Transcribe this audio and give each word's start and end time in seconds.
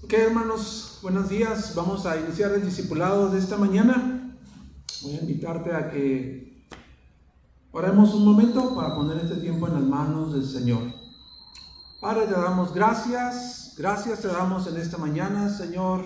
Ok, 0.00 0.12
hermanos, 0.12 1.00
buenos 1.02 1.28
días. 1.28 1.74
Vamos 1.74 2.06
a 2.06 2.16
iniciar 2.16 2.52
el 2.52 2.64
discipulado 2.64 3.30
de 3.30 3.40
esta 3.40 3.56
mañana. 3.56 4.32
Voy 5.02 5.16
a 5.16 5.20
invitarte 5.20 5.74
a 5.74 5.90
que 5.90 6.64
oremos 7.72 8.14
un 8.14 8.24
momento 8.24 8.76
para 8.76 8.94
poner 8.94 9.18
este 9.18 9.34
tiempo 9.36 9.66
en 9.66 9.74
las 9.74 9.82
manos 9.82 10.32
del 10.32 10.46
Señor. 10.46 10.82
Padre, 12.00 12.26
te 12.26 12.32
damos 12.32 12.72
gracias. 12.72 13.74
Gracias 13.76 14.20
te 14.20 14.28
damos 14.28 14.68
en 14.68 14.76
esta 14.76 14.98
mañana, 14.98 15.50
Señor. 15.50 16.04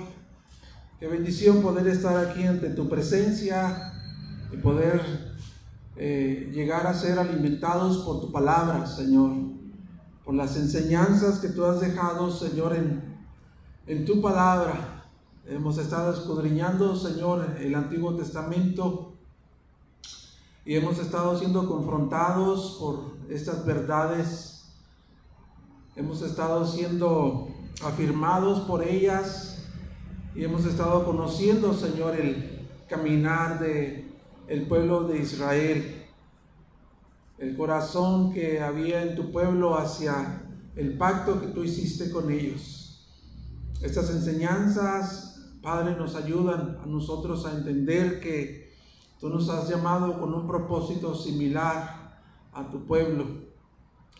Qué 0.98 1.06
bendición 1.06 1.60
poder 1.60 1.86
estar 1.86 2.16
aquí 2.16 2.44
ante 2.44 2.70
tu 2.70 2.88
presencia 2.88 3.92
y 4.50 4.56
poder 4.56 5.02
eh, 5.96 6.50
llegar 6.50 6.86
a 6.86 6.94
ser 6.94 7.18
alimentados 7.18 7.98
por 7.98 8.22
tu 8.22 8.32
palabra, 8.32 8.86
Señor. 8.86 9.32
Por 10.24 10.34
las 10.34 10.56
enseñanzas 10.56 11.40
que 11.40 11.48
tú 11.48 11.66
has 11.66 11.82
dejado, 11.82 12.30
Señor, 12.30 12.74
en 12.74 13.11
en 13.86 14.04
tu 14.04 14.20
palabra. 14.20 15.10
Hemos 15.46 15.76
estado 15.78 16.12
escudriñando, 16.12 16.94
Señor, 16.94 17.56
el 17.58 17.74
Antiguo 17.74 18.14
Testamento 18.14 19.12
y 20.64 20.76
hemos 20.76 20.98
estado 21.00 21.36
siendo 21.36 21.68
confrontados 21.68 22.76
por 22.78 23.16
estas 23.28 23.66
verdades. 23.66 24.72
Hemos 25.96 26.22
estado 26.22 26.64
siendo 26.64 27.48
afirmados 27.84 28.60
por 28.60 28.84
ellas 28.84 29.66
y 30.34 30.44
hemos 30.44 30.64
estado 30.64 31.04
conociendo, 31.04 31.74
Señor, 31.74 32.14
el 32.14 32.68
caminar 32.88 33.58
de 33.58 34.12
el 34.46 34.66
pueblo 34.68 35.04
de 35.04 35.18
Israel, 35.18 36.04
el 37.38 37.56
corazón 37.56 38.32
que 38.32 38.60
había 38.60 39.02
en 39.02 39.16
tu 39.16 39.32
pueblo 39.32 39.76
hacia 39.76 40.42
el 40.76 40.96
pacto 40.96 41.40
que 41.40 41.48
tú 41.48 41.64
hiciste 41.64 42.10
con 42.12 42.30
ellos. 42.30 42.81
Estas 43.82 44.10
enseñanzas, 44.10 45.40
Padre, 45.60 45.96
nos 45.96 46.14
ayudan 46.14 46.78
a 46.80 46.86
nosotros 46.86 47.44
a 47.44 47.52
entender 47.52 48.20
que 48.20 48.72
tú 49.20 49.28
nos 49.28 49.48
has 49.48 49.68
llamado 49.68 50.20
con 50.20 50.32
un 50.32 50.46
propósito 50.46 51.16
similar 51.16 52.22
a 52.52 52.70
tu 52.70 52.86
pueblo, 52.86 53.26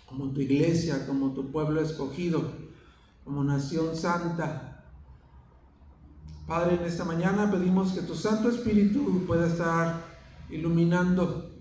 como 0.06 0.33
tu 0.33 0.40
iglesia, 0.40 1.06
como 1.06 1.33
tu 1.33 1.52
pueblo 1.52 1.80
escogido, 1.80 2.42
como 3.24 3.44
nación 3.44 3.94
santa. 3.94 4.84
Padre, 6.48 6.74
en 6.74 6.83
esta 6.83 7.05
mañana 7.05 7.48
pedimos 7.48 7.92
que 7.92 8.02
tu 8.02 8.16
Santo 8.16 8.48
Espíritu 8.48 9.24
pueda 9.28 9.46
estar 9.46 10.05
iluminando 10.50 11.52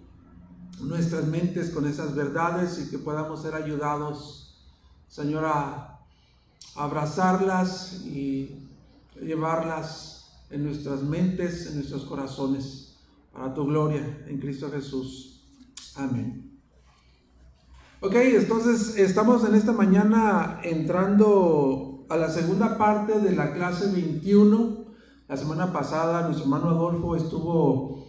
nuestras 0.79 1.27
mentes 1.27 1.69
con 1.69 1.85
esas 1.85 2.16
verdades 2.16 2.83
y 2.83 2.89
que 2.89 2.97
podamos 2.97 3.44
ser 3.44 3.53
ayudados, 3.53 4.59
Señor, 5.07 5.45
a 5.45 5.91
abrazarlas 6.75 8.02
y 8.05 8.67
llevarlas 9.22 10.31
en 10.50 10.66
nuestras 10.66 11.02
mentes, 11.02 11.67
en 11.67 11.75
nuestros 11.75 12.05
corazones, 12.05 12.97
para 13.33 13.53
tu 13.53 13.66
gloria 13.66 14.23
en 14.28 14.39
Cristo 14.39 14.69
Jesús. 14.72 15.44
Amén. 15.95 16.59
Ok, 18.02 18.16
entonces 18.16 18.97
estamos 18.97 19.45
en 19.45 19.55
esta 19.55 19.72
mañana 19.72 20.59
entrando 20.63 22.05
a 22.09 22.17
la 22.17 22.30
segunda 22.30 22.78
parte 22.78 23.19
de 23.19 23.35
la 23.35 23.53
clase 23.53 23.91
21. 23.91 24.85
La 25.28 25.38
semana 25.38 25.72
pasada 25.72 26.23
nuestro 26.23 26.45
hermano 26.45 26.69
Adolfo 26.69 27.16
estuvo 27.16 28.08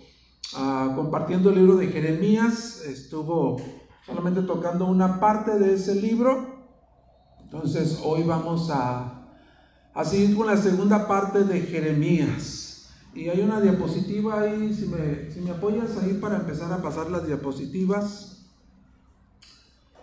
ah, 0.57 0.93
compartiendo 0.97 1.51
el 1.51 1.57
libro 1.57 1.77
de 1.77 1.89
Jeremías, 1.89 2.83
estuvo 2.85 3.61
solamente 4.05 4.43
tocando 4.43 4.87
una 4.87 5.21
parte 5.21 5.59
de 5.59 5.75
ese 5.75 5.95
libro 5.95 6.52
entonces 7.53 8.00
hoy 8.03 8.22
vamos 8.22 8.70
a, 8.70 9.27
a 9.92 10.05
seguir 10.06 10.34
con 10.34 10.47
la 10.47 10.56
segunda 10.56 11.06
parte 11.06 11.45
de 11.45 11.61
Jeremías. 11.61 12.89
Y 13.14 13.28
hay 13.28 13.42
una 13.42 13.61
diapositiva 13.61 14.41
ahí, 14.41 14.73
si 14.73 14.86
me, 14.86 15.30
si 15.30 15.42
me 15.42 15.51
apoyas 15.51 15.98
ahí 15.98 16.14
para 16.14 16.36
empezar 16.36 16.73
a 16.73 16.80
pasar 16.80 17.11
las 17.11 17.27
diapositivas. 17.27 18.46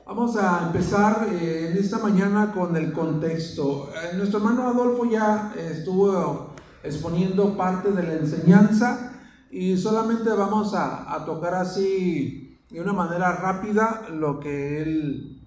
Vamos 0.05 0.35
a 0.37 0.67
empezar 0.67 1.27
eh, 1.31 1.69
en 1.71 1.77
esta 1.77 1.97
mañana 1.97 2.51
con 2.53 2.75
el 2.75 2.93
contexto. 2.93 3.89
Eh, 3.95 4.15
nuestro 4.15 4.37
hermano 4.37 4.67
Adolfo 4.67 5.05
ya 5.09 5.51
estuvo 5.57 6.53
exponiendo 6.83 7.57
parte 7.57 7.91
de 7.91 8.03
la 8.03 8.13
enseñanza 8.13 9.19
y 9.49 9.75
solamente 9.75 10.29
vamos 10.29 10.75
a, 10.75 11.15
a 11.15 11.25
tocar 11.25 11.55
así 11.55 12.59
de 12.69 12.79
una 12.79 12.93
manera 12.93 13.31
rápida 13.37 14.07
lo 14.11 14.39
que 14.39 14.83
él 14.83 15.38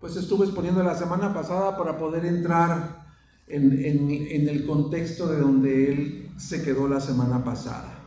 pues 0.00 0.16
estuve 0.16 0.46
exponiendo 0.46 0.82
la 0.82 0.96
semana 0.96 1.34
pasada 1.34 1.76
para 1.76 1.98
poder 1.98 2.24
entrar 2.24 3.06
en, 3.48 4.48
el 4.48 4.66
contexto 4.66 5.26
de 5.26 5.40
donde 5.40 5.92
él 5.92 6.30
se 6.36 6.62
quedó 6.62 6.86
la 6.86 7.00
semana 7.00 7.42
pasada. 7.42 7.98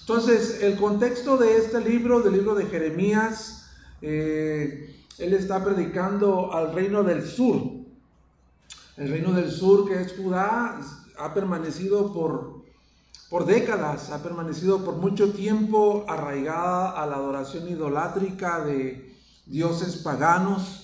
Entonces, 0.00 0.62
el 0.62 0.76
contexto 0.76 1.36
de 1.36 1.56
este 1.56 1.80
libro, 1.80 2.20
del 2.20 2.34
libro 2.34 2.54
de 2.54 2.66
Jeremías, 2.66 3.70
eh, 4.02 4.94
él 5.18 5.34
está 5.34 5.62
predicando 5.64 6.52
al 6.52 6.74
reino 6.74 7.02
del 7.04 7.26
sur. 7.26 7.62
El 8.96 9.08
reino 9.08 9.32
del 9.32 9.50
sur, 9.50 9.88
que 9.88 10.00
es 10.00 10.14
Judá, 10.16 10.80
ha 11.18 11.34
permanecido 11.34 12.12
por, 12.12 12.64
por 13.30 13.46
décadas, 13.46 14.10
ha 14.10 14.22
permanecido 14.22 14.84
por 14.84 14.96
mucho 14.96 15.32
tiempo 15.32 16.04
arraigada 16.08 16.90
a 16.90 17.06
la 17.06 17.16
adoración 17.16 17.68
idolátrica 17.68 18.64
de 18.64 19.14
dioses 19.46 19.96
paganos 19.98 20.79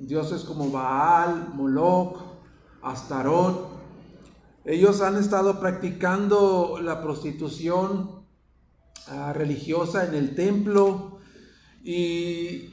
dioses 0.00 0.42
como 0.44 0.70
Baal, 0.70 1.52
Moloch, 1.54 2.18
Astarot. 2.82 3.68
Ellos 4.64 5.00
han 5.00 5.16
estado 5.16 5.60
practicando 5.60 6.78
la 6.82 7.02
prostitución 7.02 8.24
ah, 9.08 9.32
religiosa 9.32 10.06
en 10.06 10.14
el 10.14 10.34
templo 10.34 11.18
y 11.82 12.70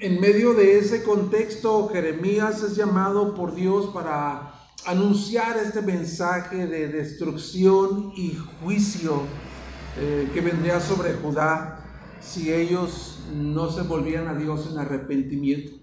en 0.00 0.20
medio 0.20 0.54
de 0.54 0.78
ese 0.78 1.02
contexto 1.02 1.88
Jeremías 1.88 2.62
es 2.62 2.76
llamado 2.76 3.34
por 3.34 3.54
Dios 3.54 3.86
para 3.92 4.54
anunciar 4.86 5.58
este 5.58 5.82
mensaje 5.82 6.66
de 6.66 6.88
destrucción 6.88 8.12
y 8.16 8.36
juicio 8.62 9.22
eh, 9.98 10.30
que 10.32 10.40
vendría 10.40 10.80
sobre 10.80 11.14
Judá 11.14 11.84
si 12.20 12.52
ellos 12.52 13.18
no 13.34 13.70
se 13.70 13.82
volvieran 13.82 14.28
a 14.28 14.34
Dios 14.34 14.68
en 14.70 14.78
arrepentimiento. 14.78 15.79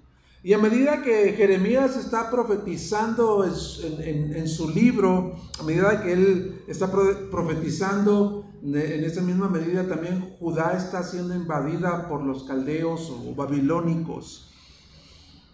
Y 0.48 0.54
a 0.54 0.58
medida 0.58 1.02
que 1.02 1.34
Jeremías 1.34 1.98
está 1.98 2.32
profetizando 2.32 3.44
en, 3.44 4.48
su 4.48 4.70
libro, 4.70 5.36
a 5.60 5.64
medida 5.64 6.02
que 6.02 6.14
él 6.14 6.62
está 6.70 6.90
profetizando, 6.90 8.46
en 8.64 9.04
esa 9.04 9.20
misma 9.20 9.50
medida 9.50 9.86
también 9.90 10.38
Judá 10.40 10.78
está 10.78 11.04
siendo 11.04 11.36
invadida 11.36 12.08
por 12.08 12.24
los 12.24 12.46
caldeos 12.46 13.10
o 13.10 13.36
babilónicos. 13.36 14.54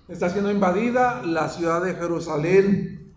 Está 0.07 0.29
siendo 0.29 0.51
invadida 0.51 1.23
la 1.23 1.49
ciudad 1.49 1.83
de 1.83 1.95
Jerusalén, 1.95 3.15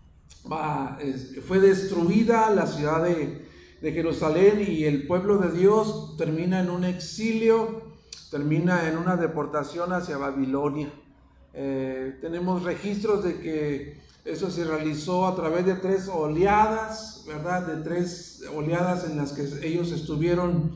fue 1.47 1.59
destruida 1.59 2.49
la 2.49 2.65
ciudad 2.65 3.03
de, 3.03 3.47
de 3.83 3.91
Jerusalén 3.91 4.65
y 4.67 4.85
el 4.85 5.05
pueblo 5.05 5.37
de 5.37 5.55
Dios 5.55 6.15
termina 6.17 6.59
en 6.59 6.71
un 6.71 6.85
exilio, 6.85 7.83
termina 8.31 8.89
en 8.89 8.97
una 8.97 9.15
deportación 9.15 9.93
hacia 9.93 10.17
Babilonia. 10.17 10.91
Eh, 11.53 12.17
tenemos 12.21 12.63
registros 12.63 13.23
de 13.23 13.39
que 13.39 13.97
eso 14.25 14.51
se 14.51 14.65
realizó 14.65 15.25
a 15.25 15.35
través 15.35 15.65
de 15.65 15.75
tres 15.75 16.09
oleadas, 16.09 17.23
¿verdad? 17.25 17.65
De 17.65 17.83
tres 17.83 18.43
oleadas 18.53 19.05
en 19.09 19.17
las 19.17 19.31
que 19.31 19.43
ellos 19.65 19.91
estuvieron 19.91 20.71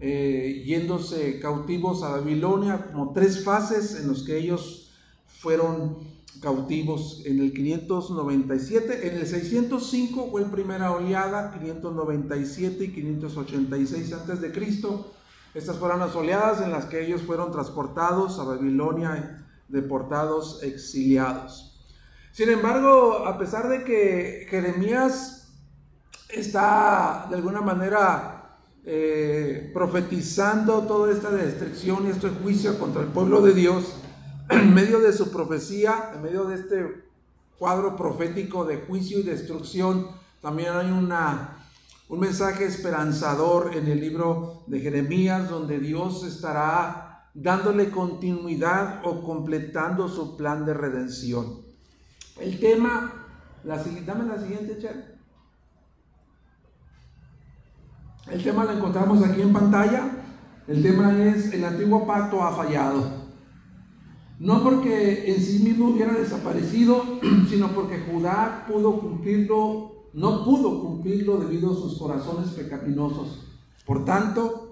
eh, 0.00 0.64
yéndose 0.66 1.38
cautivos 1.38 2.02
a 2.02 2.10
Babilonia, 2.10 2.88
como 2.90 3.12
tres 3.12 3.44
fases 3.44 3.98
en 4.00 4.08
las 4.08 4.22
que 4.22 4.36
ellos 4.36 4.90
fueron 5.26 6.16
cautivos 6.40 7.22
en 7.24 7.40
el 7.40 7.52
597, 7.52 9.08
en 9.08 9.16
el 9.16 9.26
605 9.26 10.28
fue 10.30 10.42
la 10.42 10.50
primera 10.50 10.92
oleada, 10.92 11.52
597 11.52 12.84
y 12.84 12.88
586 12.92 14.12
antes 14.12 14.40
de 14.40 14.52
Cristo. 14.52 15.12
Estas 15.54 15.76
fueron 15.76 16.00
las 16.00 16.14
oleadas 16.14 16.60
en 16.60 16.72
las 16.72 16.84
que 16.84 17.06
ellos 17.06 17.22
fueron 17.22 17.52
transportados 17.52 18.38
a 18.38 18.44
Babilonia 18.44 19.45
deportados, 19.68 20.62
exiliados. 20.62 21.80
Sin 22.32 22.50
embargo, 22.50 23.26
a 23.26 23.38
pesar 23.38 23.68
de 23.68 23.82
que 23.84 24.46
Jeremías 24.50 25.54
está 26.28 27.26
de 27.30 27.36
alguna 27.36 27.60
manera 27.60 28.58
eh, 28.84 29.70
profetizando 29.72 30.82
toda 30.82 31.12
esta 31.12 31.30
destrucción 31.30 32.06
y 32.06 32.10
este 32.10 32.28
juicio 32.28 32.78
contra 32.78 33.02
el 33.02 33.08
pueblo 33.08 33.40
de 33.40 33.54
Dios, 33.54 33.96
en 34.50 34.74
medio 34.74 35.00
de 35.00 35.12
su 35.12 35.30
profecía, 35.30 36.12
en 36.14 36.22
medio 36.22 36.44
de 36.44 36.56
este 36.56 37.04
cuadro 37.58 37.96
profético 37.96 38.64
de 38.64 38.76
juicio 38.78 39.18
y 39.18 39.22
destrucción, 39.22 40.08
también 40.42 40.70
hay 40.74 40.90
una, 40.90 41.56
un 42.08 42.20
mensaje 42.20 42.66
esperanzador 42.66 43.74
en 43.74 43.88
el 43.88 44.00
libro 44.00 44.62
de 44.66 44.80
Jeremías, 44.80 45.48
donde 45.48 45.78
Dios 45.78 46.22
estará 46.24 47.05
dándole 47.36 47.90
continuidad 47.90 49.02
o 49.04 49.22
completando 49.22 50.08
su 50.08 50.36
plan 50.36 50.64
de 50.64 50.72
redención. 50.72 51.60
El 52.40 52.58
tema 52.58 53.12
La, 53.64 53.82
dame 54.06 54.24
la 54.24 54.40
siguiente, 54.40 54.78
Cher. 54.78 55.16
El 58.30 58.42
tema 58.42 58.64
lo 58.64 58.72
encontramos 58.72 59.22
aquí 59.22 59.42
en 59.42 59.52
pantalla. 59.52 60.10
El 60.66 60.82
tema 60.82 61.22
es 61.24 61.52
el 61.52 61.64
antiguo 61.64 62.06
pacto 62.06 62.42
ha 62.42 62.52
fallado. 62.52 63.26
No 64.38 64.62
porque 64.62 65.32
en 65.32 65.40
sí 65.40 65.62
mismo 65.62 65.88
hubiera 65.88 66.12
desaparecido, 66.12 67.02
sino 67.48 67.68
porque 67.68 68.00
Judá 68.00 68.64
pudo 68.68 69.00
cumplirlo, 69.00 70.08
no 70.12 70.44
pudo 70.44 70.80
cumplirlo 70.80 71.38
debido 71.38 71.72
a 71.72 71.74
sus 71.74 71.98
corazones 71.98 72.50
pecaminosos. 72.50 73.46
Por 73.84 74.04
tanto, 74.04 74.65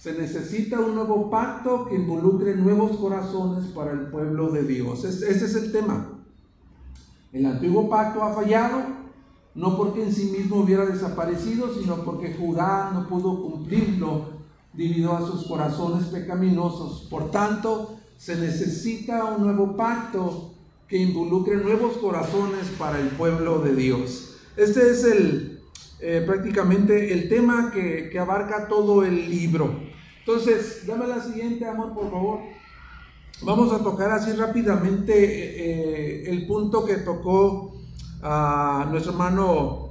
se 0.00 0.14
necesita 0.14 0.80
un 0.80 0.94
nuevo 0.94 1.28
pacto 1.28 1.84
que 1.84 1.94
involucre 1.94 2.56
nuevos 2.56 2.96
corazones 2.96 3.66
para 3.66 3.92
el 3.92 4.06
pueblo 4.06 4.50
de 4.50 4.62
Dios. 4.62 5.04
Ese 5.04 5.30
es 5.30 5.54
el 5.54 5.72
tema. 5.72 6.24
El 7.34 7.44
antiguo 7.44 7.90
pacto 7.90 8.22
ha 8.22 8.32
fallado, 8.32 8.80
no 9.54 9.76
porque 9.76 10.02
en 10.02 10.14
sí 10.14 10.34
mismo 10.34 10.60
hubiera 10.60 10.86
desaparecido, 10.86 11.74
sino 11.74 11.96
porque 11.96 12.32
Judá 12.32 12.92
no 12.94 13.08
pudo 13.08 13.42
cumplirlo 13.42 14.40
debido 14.72 15.14
a 15.14 15.20
sus 15.20 15.46
corazones 15.46 16.06
pecaminosos. 16.06 17.06
Por 17.10 17.30
tanto, 17.30 17.98
se 18.16 18.36
necesita 18.36 19.26
un 19.26 19.44
nuevo 19.44 19.76
pacto 19.76 20.54
que 20.88 20.96
involucre 20.96 21.56
nuevos 21.56 21.98
corazones 21.98 22.68
para 22.78 22.98
el 22.98 23.08
pueblo 23.08 23.58
de 23.58 23.74
Dios. 23.74 24.38
Este 24.56 24.92
es 24.92 25.04
el, 25.04 25.60
eh, 26.00 26.22
prácticamente 26.26 27.12
el 27.12 27.28
tema 27.28 27.70
que, 27.70 28.18
abarca 28.18 28.66
todo 28.66 29.04
el 29.04 29.28
libro. 29.28 29.89
Entonces, 30.20 30.86
dame 30.86 31.06
la 31.06 31.20
siguiente, 31.20 31.66
amor, 31.66 31.92
por 31.92 32.10
favor. 32.10 32.40
Vamos 33.42 33.72
a 33.72 33.82
tocar 33.82 34.10
así 34.12 34.32
rápidamente 34.32 35.14
eh, 35.14 36.30
el 36.30 36.46
punto 36.46 36.84
que 36.84 36.96
tocó 36.96 37.72
a 38.22 38.86
nuestro 38.90 39.12
hermano 39.12 39.90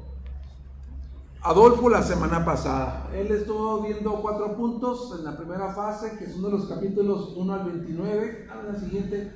Adolfo 1.41 1.89
la 1.89 2.03
semana 2.03 2.43
pasada. 2.43 3.09
Él 3.13 3.31
estuvo 3.31 3.81
viendo 3.81 4.21
cuatro 4.21 4.55
puntos 4.55 5.15
en 5.17 5.23
la 5.23 5.37
primera 5.37 5.73
fase, 5.73 6.17
que 6.19 6.29
son 6.29 6.43
de 6.43 6.51
los 6.51 6.65
capítulos 6.65 7.33
1 7.35 7.53
al 7.53 7.63
29. 7.65 8.47
A 8.51 8.71
la 8.71 8.79
siguiente. 8.79 9.31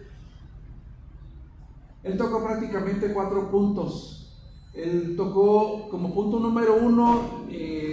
Él 2.04 2.18
tocó 2.18 2.44
prácticamente 2.44 3.14
cuatro 3.14 3.50
puntos. 3.50 4.36
Él 4.74 5.16
tocó 5.16 5.88
como 5.90 6.14
punto 6.14 6.40
número 6.40 6.76
uno 6.76 7.46
eh, 7.50 7.93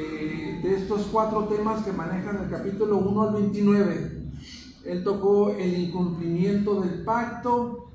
de 0.63 0.75
estos 0.77 1.07
cuatro 1.11 1.45
temas 1.45 1.85
que 1.85 1.93
manejan 1.93 2.45
el 2.45 2.51
capítulo 2.51 2.99
1 2.99 3.23
al 3.23 3.35
29. 3.35 4.23
Él 4.85 5.05
tocó 5.05 5.51
el 5.51 5.79
incumplimiento 5.79 6.81
del 6.81 7.05
pacto, 7.05 7.91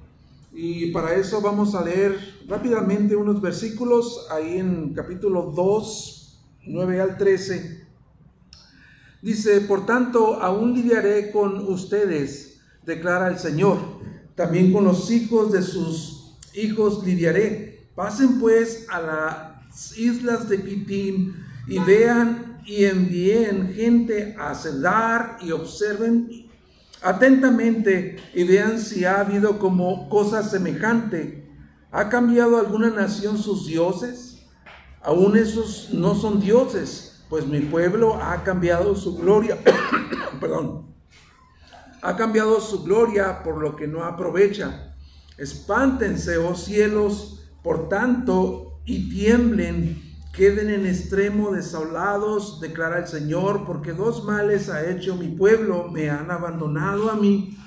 y 0.58 0.92
para 0.92 1.16
eso 1.16 1.42
vamos 1.42 1.76
a 1.76 1.84
leer 1.84 2.18
rápidamente 2.48 3.16
unos 3.16 3.42
versículos 3.42 4.26
ahí 4.32 4.58
en 4.58 4.94
capítulo 4.94 5.52
2, 5.54 6.40
9 6.68 7.02
al 7.02 7.18
13. 7.18 7.86
Dice, 9.22 9.62
por 9.62 9.86
tanto, 9.86 10.42
aún 10.42 10.74
lidiaré 10.74 11.32
con 11.32 11.68
ustedes, 11.68 12.62
declara 12.86 13.28
el 13.28 13.38
Señor. 13.38 13.80
También 14.36 14.72
con 14.72 14.86
los 14.86 15.12
hijos 15.12 15.52
de 15.52 15.62
sus 15.62 16.38
hijos 16.54 17.06
lidiaré. 17.06 17.90
Pasen 17.96 18.40
pues 18.40 18.86
a 18.90 19.02
las 19.02 19.98
islas 19.98 20.48
de 20.48 20.64
Kitim 20.64 21.34
y 21.68 21.80
vean 21.80 22.55
y 22.66 22.86
envíen 22.86 23.74
gente 23.74 24.36
a 24.40 24.56
celar 24.56 25.38
y 25.42 25.52
observen 25.52 26.50
atentamente 27.02 28.18
y 28.34 28.44
vean 28.44 28.80
si 28.80 29.06
ha 29.06 29.20
habido 29.20 29.60
como 29.60 30.10
cosa 30.10 30.42
semejante. 30.44 31.48
¿Ha 31.92 32.10
cambiado 32.10 32.58
alguna 32.58 32.90
nación 32.90 33.38
sus 33.38 33.68
dioses? 33.68 34.48
Aún 35.02 35.38
esos 35.38 35.90
no 35.94 36.16
son 36.16 36.40
dioses, 36.40 37.24
pues 37.30 37.46
mi 37.46 37.60
pueblo 37.60 38.16
ha 38.16 38.44
cambiado 38.44 38.96
su 38.96 39.16
gloria. 39.16 39.58
Perdón. 40.42 40.96
Ha 42.02 42.16
cambiado 42.16 42.60
su 42.60 42.84
gloria 42.84 43.44
por 43.44 43.58
lo 43.62 43.76
que 43.76 43.88
no 43.88 44.04
aprovecha. 44.04 44.96
Espántense, 45.38 46.38
oh 46.38 46.56
cielos, 46.56 47.44
por 47.64 47.90
tanto, 47.90 48.80
y 48.86 49.10
tiemblen 49.10 50.05
queden 50.36 50.70
en 50.70 50.86
extremo 50.86 51.52
desolados, 51.52 52.60
declara 52.60 53.00
el 53.00 53.08
Señor, 53.08 53.66
porque 53.66 53.94
dos 53.94 54.26
males 54.26 54.70
ha 54.70 54.86
hecho 54.90 55.16
mi 55.16 55.30
pueblo, 55.30 55.88
me 55.90 56.10
han 56.10 56.30
abandonado 56.30 57.10
a 57.10 57.16
mí, 57.16 57.58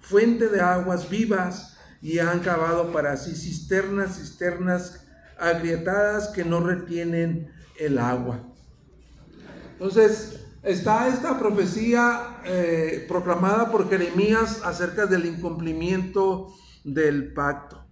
fuente 0.00 0.48
de 0.48 0.60
aguas 0.60 1.08
vivas, 1.08 1.76
y 2.02 2.18
han 2.18 2.40
cavado 2.40 2.92
para 2.92 3.16
sí 3.16 3.34
cisternas, 3.34 4.16
cisternas 4.18 5.06
agrietadas 5.38 6.28
que 6.28 6.44
no 6.44 6.60
retienen 6.60 7.50
el 7.78 7.98
agua. 7.98 8.40
Entonces, 9.72 10.40
está 10.62 11.08
esta 11.08 11.38
profecía 11.38 12.40
eh, 12.44 13.04
proclamada 13.08 13.70
por 13.70 13.88
Jeremías 13.88 14.62
acerca 14.64 15.06
del 15.06 15.26
incumplimiento 15.26 16.52
del 16.84 17.32
pacto. 17.32 17.85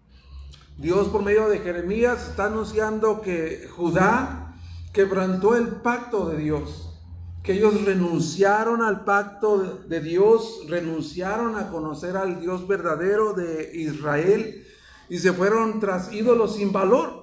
Dios 0.77 1.07
por 1.09 1.23
medio 1.23 1.49
de 1.49 1.61
Jeremías 1.61 2.31
está 2.31 2.47
anunciando 2.47 3.23
que 3.23 3.69
Judá 3.77 4.57
quebrantó 4.93 5.55
el 5.55 5.69
pacto 5.69 6.29
de 6.29 6.39
Dios, 6.39 7.01
que 7.45 7.53
ellos 7.53 7.85
renunciaron 7.85 8.83
al 8.83 9.05
pacto 9.05 9.85
de 9.87 10.01
Dios, 10.01 10.67
renunciaron 10.69 11.57
a 11.57 11.71
conocer 11.71 12.17
al 12.17 12.41
Dios 12.41 12.67
verdadero 12.67 13.35
de 13.35 13.71
Israel 13.73 14.67
y 15.09 15.19
se 15.19 15.33
fueron 15.33 15.79
tras 15.79 16.13
ídolos 16.13 16.57
sin 16.57 16.73
valor. 16.73 17.23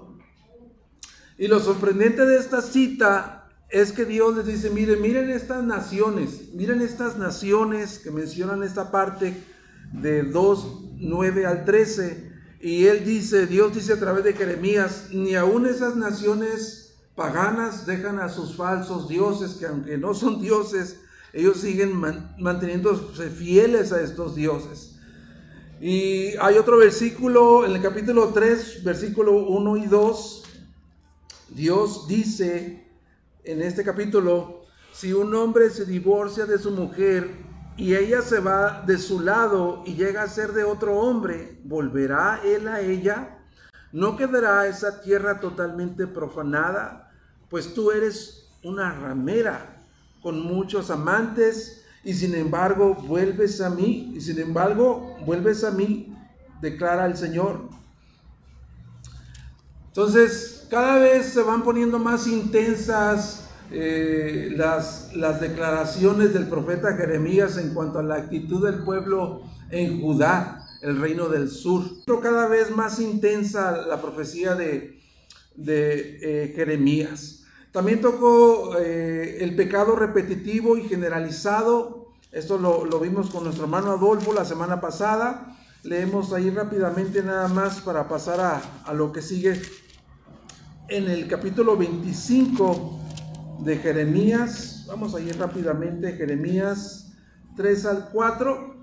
Y 1.37 1.47
lo 1.47 1.59
sorprendente 1.59 2.25
de 2.25 2.37
esta 2.37 2.61
cita 2.61 3.49
es 3.69 3.91
que 3.91 4.05
Dios 4.05 4.37
les 4.37 4.45
dice, 4.45 4.69
miren, 4.69 5.01
miren 5.01 5.29
estas 5.29 5.63
naciones, 5.63 6.53
miren 6.53 6.81
estas 6.81 7.17
naciones 7.17 7.99
que 7.99 8.11
mencionan 8.11 8.63
esta 8.63 8.91
parte 8.91 9.43
de 9.91 10.23
2, 10.23 10.83
9 10.99 11.45
al 11.45 11.65
13 11.65 12.30
y 12.61 12.85
él 12.85 13.03
dice, 13.03 13.47
Dios 13.47 13.73
dice 13.73 13.93
a 13.93 13.99
través 13.99 14.23
de 14.23 14.33
Jeremías, 14.33 15.07
ni 15.11 15.33
aun 15.33 15.65
esas 15.65 15.95
naciones 15.95 16.93
paganas 17.15 17.87
dejan 17.87 18.19
a 18.19 18.29
sus 18.29 18.55
falsos 18.55 19.09
dioses, 19.09 19.55
que 19.55 19.65
aunque 19.65 19.97
no 19.97 20.13
son 20.13 20.39
dioses, 20.39 20.97
ellos 21.33 21.57
siguen 21.57 21.99
manteniéndose 22.37 23.29
fieles 23.29 23.91
a 23.91 24.01
estos 24.01 24.35
dioses. 24.35 24.95
Y 25.79 26.35
hay 26.39 26.57
otro 26.57 26.77
versículo 26.77 27.65
en 27.65 27.71
el 27.71 27.81
capítulo 27.81 28.27
3, 28.27 28.83
versículo 28.83 29.33
1 29.47 29.77
y 29.77 29.85
2. 29.87 30.43
Dios 31.49 32.07
dice 32.07 32.85
en 33.43 33.61
este 33.63 33.83
capítulo, 33.83 34.61
si 34.93 35.13
un 35.13 35.33
hombre 35.33 35.71
se 35.71 35.85
divorcia 35.85 36.45
de 36.45 36.59
su 36.59 36.69
mujer 36.69 37.31
y 37.77 37.95
ella 37.95 38.21
se 38.21 38.39
va 38.39 38.83
de 38.85 38.97
su 38.97 39.19
lado 39.19 39.83
y 39.85 39.95
llega 39.95 40.23
a 40.23 40.27
ser 40.27 40.53
de 40.53 40.63
otro 40.63 40.99
hombre, 40.99 41.59
¿volverá 41.63 42.41
él 42.43 42.67
a 42.67 42.81
ella? 42.81 43.39
¿No 43.91 44.15
quedará 44.15 44.67
esa 44.67 45.01
tierra 45.01 45.39
totalmente 45.39 46.07
profanada? 46.07 47.11
Pues 47.49 47.73
tú 47.73 47.91
eres 47.91 48.49
una 48.63 48.93
ramera 48.93 49.83
con 50.21 50.41
muchos 50.41 50.91
amantes 50.91 51.83
y 52.03 52.13
sin 52.13 52.35
embargo 52.35 52.95
vuelves 52.95 53.61
a 53.61 53.69
mí, 53.69 54.11
y 54.15 54.21
sin 54.21 54.39
embargo 54.39 55.17
vuelves 55.25 55.63
a 55.63 55.71
mí, 55.71 56.15
declara 56.61 57.05
el 57.05 57.15
Señor. 57.15 57.69
Entonces, 59.87 60.67
cada 60.69 60.99
vez 60.99 61.33
se 61.33 61.43
van 61.43 61.63
poniendo 61.63 61.99
más 61.99 62.25
intensas 62.27 63.50
eh, 63.73 64.49
las, 64.55 65.13
declaraciones 65.39 66.33
del 66.33 66.47
profeta 66.47 66.97
Jeremías 66.97 67.57
en 67.57 67.73
cuanto 67.73 67.99
a 67.99 68.03
la 68.03 68.15
actitud 68.15 68.65
del 68.65 68.83
pueblo 68.83 69.43
en 69.69 70.01
Judá, 70.01 70.65
el 70.81 70.99
reino 70.99 71.29
del 71.29 71.49
sur. 71.49 71.83
Cada 72.21 72.47
vez 72.47 72.69
más 72.75 72.99
intensa 72.99 73.71
la 73.87 74.01
profecía 74.01 74.55
de, 74.55 74.99
eh, 75.57 76.53
Jeremías. 76.53 77.45
También 77.71 78.01
tocó 78.01 78.77
eh, 78.77 79.37
el 79.39 79.55
pecado 79.55 79.95
repetitivo 79.95 80.75
y 80.75 80.89
generalizado. 80.89 82.07
Esto 82.33 82.57
lo, 82.57 82.99
vimos 82.99 83.29
con 83.29 83.45
nuestro 83.45 83.63
hermano 83.63 83.91
Adolfo 83.91 84.33
la 84.33 84.43
semana 84.43 84.81
pasada. 84.81 85.57
Leemos 85.83 86.33
ahí 86.33 86.49
rápidamente 86.49 87.23
nada 87.23 87.47
más 87.47 87.79
para 87.79 88.09
pasar 88.09 88.61
a 88.85 88.93
lo 88.93 89.13
que 89.13 89.21
sigue 89.21 89.61
en 90.89 91.09
el 91.09 91.27
capítulo 91.27 91.77
25 91.77 93.00
de 93.63 93.77
Jeremías. 93.77 94.85
Vamos 94.87 95.13
a 95.13 95.19
ir 95.19 95.37
rápidamente, 95.37 96.13
Jeremías 96.13 97.13
3 97.55 97.85
al 97.85 98.09
4. 98.09 98.75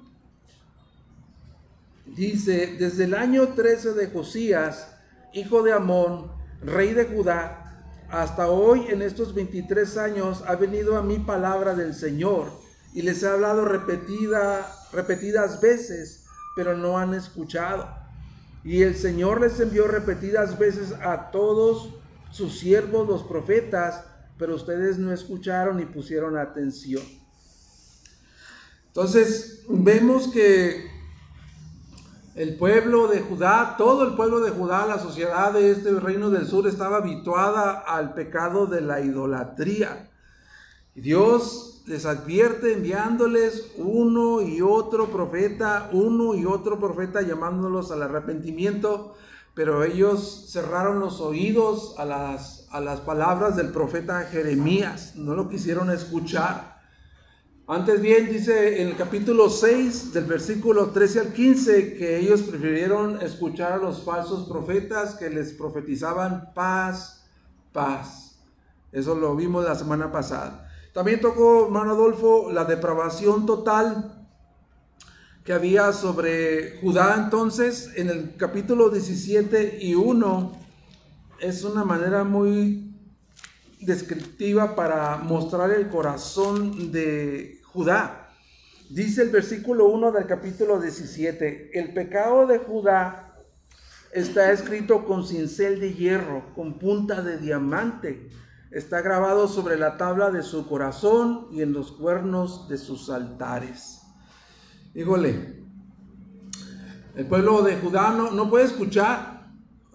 Dice, 2.06 2.76
desde 2.78 3.04
el 3.04 3.14
año 3.14 3.48
13 3.48 3.94
de 3.94 4.08
Josías, 4.08 4.88
hijo 5.32 5.62
de 5.62 5.72
Amón, 5.72 6.30
rey 6.62 6.94
de 6.94 7.04
Judá, 7.04 7.84
hasta 8.08 8.48
hoy 8.48 8.86
en 8.88 9.02
estos 9.02 9.34
23 9.34 9.96
años 9.98 10.42
ha 10.46 10.54
venido 10.54 10.96
a 10.96 11.02
mí 11.02 11.18
palabra 11.18 11.74
del 11.74 11.94
Señor 11.94 12.50
y 12.94 13.02
les 13.02 13.22
he 13.22 13.28
hablado 13.28 13.64
repetida, 13.66 14.66
repetidas 14.92 15.60
veces, 15.60 16.24
pero 16.56 16.76
no 16.76 16.98
han 16.98 17.14
escuchado. 17.14 17.88
Y 18.64 18.82
el 18.82 18.96
Señor 18.96 19.40
les 19.40 19.60
envió 19.60 19.86
repetidas 19.86 20.58
veces 20.58 20.92
a 21.02 21.30
todos 21.30 21.94
sus 22.30 22.58
siervos, 22.58 23.06
los 23.06 23.22
profetas, 23.22 24.04
pero 24.38 24.54
ustedes 24.54 24.98
no 24.98 25.12
escucharon 25.12 25.76
ni 25.78 25.84
pusieron 25.84 26.36
atención. 26.36 27.02
Entonces, 28.86 29.64
vemos 29.68 30.28
que 30.28 30.88
el 32.34 32.56
pueblo 32.56 33.08
de 33.08 33.20
Judá, 33.20 33.74
todo 33.76 34.04
el 34.04 34.14
pueblo 34.14 34.40
de 34.40 34.50
Judá, 34.50 34.86
la 34.86 34.98
sociedad 34.98 35.52
de 35.52 35.72
este 35.72 35.90
reino 35.98 36.30
del 36.30 36.46
sur 36.46 36.66
estaba 36.66 36.98
habituada 36.98 37.72
al 37.72 38.14
pecado 38.14 38.66
de 38.66 38.80
la 38.80 39.00
idolatría. 39.00 40.08
Dios 40.94 41.82
les 41.86 42.06
advierte 42.06 42.74
enviándoles 42.74 43.72
uno 43.76 44.42
y 44.42 44.60
otro 44.60 45.10
profeta, 45.10 45.90
uno 45.92 46.34
y 46.34 46.44
otro 46.44 46.78
profeta 46.78 47.22
llamándolos 47.22 47.90
al 47.90 48.02
arrepentimiento, 48.02 49.16
pero 49.54 49.82
ellos 49.84 50.46
cerraron 50.50 51.00
los 51.00 51.20
oídos 51.20 51.94
a 51.98 52.04
las, 52.04 52.57
a 52.70 52.80
las 52.80 53.00
palabras 53.00 53.56
del 53.56 53.70
profeta 53.70 54.24
Jeremías, 54.24 55.14
no 55.16 55.34
lo 55.34 55.48
quisieron 55.48 55.90
escuchar. 55.90 56.78
Antes 57.66 58.00
bien 58.00 58.30
dice 58.30 58.80
en 58.80 58.88
el 58.88 58.96
capítulo 58.96 59.50
6 59.50 60.12
del 60.14 60.24
versículo 60.24 60.90
13 60.90 61.20
al 61.20 61.32
15 61.32 61.94
que 61.96 62.18
ellos 62.18 62.42
prefirieron 62.42 63.20
escuchar 63.20 63.72
a 63.72 63.76
los 63.76 64.02
falsos 64.02 64.48
profetas 64.48 65.14
que 65.14 65.28
les 65.28 65.52
profetizaban 65.52 66.52
paz, 66.54 67.26
paz. 67.72 68.38
Eso 68.90 69.14
lo 69.14 69.36
vimos 69.36 69.64
la 69.64 69.74
semana 69.74 70.10
pasada. 70.10 70.70
También 70.94 71.20
tocó, 71.20 71.66
hermano 71.66 71.92
Adolfo, 71.92 72.50
la 72.50 72.64
depravación 72.64 73.44
total 73.44 74.14
que 75.44 75.52
había 75.52 75.92
sobre 75.92 76.78
Judá 76.80 77.16
entonces 77.22 77.92
en 77.96 78.08
el 78.08 78.36
capítulo 78.36 78.88
17 78.90 79.78
y 79.80 79.94
1 79.94 80.67
es 81.40 81.64
una 81.64 81.84
manera 81.84 82.24
muy 82.24 82.94
descriptiva 83.80 84.74
para 84.74 85.16
mostrar 85.18 85.70
el 85.70 85.88
corazón 85.88 86.90
de 86.90 87.60
Judá. 87.64 88.28
Dice 88.90 89.22
el 89.22 89.30
versículo 89.30 89.86
1 89.86 90.12
del 90.12 90.26
capítulo 90.26 90.80
17, 90.80 91.78
el 91.78 91.92
pecado 91.92 92.46
de 92.46 92.58
Judá 92.58 93.36
está 94.12 94.50
escrito 94.50 95.04
con 95.04 95.26
cincel 95.26 95.78
de 95.78 95.94
hierro, 95.94 96.54
con 96.54 96.78
punta 96.78 97.22
de 97.22 97.38
diamante. 97.38 98.30
Está 98.70 99.00
grabado 99.00 99.46
sobre 99.46 99.78
la 99.78 99.96
tabla 99.96 100.30
de 100.30 100.42
su 100.42 100.66
corazón 100.66 101.48
y 101.52 101.62
en 101.62 101.72
los 101.72 101.92
cuernos 101.92 102.68
de 102.68 102.78
sus 102.78 103.10
altares. 103.10 104.00
Híjole, 104.94 105.62
el 107.14 107.26
pueblo 107.26 107.62
de 107.62 107.76
Judá 107.76 108.12
no, 108.12 108.30
no 108.30 108.50
puede 108.50 108.64
escuchar, 108.64 109.37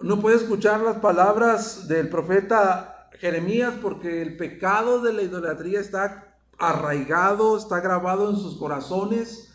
no 0.00 0.20
puede 0.20 0.36
escuchar 0.36 0.80
las 0.80 0.96
palabras 0.96 1.88
del 1.88 2.08
profeta 2.08 3.08
Jeremías 3.18 3.74
porque 3.80 4.22
el 4.22 4.36
pecado 4.36 5.00
de 5.00 5.12
la 5.12 5.22
idolatría 5.22 5.80
está 5.80 6.36
arraigado, 6.58 7.56
está 7.56 7.80
grabado 7.80 8.30
en 8.30 8.36
sus 8.36 8.56
corazones 8.56 9.50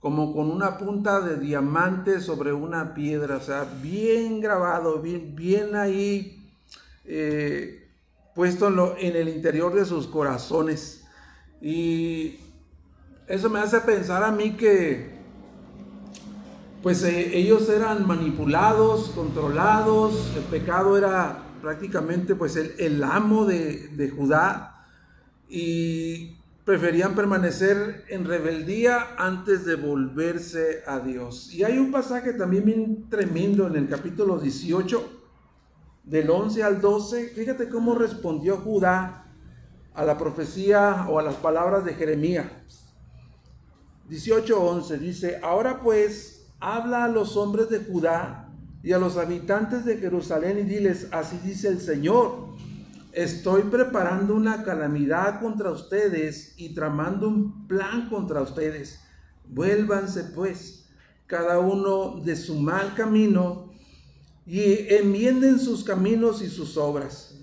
como 0.00 0.32
con 0.32 0.50
una 0.50 0.78
punta 0.78 1.20
de 1.20 1.36
diamante 1.36 2.20
sobre 2.20 2.52
una 2.52 2.94
piedra, 2.94 3.38
o 3.38 3.40
sea, 3.40 3.66
bien 3.82 4.40
grabado, 4.40 5.00
bien, 5.00 5.34
bien 5.34 5.74
ahí 5.74 6.48
eh, 7.04 7.88
puesto 8.34 8.68
en, 8.98 9.16
el 9.16 9.28
interior 9.28 9.74
de 9.74 9.84
sus 9.84 10.06
corazones. 10.06 11.04
Y 11.60 12.38
eso 13.26 13.50
me 13.50 13.58
hace 13.58 13.80
pensar 13.80 14.22
a 14.22 14.30
mí 14.30 14.56
que 14.56 15.15
pues 16.82 17.02
eh, 17.02 17.36
ellos 17.36 17.68
eran 17.68 18.06
manipulados, 18.06 19.10
controlados, 19.10 20.32
el 20.36 20.42
pecado 20.44 20.96
era 20.96 21.42
prácticamente 21.60 22.34
pues 22.34 22.56
el, 22.56 22.74
el 22.78 23.02
amo 23.02 23.44
de, 23.44 23.88
de 23.88 24.10
Judá 24.10 24.86
y 25.48 26.36
preferían 26.64 27.14
permanecer 27.14 28.04
en 28.08 28.24
rebeldía 28.24 29.14
antes 29.18 29.64
de 29.64 29.76
volverse 29.76 30.82
a 30.86 30.98
Dios. 30.98 31.52
Y 31.54 31.62
hay 31.62 31.78
un 31.78 31.92
pasaje 31.92 32.32
también 32.32 32.64
bien 32.64 33.08
tremendo 33.08 33.66
en 33.66 33.76
el 33.76 33.88
capítulo 33.88 34.38
18, 34.38 35.16
del 36.06 36.30
11 36.30 36.62
al 36.62 36.80
12. 36.80 37.28
Fíjate 37.28 37.68
cómo 37.68 37.94
respondió 37.94 38.56
Judá 38.58 39.26
a 39.94 40.04
la 40.04 40.18
profecía 40.18 41.06
o 41.08 41.18
a 41.18 41.22
las 41.22 41.36
palabras 41.36 41.84
de 41.84 41.94
Jeremías. 41.94 42.46
18:11 44.08 44.98
dice, 44.98 45.40
ahora 45.42 45.80
pues 45.82 46.35
habla 46.60 47.04
a 47.04 47.08
los 47.08 47.36
hombres 47.36 47.68
de 47.68 47.80
Judá 47.80 48.52
y 48.82 48.92
a 48.92 48.98
los 48.98 49.16
habitantes 49.16 49.84
de 49.84 49.98
Jerusalén 49.98 50.58
y 50.58 50.62
diles, 50.62 51.08
así 51.12 51.38
dice 51.44 51.68
el 51.68 51.80
Señor 51.80 52.56
estoy 53.16 53.62
preparando 53.62 54.34
una 54.34 54.62
calamidad 54.62 55.40
contra 55.40 55.70
ustedes 55.70 56.52
y 56.58 56.74
tramando 56.74 57.28
un 57.28 57.66
plan 57.66 58.10
contra 58.10 58.42
ustedes. 58.42 59.00
Vuélvanse 59.48 60.22
pues 60.34 60.90
cada 61.26 61.58
uno 61.58 62.20
de 62.22 62.36
su 62.36 62.56
mal 62.56 62.94
camino 62.94 63.72
y 64.44 64.92
enmienden 64.94 65.58
sus 65.58 65.82
caminos 65.82 66.42
y 66.42 66.48
sus 66.48 66.76
obras. 66.76 67.38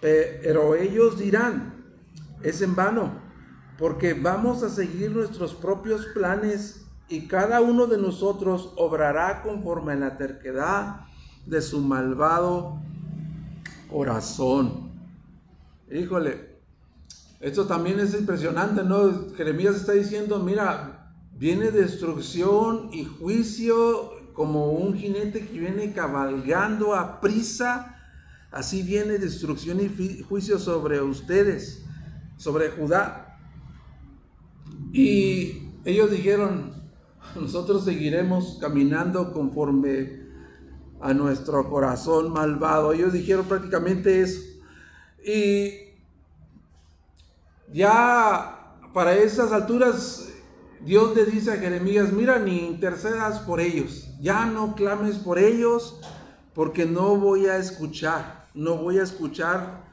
Pero 0.00 0.76
ellos 0.76 1.18
dirán, 1.18 1.84
es 2.42 2.62
en 2.62 2.76
vano, 2.76 3.20
porque 3.78 4.14
vamos 4.14 4.62
a 4.62 4.70
seguir 4.70 5.10
nuestros 5.10 5.54
propios 5.54 6.06
planes 6.14 6.85
y 7.08 7.26
cada 7.28 7.60
uno 7.60 7.86
de 7.86 7.98
nosotros 7.98 8.72
obrará 8.76 9.42
conforme 9.42 9.92
a 9.92 9.96
la 9.96 10.16
terquedad 10.16 11.06
de 11.46 11.62
su 11.62 11.80
malvado 11.80 12.80
corazón. 13.88 14.90
Híjole, 15.90 16.56
esto 17.40 17.66
también 17.66 18.00
es 18.00 18.14
impresionante, 18.14 18.82
¿no? 18.82 19.32
Jeremías 19.36 19.76
está 19.76 19.92
diciendo, 19.92 20.40
mira, 20.40 21.12
viene 21.32 21.70
destrucción 21.70 22.90
y 22.92 23.04
juicio 23.04 24.12
como 24.32 24.72
un 24.72 24.94
jinete 24.94 25.46
que 25.46 25.60
viene 25.60 25.92
cabalgando 25.92 26.94
a 26.94 27.20
prisa, 27.20 27.96
así 28.50 28.82
viene 28.82 29.18
destrucción 29.18 29.80
y 29.80 30.22
juicio 30.22 30.58
sobre 30.58 31.00
ustedes, 31.00 31.84
sobre 32.36 32.70
Judá. 32.70 33.38
Y 34.92 35.70
ellos 35.84 36.10
dijeron, 36.10 36.85
nosotros 37.36 37.84
seguiremos 37.84 38.58
caminando 38.60 39.32
conforme 39.32 40.26
a 41.00 41.12
nuestro 41.14 41.68
corazón 41.68 42.32
malvado. 42.32 42.92
Ellos 42.92 43.12
dijeron 43.12 43.46
prácticamente 43.46 44.22
eso. 44.22 44.40
Y 45.24 45.72
ya 47.72 48.76
para 48.92 49.14
esas 49.14 49.52
alturas 49.52 50.26
Dios 50.84 51.16
le 51.16 51.24
dice 51.26 51.52
a 51.52 51.56
Jeremías, 51.56 52.12
mira, 52.12 52.38
ni 52.38 52.66
intercedas 52.66 53.40
por 53.40 53.60
ellos, 53.60 54.08
ya 54.20 54.46
no 54.46 54.74
clames 54.74 55.16
por 55.16 55.38
ellos, 55.38 56.00
porque 56.54 56.86
no 56.86 57.16
voy 57.16 57.46
a 57.46 57.56
escuchar, 57.56 58.46
no 58.54 58.76
voy 58.76 58.98
a 58.98 59.02
escuchar, 59.02 59.84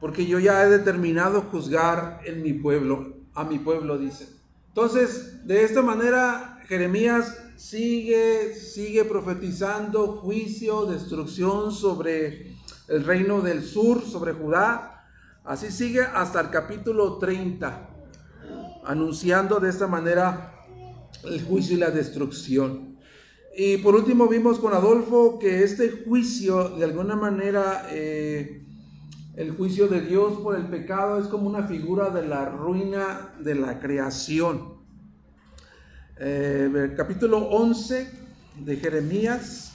porque 0.00 0.26
yo 0.26 0.38
ya 0.38 0.62
he 0.62 0.70
determinado 0.70 1.42
juzgar 1.42 2.20
en 2.24 2.42
mi 2.42 2.54
pueblo, 2.54 3.14
a 3.34 3.44
mi 3.44 3.58
pueblo, 3.58 3.98
dice. 3.98 4.28
Entonces, 4.68 5.46
de 5.46 5.64
esta 5.64 5.82
manera, 5.82 6.55
Jeremías 6.68 7.38
sigue, 7.56 8.52
sigue 8.54 9.04
profetizando 9.04 10.16
juicio, 10.16 10.86
destrucción 10.86 11.70
sobre 11.70 12.56
el 12.88 13.04
reino 13.04 13.40
del 13.40 13.62
sur 13.62 14.02
sobre 14.02 14.32
Judá. 14.32 15.04
Así 15.44 15.70
sigue 15.70 16.00
hasta 16.00 16.40
el 16.40 16.50
capítulo 16.50 17.18
30, 17.18 17.88
anunciando 18.84 19.60
de 19.60 19.70
esta 19.70 19.86
manera 19.86 20.66
el 21.22 21.40
juicio 21.44 21.76
y 21.76 21.80
la 21.80 21.90
destrucción. 21.90 22.98
Y 23.56 23.76
por 23.78 23.94
último 23.94 24.26
vimos 24.26 24.58
con 24.58 24.74
Adolfo 24.74 25.38
que 25.38 25.62
este 25.62 25.90
juicio, 26.04 26.70
de 26.70 26.84
alguna 26.84 27.14
manera, 27.14 27.86
eh, 27.90 28.66
el 29.36 29.52
juicio 29.52 29.86
de 29.86 30.00
Dios 30.00 30.34
por 30.40 30.56
el 30.56 30.66
pecado 30.66 31.20
es 31.20 31.28
como 31.28 31.48
una 31.48 31.62
figura 31.62 32.10
de 32.10 32.26
la 32.26 32.46
ruina 32.46 33.34
de 33.38 33.54
la 33.54 33.78
creación. 33.78 34.75
Eh, 36.18 36.94
capítulo 36.96 37.38
11 37.48 38.10
de 38.60 38.76
Jeremías 38.76 39.66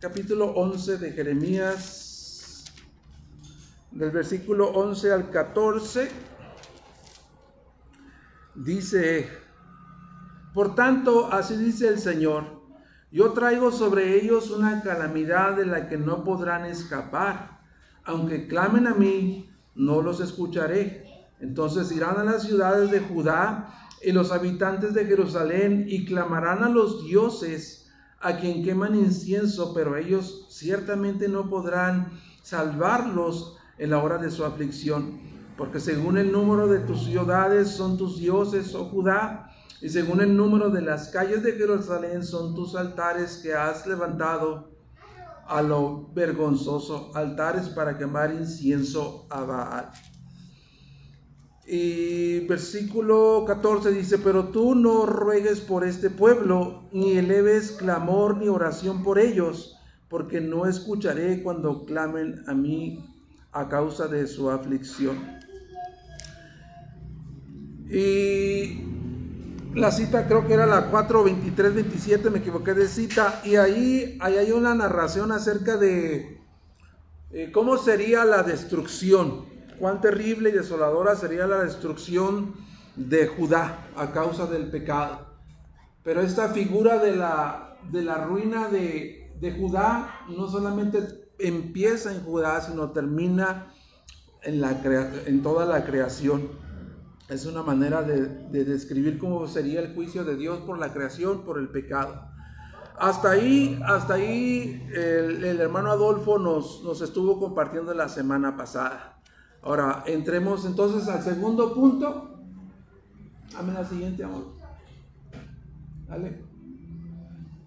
capítulo 0.00 0.52
11 0.52 0.98
de 0.98 1.10
Jeremías, 1.10 2.64
del 3.90 4.12
versículo 4.12 4.68
11 4.68 5.12
al 5.12 5.30
14, 5.30 6.08
dice, 8.54 9.28
por 10.54 10.76
tanto, 10.76 11.32
así 11.32 11.56
dice 11.56 11.88
el 11.88 11.98
Señor, 11.98 12.44
yo 13.10 13.32
traigo 13.32 13.72
sobre 13.72 14.22
ellos 14.22 14.50
una 14.50 14.82
calamidad 14.82 15.56
de 15.56 15.66
la 15.66 15.88
que 15.88 15.96
no 15.96 16.22
podrán 16.22 16.66
escapar. 16.66 17.58
Aunque 18.04 18.46
clamen 18.46 18.86
a 18.86 18.94
mí, 18.94 19.50
no 19.74 20.02
los 20.02 20.20
escucharé. 20.20 21.07
Entonces 21.40 21.92
irán 21.92 22.18
a 22.18 22.24
las 22.24 22.42
ciudades 22.42 22.90
de 22.90 23.00
Judá 23.00 23.74
y 24.02 24.12
los 24.12 24.32
habitantes 24.32 24.94
de 24.94 25.06
Jerusalén 25.06 25.86
y 25.88 26.04
clamarán 26.04 26.64
a 26.64 26.68
los 26.68 27.04
dioses 27.04 27.90
a 28.20 28.36
quien 28.36 28.64
queman 28.64 28.94
incienso, 28.94 29.72
pero 29.74 29.96
ellos 29.96 30.46
ciertamente 30.50 31.28
no 31.28 31.48
podrán 31.48 32.18
salvarlos 32.42 33.56
en 33.78 33.90
la 33.90 34.02
hora 34.02 34.18
de 34.18 34.30
su 34.30 34.44
aflicción, 34.44 35.20
porque 35.56 35.78
según 35.78 36.18
el 36.18 36.32
número 36.32 36.66
de 36.66 36.80
tus 36.80 37.04
ciudades 37.04 37.68
son 37.68 37.96
tus 37.96 38.18
dioses, 38.18 38.74
oh 38.74 38.86
Judá, 38.86 39.50
y 39.80 39.88
según 39.88 40.20
el 40.20 40.36
número 40.36 40.70
de 40.70 40.82
las 40.82 41.08
calles 41.08 41.44
de 41.44 41.52
Jerusalén 41.52 42.24
son 42.24 42.56
tus 42.56 42.74
altares 42.74 43.38
que 43.42 43.54
has 43.54 43.86
levantado 43.86 44.72
a 45.46 45.62
lo 45.62 46.08
vergonzoso, 46.12 47.12
altares 47.14 47.68
para 47.68 47.96
quemar 47.96 48.32
incienso 48.32 49.26
a 49.30 49.42
Baal. 49.42 49.92
Y 51.70 52.46
versículo 52.46 53.44
14 53.46 53.92
dice, 53.92 54.16
pero 54.16 54.48
tú 54.48 54.74
no 54.74 55.04
ruegues 55.04 55.60
por 55.60 55.84
este 55.84 56.08
pueblo, 56.08 56.84
ni 56.92 57.18
eleves 57.18 57.72
clamor 57.72 58.38
ni 58.38 58.48
oración 58.48 59.02
por 59.02 59.18
ellos, 59.18 59.76
porque 60.08 60.40
no 60.40 60.64
escucharé 60.64 61.42
cuando 61.42 61.84
clamen 61.84 62.42
a 62.46 62.54
mí 62.54 63.04
a 63.52 63.68
causa 63.68 64.08
de 64.08 64.26
su 64.26 64.48
aflicción. 64.48 65.18
Y 67.90 68.80
la 69.74 69.92
cita 69.92 70.26
creo 70.26 70.46
que 70.46 70.54
era 70.54 70.64
la 70.64 70.90
4, 70.90 71.22
23, 71.22 71.74
27, 71.74 72.30
me 72.30 72.38
equivoqué 72.38 72.72
de 72.72 72.88
cita, 72.88 73.42
y 73.44 73.56
ahí, 73.56 74.16
ahí 74.22 74.38
hay 74.38 74.52
una 74.52 74.74
narración 74.74 75.32
acerca 75.32 75.76
de 75.76 76.40
eh, 77.30 77.50
cómo 77.52 77.76
sería 77.76 78.24
la 78.24 78.42
destrucción 78.42 79.47
cuán 79.78 80.00
terrible 80.00 80.50
y 80.50 80.52
desoladora 80.52 81.16
sería 81.16 81.46
la 81.46 81.62
destrucción 81.62 82.54
de 82.96 83.26
Judá 83.28 83.86
a 83.96 84.12
causa 84.12 84.46
del 84.46 84.70
pecado. 84.70 85.26
Pero 86.02 86.20
esta 86.20 86.48
figura 86.48 86.98
de 86.98 87.16
la, 87.16 87.76
de 87.90 88.02
la 88.02 88.24
ruina 88.24 88.68
de, 88.68 89.32
de 89.40 89.52
Judá 89.52 90.24
no 90.28 90.48
solamente 90.48 91.30
empieza 91.38 92.12
en 92.12 92.22
Judá, 92.24 92.60
sino 92.60 92.90
termina 92.90 93.72
en, 94.42 94.60
la 94.60 94.80
en 95.26 95.42
toda 95.42 95.66
la 95.66 95.84
creación. 95.84 96.48
Es 97.28 97.44
una 97.44 97.62
manera 97.62 98.02
de, 98.02 98.26
de, 98.26 98.64
describir 98.64 99.18
cómo 99.18 99.46
sería 99.46 99.80
el 99.80 99.94
juicio 99.94 100.24
de 100.24 100.36
Dios 100.36 100.60
por 100.60 100.78
la 100.78 100.92
creación, 100.92 101.44
por 101.44 101.58
el 101.58 101.68
pecado. 101.68 102.22
Hasta 102.98 103.32
ahí, 103.32 103.78
hasta 103.84 104.14
ahí 104.14 104.88
el, 104.94 105.44
el 105.44 105.60
hermano 105.60 105.90
Adolfo 105.90 106.38
nos, 106.38 106.82
nos 106.82 107.00
estuvo 107.02 107.38
compartiendo 107.38 107.92
la 107.94 108.08
semana 108.08 108.56
pasada. 108.56 109.17
Ahora, 109.62 110.04
entremos 110.06 110.64
entonces 110.64 111.08
al 111.08 111.22
segundo 111.22 111.74
punto. 111.74 112.40
Dame 113.52 113.72
la 113.72 113.84
siguiente, 113.84 114.24
amor. 114.24 114.54
Dale. 116.08 116.42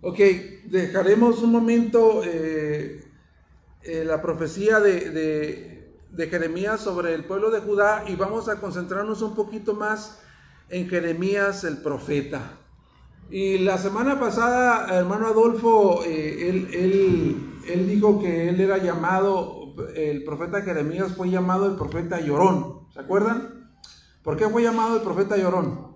Ok, 0.01 0.19
dejaremos 0.65 1.43
un 1.43 1.51
momento 1.51 2.24
eh, 2.24 3.03
eh, 3.83 4.03
la 4.05 4.21
profecía 4.21 4.79
de, 4.79 5.81
de 6.12 6.27
Jeremías 6.27 6.81
sobre 6.81 7.13
el 7.13 7.25
pueblo 7.25 7.51
de 7.51 7.62
Judá 7.62 8.03
y 8.07 8.15
vamos 8.15 8.50
a 8.50 8.60
concentrarnos 8.60 9.21
un 9.21 9.36
poquito 9.36 9.74
más 9.75 10.19
en 10.69 10.89
Jeremías 10.89 11.63
el 11.63 11.77
profeta. 11.77 12.57
Y 13.29 13.60
la 13.60 13.77
semana 13.77 14.19
pasada, 14.19 14.98
hermano 14.98 15.27
Adolfo, 15.27 16.03
eh, 16.03 16.50
él, 16.50 16.67
él, 16.74 17.36
él, 17.67 17.88
dijo 17.88 18.19
que 18.21 18.50
él 18.50 18.60
era 18.60 18.77
llamado 18.77 19.61
el 19.96 20.24
profeta 20.24 20.62
Jeremías 20.62 21.16
fue 21.16 21.30
llamado 21.30 21.68
el 21.68 21.75
profeta 21.75 22.20
llorón. 22.20 22.88
¿Se 22.94 23.00
acuerdan? 23.00 23.70
¿Por 24.24 24.38
qué 24.38 24.48
fue 24.50 24.63
llamado 24.63 24.98
el 24.98 25.01
profeta 25.01 25.38
llorón? 25.38 25.96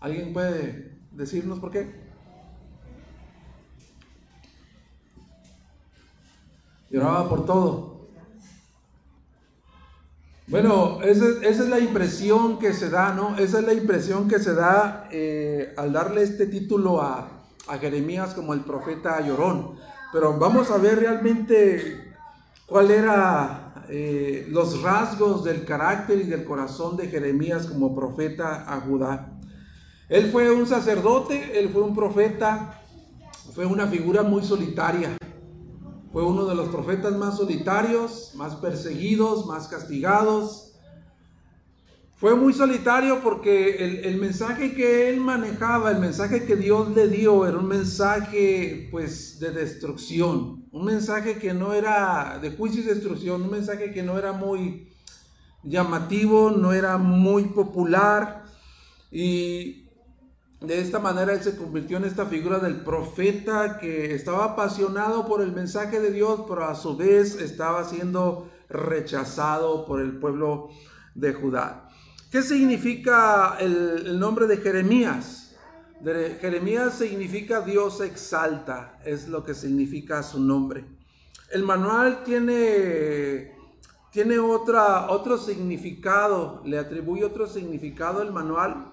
¿Alguien 0.00 0.32
puede 0.32 0.98
decirnos 1.10 1.58
por 1.58 1.70
qué? 1.70 2.06
Lloraba 6.90 7.28
por 7.28 7.44
todo. 7.44 7.96
Bueno, 10.48 11.02
esa, 11.02 11.26
es 11.42 11.58
la 11.68 11.80
impresión 11.80 12.60
que 12.60 12.72
se 12.72 12.88
da, 12.88 13.12
¿no? 13.12 13.36
Esa 13.36 13.58
es 13.58 13.66
la 13.66 13.72
impresión 13.72 14.28
que 14.28 14.38
se 14.38 14.54
da 14.54 15.08
eh, 15.10 15.74
al 15.76 15.92
darle 15.92 16.22
este 16.22 16.46
título 16.46 17.02
a, 17.02 17.42
a 17.66 17.78
Jeremías 17.78 18.34
como 18.34 18.54
el 18.54 18.60
profeta 18.60 19.20
llorón. 19.20 19.76
Pero 20.12 20.38
vamos 20.38 20.70
a 20.70 20.78
ver 20.78 21.00
realmente 21.00 22.05
cuál 22.66 22.90
era 22.90 23.84
eh, 23.88 24.46
los 24.50 24.82
rasgos 24.82 25.44
del 25.44 25.64
carácter 25.64 26.20
y 26.20 26.24
del 26.24 26.44
corazón 26.44 26.96
de 26.96 27.08
Jeremías 27.08 27.66
como 27.66 27.94
profeta 27.94 28.64
a 28.66 28.80
Judá. 28.80 29.32
Él 30.08 30.30
fue 30.30 30.50
un 30.50 30.66
sacerdote, 30.66 31.58
él 31.58 31.70
fue 31.70 31.82
un 31.82 31.94
profeta, 31.94 32.80
fue 33.54 33.66
una 33.66 33.86
figura 33.86 34.22
muy 34.22 34.42
solitaria. 34.42 35.16
Fue 36.12 36.24
uno 36.24 36.46
de 36.46 36.54
los 36.54 36.68
profetas 36.68 37.14
más 37.16 37.36
solitarios, 37.36 38.32
más 38.36 38.54
perseguidos, 38.56 39.46
más 39.46 39.68
castigados. 39.68 40.65
Fue 42.18 42.34
muy 42.34 42.54
solitario 42.54 43.20
porque 43.22 44.00
el, 44.04 44.16
mensaje 44.16 44.74
que 44.74 45.10
él 45.10 45.20
manejaba, 45.20 45.90
el 45.90 45.98
mensaje 45.98 46.46
que 46.46 46.56
Dios 46.56 46.88
le 46.94 47.08
dio, 47.08 47.46
era 47.46 47.58
un 47.58 47.68
mensaje 47.68 48.88
pues 48.90 49.38
de 49.38 49.50
destrucción, 49.50 50.66
un 50.72 50.84
mensaje 50.86 51.36
que 51.36 51.52
no 51.52 51.74
era 51.74 52.38
de 52.40 52.52
juicio 52.52 52.80
y 52.80 52.86
destrucción, 52.86 53.42
un 53.42 53.50
mensaje 53.50 53.92
que 53.92 54.02
no 54.02 54.18
era 54.18 54.32
muy 54.32 54.88
llamativo, 55.62 56.50
no 56.50 56.72
era 56.72 56.96
muy 56.96 57.44
popular 57.48 58.44
y 59.10 59.90
de 60.62 60.80
esta 60.80 60.98
manera 60.98 61.34
él 61.34 61.42
se 61.42 61.54
convirtió 61.54 61.98
en 61.98 62.04
esta 62.04 62.24
figura 62.24 62.60
del 62.60 62.76
profeta 62.76 63.76
que 63.78 64.14
estaba 64.14 64.46
apasionado 64.46 65.26
por 65.26 65.42
el 65.42 65.52
mensaje 65.52 66.00
de 66.00 66.12
Dios, 66.12 66.44
pero 66.48 66.64
a 66.64 66.76
su 66.76 66.96
vez 66.96 67.38
estaba 67.38 67.84
siendo 67.84 68.48
rechazado 68.70 69.84
por 69.84 70.00
el 70.00 70.18
pueblo 70.18 70.70
de 71.14 71.34
Judá. 71.34 71.85
¿Qué 72.36 72.42
significa 72.42 73.56
el, 73.60 74.20
nombre 74.20 74.46
de 74.46 74.58
Jeremías? 74.58 75.56
De 76.02 76.36
Jeremías 76.38 76.98
significa 76.98 77.62
Dios 77.62 78.02
exalta, 78.02 78.98
es 79.06 79.26
lo 79.26 79.42
que 79.42 79.54
significa 79.54 80.22
su 80.22 80.38
nombre. 80.38 80.84
El 81.50 81.62
manual 81.62 82.24
tiene, 82.24 83.56
tiene 84.12 84.38
otro 84.38 85.38
significado, 85.38 86.60
le 86.66 86.78
atribuye 86.78 87.24
otro 87.24 87.46
significado 87.46 88.20
el 88.20 88.32
manual 88.32 88.92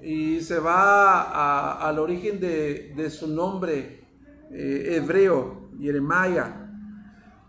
y 0.00 0.40
se 0.40 0.60
va 0.60 1.80
al 1.80 1.98
origen 1.98 2.38
de, 2.38 3.10
su 3.10 3.26
nombre 3.26 4.06
eh, 4.52 4.94
hebreo, 4.94 5.68
Jeremiah, 5.80 6.70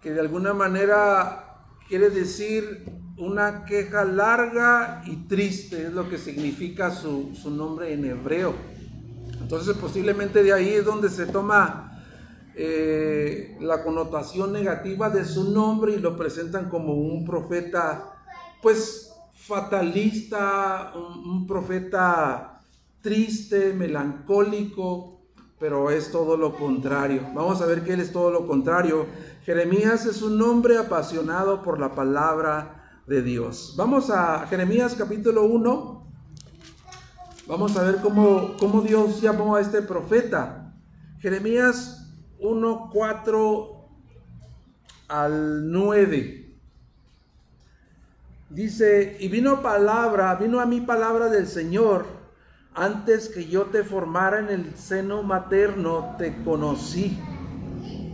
que 0.02 0.12
de 0.12 0.22
alguna 0.22 0.56
manera 0.56 1.68
quiere 1.88 2.10
decir 2.10 2.97
una 3.18 3.66
queja 3.66 4.06
larga 4.06 5.02
y 5.06 5.16
triste, 5.28 5.88
es 5.88 5.94
lo 5.94 6.08
que 6.08 6.18
significa 6.18 6.92
su, 6.92 7.32
nombre 7.50 7.94
en 7.94 8.06
hebreo. 8.06 8.54
Entonces 9.42 9.76
posiblemente 9.78 10.44
de 10.44 10.54
ahí 10.54 10.70
es 10.70 10.86
donde 10.86 11.10
se 11.10 11.26
toma 11.26 12.04
eh, 12.56 13.58
la 13.60 13.84
connotación 13.84 14.54
negativa 14.54 15.10
de 15.10 15.26
su 15.26 15.52
nombre 15.52 15.94
y 15.94 16.00
lo 16.00 16.16
presentan 16.16 16.70
como 16.70 16.94
un 16.94 17.26
profeta, 17.26 18.14
pues 18.62 19.14
fatalista, 19.34 20.94
un 20.96 21.48
profeta 21.48 22.60
triste, 23.02 23.74
melancólico, 23.74 25.22
pero 25.60 25.90
es 25.90 26.12
todo 26.12 26.38
lo 26.38 26.56
contrario. 26.56 27.22
Vamos 27.34 27.62
a 27.62 27.66
ver 27.66 27.84
que 27.84 27.94
él 27.94 28.02
es 28.02 28.12
todo 28.12 28.30
lo 28.30 28.46
contrario. 28.46 29.08
Jeremías 29.44 30.06
es 30.06 30.22
un 30.22 30.40
hombre 30.42 30.78
apasionado 30.78 31.64
por 31.64 31.80
la 31.80 31.96
palabra 31.96 32.77
de 33.08 33.22
Dios. 33.22 33.74
Vamos 33.78 34.10
a 34.10 34.46
Jeremías 34.48 34.94
capítulo 34.94 35.46
1. 35.46 36.08
Vamos 37.48 37.78
a 37.78 37.84
ver 37.84 38.02
cómo, 38.02 38.58
cómo 38.60 38.82
Dios 38.82 39.22
llamó 39.22 39.56
a 39.56 39.62
este 39.62 39.82
profeta. 39.82 40.74
Jeremías 41.20 42.14
1, 42.40 42.90
4 42.94 43.90
al 45.08 45.72
9. 45.72 46.60
Dice, 48.50 49.16
y 49.22 49.30
vino 49.30 49.62
palabra, 49.62 50.36
vino 50.36 50.60
a 50.60 50.66
mí 50.66 50.82
palabra 50.82 51.30
del 51.30 51.48
Señor, 51.48 52.06
antes 52.74 53.30
que 53.30 53.48
yo 53.48 53.68
te 53.68 53.84
formara 53.84 54.40
en 54.40 54.50
el 54.50 54.76
seno 54.76 55.24
materno, 55.24 56.16
te 56.18 56.44
conocí. 56.44 57.18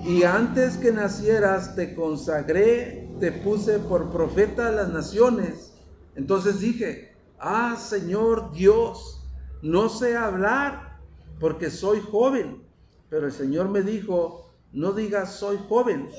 Y 0.05 0.21
antes 0.23 0.77
que 0.77 0.91
nacieras, 0.91 1.75
te 1.75 1.95
consagré 1.95 3.02
te 3.23 3.31
puse 3.31 3.79
por 3.79 4.09
profeta 4.09 4.67
a 4.67 4.71
las 4.71 4.89
naciones. 4.89 5.73
Entonces 6.17 6.59
dije, 6.59 7.15
ah, 7.39 7.77
Señor 7.79 8.51
Dios, 8.51 9.25
no 9.61 9.87
sé 9.87 10.17
hablar 10.17 10.99
porque 11.39 11.69
soy 11.69 12.01
joven. 12.01 12.67
Pero 13.09 13.27
el 13.27 13.31
Señor 13.31 13.69
me 13.69 13.81
dijo, 13.81 14.53
no 14.73 14.91
digas 14.91 15.35
soy 15.35 15.57
joven, 15.69 16.09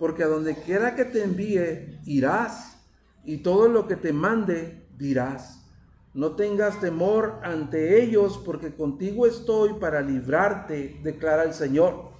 porque 0.00 0.24
a 0.24 0.26
donde 0.26 0.56
quiera 0.56 0.96
que 0.96 1.04
te 1.04 1.22
envíe, 1.22 2.00
irás, 2.06 2.82
y 3.24 3.36
todo 3.36 3.68
lo 3.68 3.86
que 3.86 3.94
te 3.94 4.12
mande, 4.12 4.84
dirás. 4.96 5.64
no 6.12 6.34
tengas 6.34 6.80
temor 6.80 7.38
ante 7.44 8.02
ellos, 8.02 8.42
porque 8.44 8.74
contigo 8.74 9.28
estoy 9.28 9.74
para 9.74 10.00
librarte, 10.00 10.98
declara 11.04 11.44
el 11.44 11.54
Señor. 11.54 12.17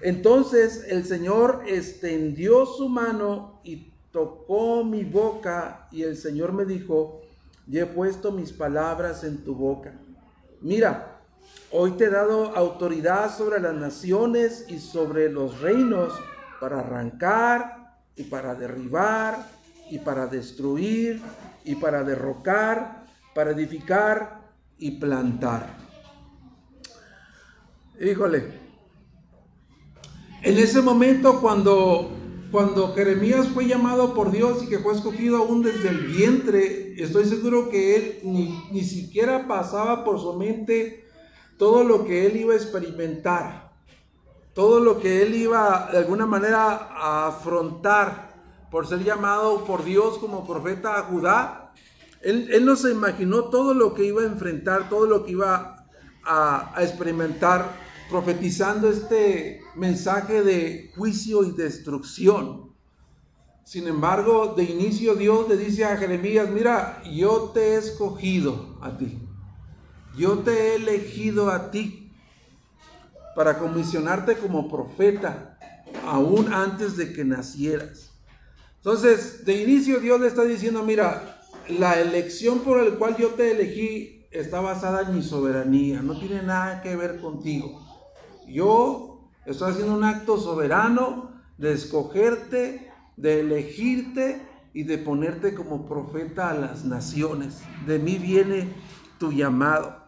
Entonces 0.00 0.84
el 0.88 1.04
Señor 1.04 1.62
extendió 1.66 2.66
su 2.66 2.88
mano 2.88 3.60
y 3.64 3.92
tocó 4.12 4.84
mi 4.84 5.04
boca, 5.04 5.88
y 5.90 6.02
el 6.02 6.16
Señor 6.16 6.52
me 6.52 6.64
dijo, 6.64 7.22
y 7.66 7.78
he 7.78 7.86
puesto 7.86 8.32
mis 8.32 8.52
palabras 8.52 9.24
en 9.24 9.44
tu 9.44 9.54
boca. 9.54 9.92
Mira, 10.60 11.20
hoy 11.70 11.92
te 11.92 12.04
he 12.04 12.10
dado 12.10 12.56
autoridad 12.56 13.36
sobre 13.36 13.60
las 13.60 13.74
naciones 13.74 14.66
y 14.68 14.78
sobre 14.78 15.30
los 15.30 15.60
reinos 15.60 16.12
para 16.60 16.80
arrancar 16.80 17.98
y 18.14 18.24
para 18.24 18.54
derribar 18.54 19.48
y 19.90 19.98
para 19.98 20.26
destruir 20.26 21.20
y 21.64 21.74
para 21.74 22.02
derrocar, 22.02 23.04
para 23.34 23.50
edificar 23.50 24.40
y 24.78 24.92
plantar. 24.92 25.66
Híjole, 28.00 28.65
en 30.46 30.58
ese 30.58 30.80
momento 30.80 31.40
cuando 31.40 32.12
cuando 32.52 32.94
Jeremías 32.94 33.48
fue 33.48 33.66
llamado 33.66 34.14
por 34.14 34.30
Dios 34.30 34.62
y 34.62 34.68
que 34.68 34.78
fue 34.78 34.94
escogido 34.94 35.38
aún 35.38 35.62
desde 35.64 35.88
el 35.88 36.06
vientre, 36.06 36.94
estoy 36.96 37.24
seguro 37.24 37.68
que 37.68 37.96
él 37.96 38.20
ni, 38.22 38.64
ni 38.70 38.82
siquiera 38.82 39.48
pasaba 39.48 40.04
por 40.04 40.20
su 40.20 40.34
mente 40.34 41.04
todo 41.58 41.82
lo 41.82 42.04
que 42.04 42.26
él 42.26 42.36
iba 42.36 42.54
a 42.54 42.56
experimentar, 42.56 43.72
todo 44.54 44.78
lo 44.78 45.00
que 45.00 45.22
él 45.22 45.34
iba 45.34 45.88
de 45.90 45.98
alguna 45.98 46.26
manera 46.26 46.90
a 46.92 47.26
afrontar 47.26 48.36
por 48.70 48.86
ser 48.86 49.02
llamado 49.02 49.64
por 49.64 49.84
Dios 49.84 50.18
como 50.18 50.46
profeta 50.46 50.96
a 50.96 51.02
Judá. 51.02 51.72
Él, 52.22 52.48
él 52.52 52.64
no 52.64 52.76
se 52.76 52.92
imaginó 52.92 53.46
todo 53.46 53.74
lo 53.74 53.94
que 53.94 54.04
iba 54.04 54.22
a 54.22 54.26
enfrentar, 54.26 54.88
todo 54.88 55.06
lo 55.06 55.24
que 55.24 55.32
iba 55.32 55.84
a, 56.24 56.72
a 56.72 56.82
experimentar 56.84 57.85
profetizando 58.08 58.88
este 58.90 59.62
mensaje 59.74 60.42
de 60.42 60.92
juicio 60.96 61.44
y 61.44 61.52
destrucción. 61.52 62.72
Sin 63.64 63.88
embargo, 63.88 64.54
de 64.56 64.64
inicio 64.64 65.16
Dios 65.16 65.48
le 65.48 65.56
dice 65.56 65.84
a 65.84 65.96
Jeremías, 65.96 66.48
mira, 66.50 67.02
yo 67.04 67.50
te 67.52 67.74
he 67.74 67.76
escogido 67.76 68.78
a 68.80 68.96
ti. 68.96 69.18
Yo 70.16 70.38
te 70.38 70.50
he 70.50 70.74
elegido 70.76 71.50
a 71.50 71.70
ti 71.70 72.12
para 73.34 73.58
comisionarte 73.58 74.36
como 74.36 74.68
profeta, 74.68 75.58
aún 76.06 76.52
antes 76.52 76.96
de 76.96 77.12
que 77.12 77.24
nacieras. 77.24 78.12
Entonces, 78.76 79.44
de 79.44 79.62
inicio 79.62 79.98
Dios 79.98 80.20
le 80.20 80.28
está 80.28 80.44
diciendo, 80.44 80.84
mira, 80.84 81.40
la 81.68 82.00
elección 82.00 82.60
por 82.60 82.82
la 82.82 82.96
cual 82.96 83.16
yo 83.16 83.30
te 83.30 83.50
elegí 83.50 84.26
está 84.30 84.60
basada 84.60 85.02
en 85.02 85.16
mi 85.16 85.22
soberanía, 85.22 86.02
no 86.02 86.18
tiene 86.18 86.42
nada 86.42 86.82
que 86.82 86.94
ver 86.94 87.20
contigo. 87.20 87.85
Yo 88.46 89.28
estoy 89.44 89.72
haciendo 89.72 89.94
un 89.94 90.04
acto 90.04 90.38
soberano 90.38 91.30
de 91.58 91.72
escogerte, 91.72 92.90
de 93.16 93.40
elegirte 93.40 94.40
y 94.72 94.84
de 94.84 94.98
ponerte 94.98 95.54
como 95.54 95.88
profeta 95.88 96.50
a 96.50 96.54
las 96.54 96.84
naciones. 96.84 97.60
De 97.86 97.98
mí 97.98 98.18
viene 98.18 98.68
tu 99.18 99.32
llamado. 99.32 100.06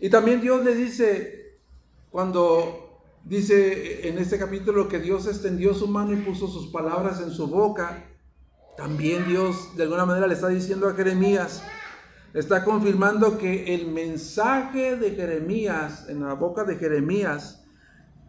Y 0.00 0.10
también 0.10 0.40
Dios 0.40 0.64
le 0.64 0.74
dice, 0.74 1.58
cuando 2.10 3.00
dice 3.24 4.08
en 4.08 4.18
este 4.18 4.38
capítulo 4.38 4.88
que 4.88 4.98
Dios 4.98 5.26
extendió 5.26 5.74
su 5.74 5.88
mano 5.88 6.12
y 6.12 6.16
puso 6.16 6.48
sus 6.48 6.68
palabras 6.68 7.20
en 7.20 7.30
su 7.30 7.46
boca, 7.46 8.04
también 8.76 9.26
Dios 9.26 9.76
de 9.76 9.84
alguna 9.84 10.06
manera 10.06 10.26
le 10.26 10.34
está 10.34 10.48
diciendo 10.48 10.88
a 10.88 10.94
Jeremías, 10.94 11.62
está 12.34 12.64
confirmando 12.64 13.38
que 13.38 13.74
el 13.74 13.88
mensaje 13.88 14.96
de 14.96 15.12
Jeremías, 15.12 16.08
en 16.08 16.20
la 16.20 16.34
boca 16.34 16.64
de 16.64 16.76
Jeremías, 16.76 17.64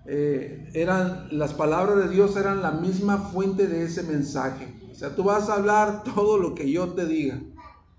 eh, 0.06 0.70
eran, 0.74 1.28
las 1.32 1.54
palabras 1.54 1.98
de 1.98 2.10
Dios 2.10 2.36
eran 2.36 2.62
la 2.62 2.72
misma 2.72 3.18
fuente 3.18 3.68
de 3.68 3.84
ese 3.84 4.04
mensaje. 4.04 4.76
O 4.92 4.96
sea, 4.96 5.16
tú 5.16 5.24
vas 5.24 5.50
a 5.50 5.56
hablar 5.56 6.04
todo 6.16 6.38
lo 6.38 6.56
que 6.56 6.72
yo 6.72 6.90
te 6.90 7.06
diga. 7.06 7.40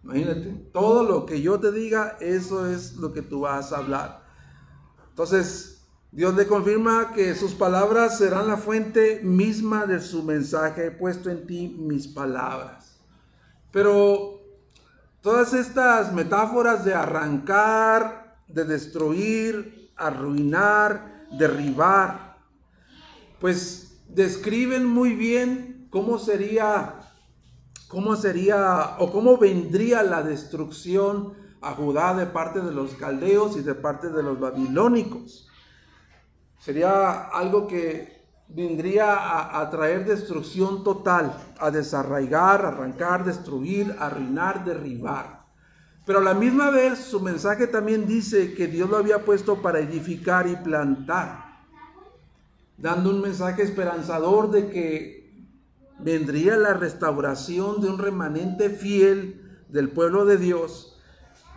Imagínate, 0.02 0.68
todo 0.72 1.04
lo 1.04 1.26
que 1.26 1.42
yo 1.42 1.60
te 1.60 1.72
diga, 1.72 2.16
eso 2.20 2.66
es 2.66 2.96
lo 2.96 3.12
que 3.12 3.22
tú 3.22 3.40
vas 3.40 3.72
a 3.72 3.78
hablar. 3.78 4.24
Entonces, 5.10 5.86
Dios 6.12 6.34
le 6.34 6.46
confirma 6.46 7.12
que 7.12 7.34
sus 7.34 7.52
palabras 7.52 8.18
serán 8.18 8.48
la 8.48 8.56
fuente 8.56 9.20
misma 9.22 9.86
de 9.86 10.00
su 10.00 10.22
mensaje. 10.22 10.86
He 10.86 10.90
puesto 10.90 11.30
en 11.30 11.46
ti 11.46 11.76
mis 11.78 12.08
palabras. 12.08 12.98
Pero 13.70 14.40
todas 15.20 15.52
estas 15.52 16.12
metáforas 16.12 16.84
de 16.84 16.94
arrancar, 16.94 18.38
de 18.48 18.64
destruir, 18.64 19.92
arruinar, 19.96 21.19
derribar, 21.30 22.38
pues 23.40 24.02
describen 24.08 24.86
muy 24.86 25.14
bien 25.14 25.88
cómo 25.90 26.18
sería, 26.18 27.00
cómo 27.88 28.16
sería 28.16 28.96
o 28.98 29.10
cómo 29.10 29.38
vendría 29.38 30.02
la 30.02 30.22
destrucción 30.22 31.34
a 31.60 31.72
Judá 31.72 32.14
de 32.14 32.26
parte 32.26 32.60
de 32.60 32.72
los 32.72 32.94
caldeos 32.94 33.56
y 33.56 33.62
de 33.62 33.74
parte 33.74 34.08
de 34.10 34.22
los 34.22 34.38
babilónicos. 34.40 35.48
Sería 36.58 37.28
algo 37.28 37.66
que 37.66 38.20
vendría 38.48 39.60
a, 39.60 39.70
traer 39.70 40.04
destrucción 40.04 40.82
total, 40.82 41.32
a 41.58 41.70
desarraigar, 41.70 42.64
arrancar, 42.66 43.24
destruir, 43.24 43.94
arruinar, 43.98 44.64
derribar. 44.64 45.39
Pero 46.10 46.18
a 46.18 46.24
la 46.24 46.34
misma 46.34 46.70
vez 46.70 46.98
su 46.98 47.20
mensaje 47.20 47.68
también 47.68 48.04
dice 48.04 48.52
que 48.54 48.66
Dios 48.66 48.90
lo 48.90 48.96
había 48.96 49.24
puesto 49.24 49.62
para 49.62 49.78
edificar 49.78 50.48
y 50.48 50.56
plantar, 50.56 51.60
dando 52.76 53.10
un 53.10 53.20
mensaje 53.20 53.62
esperanzador 53.62 54.50
de 54.50 54.70
que 54.70 55.40
vendría 56.00 56.56
la 56.56 56.74
restauración 56.74 57.80
de 57.80 57.90
un 57.90 57.98
remanente 57.98 58.70
fiel 58.70 59.40
del 59.68 59.90
pueblo 59.90 60.24
de 60.24 60.36
Dios 60.36 61.00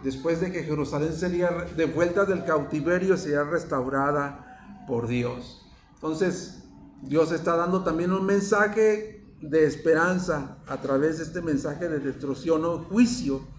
después 0.04 0.40
de 0.40 0.52
que 0.52 0.62
Jerusalén 0.62 1.14
sería 1.14 1.50
de 1.76 1.86
vuelta 1.86 2.24
del 2.26 2.46
cautiverio 2.46 3.18
sería 3.18 3.44
restaurada 3.46 4.86
por 4.88 5.08
Dios. 5.08 5.66
Entonces, 5.96 6.60
Dios 7.02 7.32
está 7.32 7.56
dando 7.56 7.84
también 7.84 8.12
un 8.12 8.28
mensaje 8.28 9.26
de 9.42 9.66
esperanza 9.66 10.58
a 10.68 10.78
través 10.78 11.18
de 11.18 11.24
este 11.24 11.42
mensaje 11.42 11.90
de 11.90 11.98
destrucción 11.98 12.64
o 12.66 12.78
juicio 12.84 13.52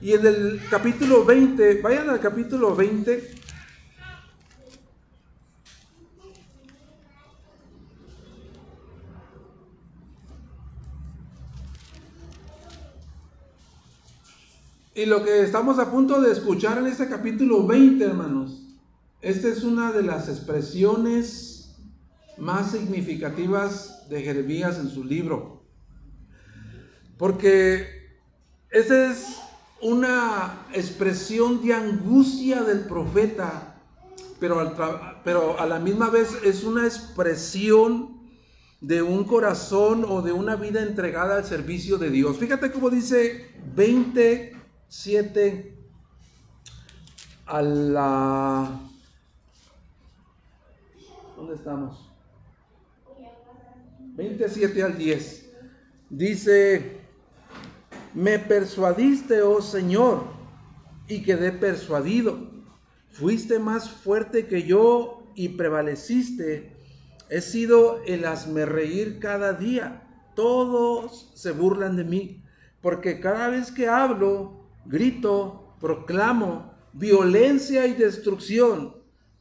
y 0.00 0.14
en 0.14 0.26
el 0.26 0.62
capítulo 0.70 1.24
20, 1.24 1.82
vayan 1.82 2.08
al 2.08 2.20
capítulo 2.20 2.74
20. 2.74 3.34
Y 14.94 15.06
lo 15.06 15.22
que 15.22 15.42
estamos 15.42 15.78
a 15.78 15.90
punto 15.90 16.20
de 16.20 16.32
escuchar 16.32 16.78
en 16.78 16.86
este 16.86 17.08
capítulo 17.08 17.66
20, 17.66 18.04
hermanos, 18.04 18.66
esta 19.20 19.48
es 19.48 19.64
una 19.64 19.92
de 19.92 20.02
las 20.02 20.28
expresiones 20.28 21.76
más 22.38 22.70
significativas 22.70 24.08
de 24.08 24.22
Jeremías 24.22 24.78
en 24.78 24.88
su 24.88 25.04
libro. 25.04 25.62
Porque 27.18 27.86
ese 28.70 29.10
es 29.10 29.40
una 29.82 30.66
expresión 30.72 31.62
de 31.62 31.74
angustia 31.74 32.62
del 32.62 32.80
profeta, 32.80 33.76
pero, 34.38 34.74
pero 35.24 35.58
a 35.58 35.66
la 35.66 35.78
misma 35.78 36.10
vez 36.10 36.36
es 36.44 36.64
una 36.64 36.84
expresión 36.84 38.20
de 38.80 39.02
un 39.02 39.24
corazón 39.24 40.04
o 40.08 40.22
de 40.22 40.32
una 40.32 40.56
vida 40.56 40.82
entregada 40.82 41.36
al 41.36 41.44
servicio 41.44 41.98
de 41.98 42.10
Dios. 42.10 42.38
Fíjate 42.38 42.72
cómo 42.72 42.90
dice 42.90 43.50
27 43.74 45.76
a 47.46 47.62
la... 47.62 48.80
¿Dónde 51.36 51.54
estamos? 51.54 52.10
27 54.14 54.82
al 54.82 54.96
10. 54.96 55.50
Dice... 56.10 56.99
Me 58.14 58.38
persuadiste, 58.40 59.42
oh 59.42 59.62
Señor, 59.62 60.24
y 61.06 61.22
quedé 61.22 61.52
persuadido. 61.52 62.38
Fuiste 63.12 63.58
más 63.58 63.88
fuerte 63.88 64.46
que 64.46 64.64
yo 64.64 65.32
y 65.36 65.50
prevaleciste. 65.50 66.76
He 67.28 67.40
sido 67.40 68.02
el 68.06 68.24
hazme 68.24 68.66
reír 68.66 69.20
cada 69.20 69.52
día. 69.52 70.02
Todos 70.34 71.30
se 71.34 71.52
burlan 71.52 71.96
de 71.96 72.04
mí, 72.04 72.44
porque 72.80 73.20
cada 73.20 73.48
vez 73.48 73.70
que 73.70 73.88
hablo, 73.88 74.64
grito, 74.86 75.76
proclamo 75.80 76.72
violencia 76.92 77.86
y 77.86 77.94
destrucción, 77.94 78.96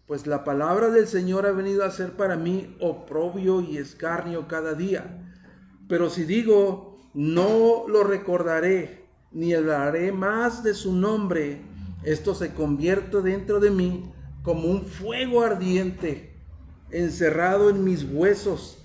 pues 0.06 0.28
la 0.28 0.44
palabra 0.44 0.90
del 0.90 1.08
Señor 1.08 1.46
ha 1.48 1.52
venido 1.52 1.84
a 1.84 1.92
ser 1.92 2.14
para 2.14 2.36
mí 2.36 2.76
oprobio 2.80 3.62
y 3.62 3.78
escarnio 3.78 4.48
cada 4.48 4.74
día. 4.74 5.26
Pero 5.88 6.10
si 6.10 6.24
digo, 6.24 6.89
no 7.14 7.88
lo 7.88 8.04
recordaré. 8.04 9.08
ni 9.32 9.54
hablaré 9.54 10.12
más 10.12 10.64
de 10.64 10.74
su 10.74 10.94
nombre. 10.94 11.62
Esto 12.04 12.34
se 12.34 12.54
convierte 12.54 13.22
dentro 13.22 13.60
de 13.60 13.70
mí 13.70 14.12
como 14.42 14.68
un 14.68 14.86
fuego 14.86 15.44
ardiente, 15.44 16.34
encerrado 16.90 17.70
en 17.70 17.84
mis 17.84 18.04
huesos. 18.04 18.80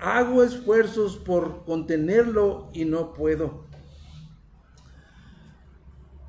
Hago 0.00 0.42
esfuerzos 0.42 1.16
por 1.16 1.64
contenerlo 1.64 2.70
y 2.72 2.84
no 2.84 3.12
puedo. 3.12 3.64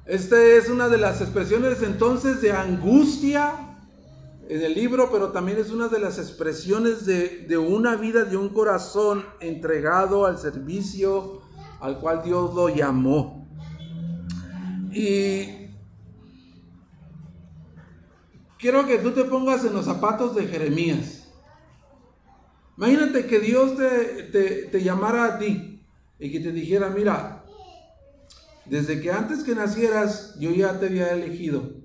Esta 0.06 0.40
es 0.44 0.70
una 0.70 0.88
de 0.88 1.00
las 1.00 1.22
expresiones 1.22 1.82
entonces 1.82 2.42
de 2.42 2.52
angustia 2.52 3.75
en 4.48 4.62
el 4.62 4.76
libro, 4.76 5.10
pero 5.12 5.32
también 5.32 5.58
es 5.58 5.72
una 5.72 5.88
de 5.88 6.00
las 6.00 6.20
expresiones 6.20 7.06
de, 7.06 7.58
una 7.58 7.96
vida, 7.96 8.26
de 8.26 8.38
un 8.38 8.50
corazón 8.50 9.26
entregado 9.40 10.26
al 10.26 10.38
servicio 10.38 11.42
al 11.80 12.00
cual 12.00 12.22
Dios 12.24 12.54
lo 12.54 12.70
llamó. 12.70 13.48
Y 14.92 15.72
quiero 18.60 18.86
que 18.86 19.00
tú 19.00 19.12
te 19.12 19.26
pongas 19.26 19.66
en 19.66 19.74
los 19.74 19.86
zapatos 19.86 20.36
de 20.36 20.48
Jeremías. 20.48 21.28
Imagínate 22.78 23.26
que 23.26 23.40
Dios 23.40 23.76
te, 23.78 24.68
te 24.72 24.84
llamara 24.84 25.26
a 25.26 25.40
ti 25.40 25.82
y 26.20 26.32
que 26.32 26.40
te 26.40 26.52
dijera, 26.52 26.90
mira, 26.90 27.44
desde 28.66 29.02
que 29.02 29.12
antes 29.12 29.44
que 29.44 29.56
nacieras 29.56 30.36
yo 30.40 30.52
ya 30.52 30.80
te 30.80 30.88
había 30.88 31.14
elegido 31.14 31.85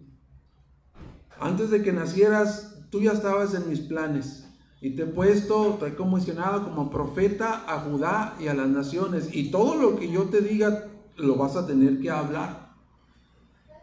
antes 1.40 1.70
de 1.70 1.83
que 1.83 1.92
nacieras, 1.92 2.76
tú 2.90 3.00
ya 3.00 3.12
estabas 3.12 3.55
en 3.55 3.68
mis 3.68 3.81
planes. 3.81 4.46
Y 4.83 4.90
te 4.90 5.03
he 5.03 5.07
puesto, 5.07 5.76
te 5.81 5.88
he 5.88 5.94
comisionado 5.94 6.64
como 6.64 6.90
profeta 6.90 7.64
a 7.66 7.81
Judá 7.81 8.35
y 8.40 8.48
a 8.48 8.55
las 8.55 8.68
naciones. 8.68 9.29
Y 9.33 9.50
todo 9.50 9.74
lo 9.74 9.96
que 9.96 10.11
yo 10.11 10.24
te 10.24 10.40
diga, 10.40 10.87
lo 11.16 11.37
vas 11.37 11.57
a 11.57 11.66
tener 11.66 12.00
que 12.00 12.11
hablar. 12.11 12.70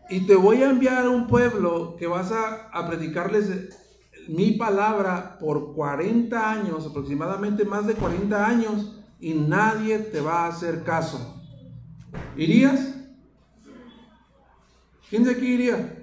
Y 0.09 0.21
te 0.21 0.35
voy 0.35 0.63
a 0.63 0.69
enviar 0.69 1.05
a 1.05 1.09
un 1.09 1.27
pueblo 1.27 1.95
que 1.97 2.07
vas 2.07 2.31
a, 2.31 2.69
a 2.71 2.87
predicarles 2.87 3.77
mi 4.27 4.51
palabra 4.51 5.37
por 5.39 5.73
40 5.73 6.51
años, 6.51 6.85
aproximadamente 6.85 7.65
más 7.65 7.85
de 7.87 7.93
40 7.93 8.45
años, 8.45 8.95
y 9.19 9.33
nadie 9.33 9.99
te 9.99 10.21
va 10.21 10.45
a 10.45 10.47
hacer 10.47 10.83
caso. 10.83 11.41
¿Irías? 12.35 12.93
¿Quién 15.09 15.23
de 15.23 15.31
aquí 15.31 15.45
iría? 15.45 15.96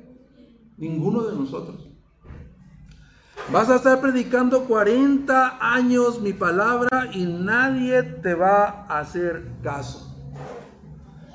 Ninguno 0.77 1.23
de 1.23 1.37
nosotros. 1.37 1.89
Vas 3.53 3.69
a 3.69 3.77
estar 3.77 4.01
predicando 4.01 4.65
40 4.65 5.59
años 5.61 6.21
mi 6.21 6.33
palabra 6.33 7.11
y 7.13 7.25
nadie 7.25 8.03
te 8.03 8.35
va 8.35 8.87
a 8.89 9.01
hacer 9.01 9.47
caso. 9.63 10.11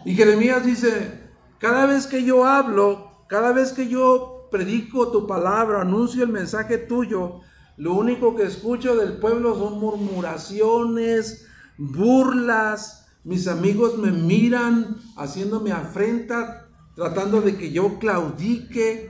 Y 0.05 0.15
Jeremías 0.15 0.65
dice, 0.65 1.29
cada 1.59 1.85
vez 1.85 2.07
que 2.07 2.23
yo 2.23 2.45
hablo, 2.45 3.25
cada 3.27 3.51
vez 3.51 3.73
que 3.73 3.87
yo 3.87 4.47
predico 4.49 5.11
tu 5.11 5.27
palabra, 5.27 5.81
anuncio 5.81 6.23
el 6.23 6.31
mensaje 6.31 6.77
tuyo, 6.77 7.41
lo 7.77 7.93
único 7.93 8.35
que 8.35 8.43
escucho 8.43 8.95
del 8.95 9.19
pueblo 9.19 9.55
son 9.55 9.79
murmuraciones, 9.79 11.47
burlas. 11.77 13.07
Mis 13.23 13.47
amigos 13.47 13.97
me 13.97 14.11
miran 14.11 14.97
haciéndome 15.15 15.71
afrenta, 15.71 16.67
tratando 16.95 17.41
de 17.41 17.55
que 17.55 17.71
yo 17.71 17.99
claudique 17.99 19.08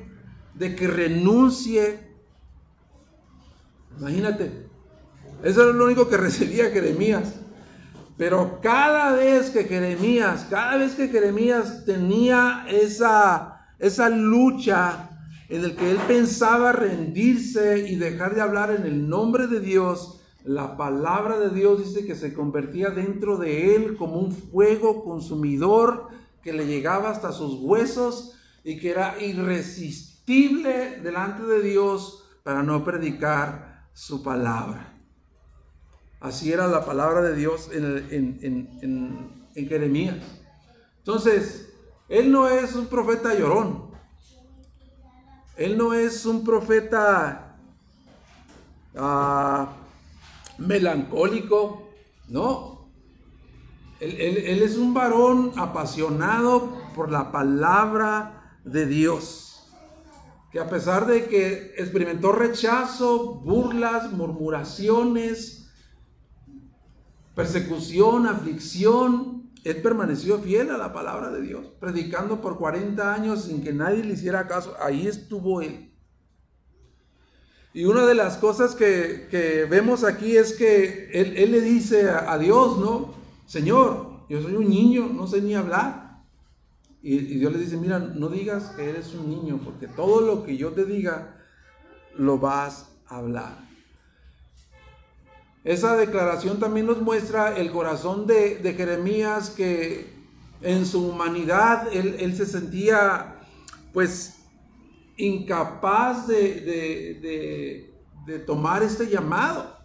de 0.59 0.75
que 0.75 0.87
renuncie. 0.87 1.99
Imagínate, 3.97 4.67
eso 5.43 5.63
era 5.63 5.73
lo 5.73 5.85
único 5.85 6.07
que 6.07 6.17
recibía 6.27 6.69
Jeremías. 6.69 7.35
Pero 8.17 8.59
cada 8.61 9.13
vez 9.13 9.49
que 9.49 9.63
Jeremías, 9.63 10.45
cada 10.49 10.75
vez 10.75 10.93
que 10.93 11.07
Jeremías 11.07 11.85
tenía 11.85 12.65
esa, 12.69 13.65
esa 13.79 14.09
lucha 14.09 15.09
en 15.47 15.63
el 15.63 15.75
que 15.77 15.91
él 15.91 15.97
pensaba 16.05 16.73
rendirse 16.73 17.87
y 17.89 17.95
dejar 17.95 18.35
de 18.35 18.41
hablar 18.41 18.71
en 18.71 18.85
el 18.85 19.07
nombre 19.07 19.47
de 19.47 19.61
Dios, 19.61 20.19
la 20.43 20.75
palabra 20.75 21.39
de 21.39 21.49
Dios 21.49 21.79
dice 21.79 22.05
que 22.05 22.15
se 22.15 22.33
convertía 22.33 22.89
dentro 22.89 23.37
de 23.37 23.75
él 23.75 23.95
como 23.95 24.19
un 24.19 24.33
fuego 24.33 25.05
consumidor 25.05 26.09
que 26.43 26.51
le 26.51 26.67
llegaba 26.67 27.11
hasta 27.11 27.31
sus 27.31 27.55
huesos 27.61 28.35
y 28.65 28.79
que 28.79 28.89
era 28.91 29.15
irresistible 29.21 30.08
delante 30.29 31.43
de 31.43 31.61
Dios 31.63 32.23
para 32.43 32.61
no 32.61 32.83
predicar 32.83 33.87
su 33.93 34.21
palabra. 34.21 34.93
Así 36.19 36.53
era 36.53 36.67
la 36.67 36.85
palabra 36.85 37.21
de 37.21 37.35
Dios 37.35 37.69
en, 37.71 39.49
Jeremías. 39.55 40.17
Entonces, 40.99 41.73
él 42.07 42.31
no 42.31 42.47
es 42.47 42.75
un 42.75 42.85
profeta 42.85 43.33
llorón. 43.33 43.89
Él 45.57 45.77
no 45.77 45.93
es 45.93 46.25
un 46.25 46.43
profeta 46.43 47.57
ah, 48.95 49.73
melancólico. 50.59 51.89
No. 52.27 52.87
él 53.99 54.61
es 54.61 54.77
un 54.77 54.93
varón 54.93 55.53
apasionado 55.57 56.77
por 56.93 57.11
la 57.11 57.31
palabra 57.31 58.59
de 58.63 58.85
Dios 58.85 59.48
que 60.51 60.59
a 60.59 60.69
pesar 60.69 61.05
de 61.05 61.25
que 61.25 61.75
experimentó 61.77 62.31
rechazo, 62.31 63.35
burlas, 63.35 64.11
murmuraciones, 64.11 65.69
persecución, 67.35 68.25
aflicción, 68.25 69.51
él 69.63 69.81
permaneció 69.81 70.39
fiel 70.39 70.71
a 70.71 70.77
la 70.77 70.91
palabra 70.91 71.29
de 71.29 71.41
Dios, 71.41 71.65
predicando 71.79 72.41
por 72.41 72.57
40 72.57 73.13
años 73.13 73.43
sin 73.43 73.63
que 73.63 73.73
nadie 73.73 74.03
le 74.03 74.13
hiciera 74.13 74.47
caso. 74.47 74.75
Ahí 74.81 75.07
estuvo 75.07 75.61
él. 75.61 75.93
Y 77.71 77.85
una 77.85 78.07
de 78.07 78.15
las 78.15 78.37
cosas 78.37 78.73
que, 78.73 79.67
vemos 79.69 80.03
aquí 80.03 80.35
es 80.35 80.53
que 80.53 81.11
él, 81.13 81.51
le 81.51 81.61
dice 81.61 82.09
a, 82.09 82.31
a 82.31 82.37
Dios, 82.39 82.79
¿no? 82.79 83.13
Señor, 83.45 84.25
yo 84.27 84.41
soy 84.41 84.55
un 84.55 84.69
niño, 84.69 85.07
no 85.13 85.27
sé 85.27 85.41
ni 85.41 85.53
hablar. 85.53 86.08
Y, 87.01 87.17
Dios 87.19 87.53
le 87.53 87.59
dice, 87.59 87.77
mira, 87.77 87.99
no 87.99 88.27
digas 88.27 88.73
que 88.75 88.89
eres 88.89 89.13
un 89.13 89.29
niño, 89.29 89.59
porque 89.63 89.87
todo 89.87 90.21
lo 90.21 90.43
que 90.43 90.57
yo 90.57 90.69
te 90.71 90.85
diga, 90.85 91.37
lo 92.15 92.37
vas 92.37 92.89
a 93.07 93.17
hablar. 93.17 93.69
Esa 95.63 95.95
declaración 95.95 96.59
también 96.59 96.85
nos 96.85 97.01
muestra 97.01 97.57
el 97.57 97.71
corazón 97.71 98.27
de, 98.27 98.73
Jeremías 98.75 99.49
que 99.49 100.13
en 100.61 100.85
su 100.85 101.09
humanidad 101.09 101.87
él, 101.93 102.35
se 102.35 102.45
sentía 102.45 103.35
pues 103.93 104.39
incapaz 105.17 106.27
de, 106.27 107.93
tomar 108.45 108.83
este 108.83 109.07
llamado. 109.07 109.77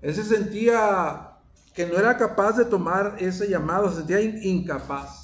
Él 0.00 0.14
se 0.14 0.24
sentía 0.24 1.38
que 1.74 1.86
no 1.86 1.96
era 1.96 2.16
capaz 2.16 2.56
de 2.56 2.64
tomar 2.64 3.16
ese 3.18 3.48
llamado, 3.48 3.88
se 3.90 3.98
sentía 3.98 4.20
incapaz. 4.20 5.21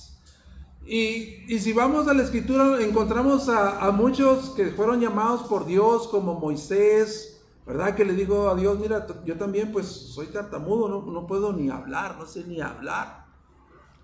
Y, 0.90 1.58
si 1.58 1.74
vamos 1.74 2.08
a 2.08 2.14
la 2.14 2.22
escritura, 2.22 2.80
encontramos 2.80 3.50
a, 3.50 3.90
muchos 3.90 4.50
que 4.56 4.70
fueron 4.70 5.00
llamados 5.00 5.42
por 5.42 5.66
Dios, 5.66 6.08
como 6.08 6.40
Moisés, 6.40 7.42
¿verdad? 7.66 7.94
Que 7.94 8.06
le 8.06 8.14
dijo 8.14 8.48
a 8.48 8.56
Dios, 8.56 8.80
mira, 8.80 9.06
yo 9.26 9.36
también 9.36 9.70
pues 9.70 9.86
soy 9.86 10.28
tartamudo, 10.28 10.88
no, 10.88 11.26
puedo 11.26 11.52
ni 11.52 11.68
hablar, 11.68 12.16
no 12.18 12.24
sé 12.24 12.42
ni 12.44 12.62
hablar. 12.62 13.26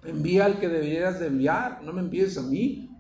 Envía 0.05 0.45
al 0.45 0.61
que 0.61 0.69
debieras 0.69 1.21
de 1.21 1.29
enviar, 1.29 1.81
no 1.83 1.95
me 1.95 2.03
envíes 2.03 2.37
a 2.37 2.43
mí. 2.43 2.91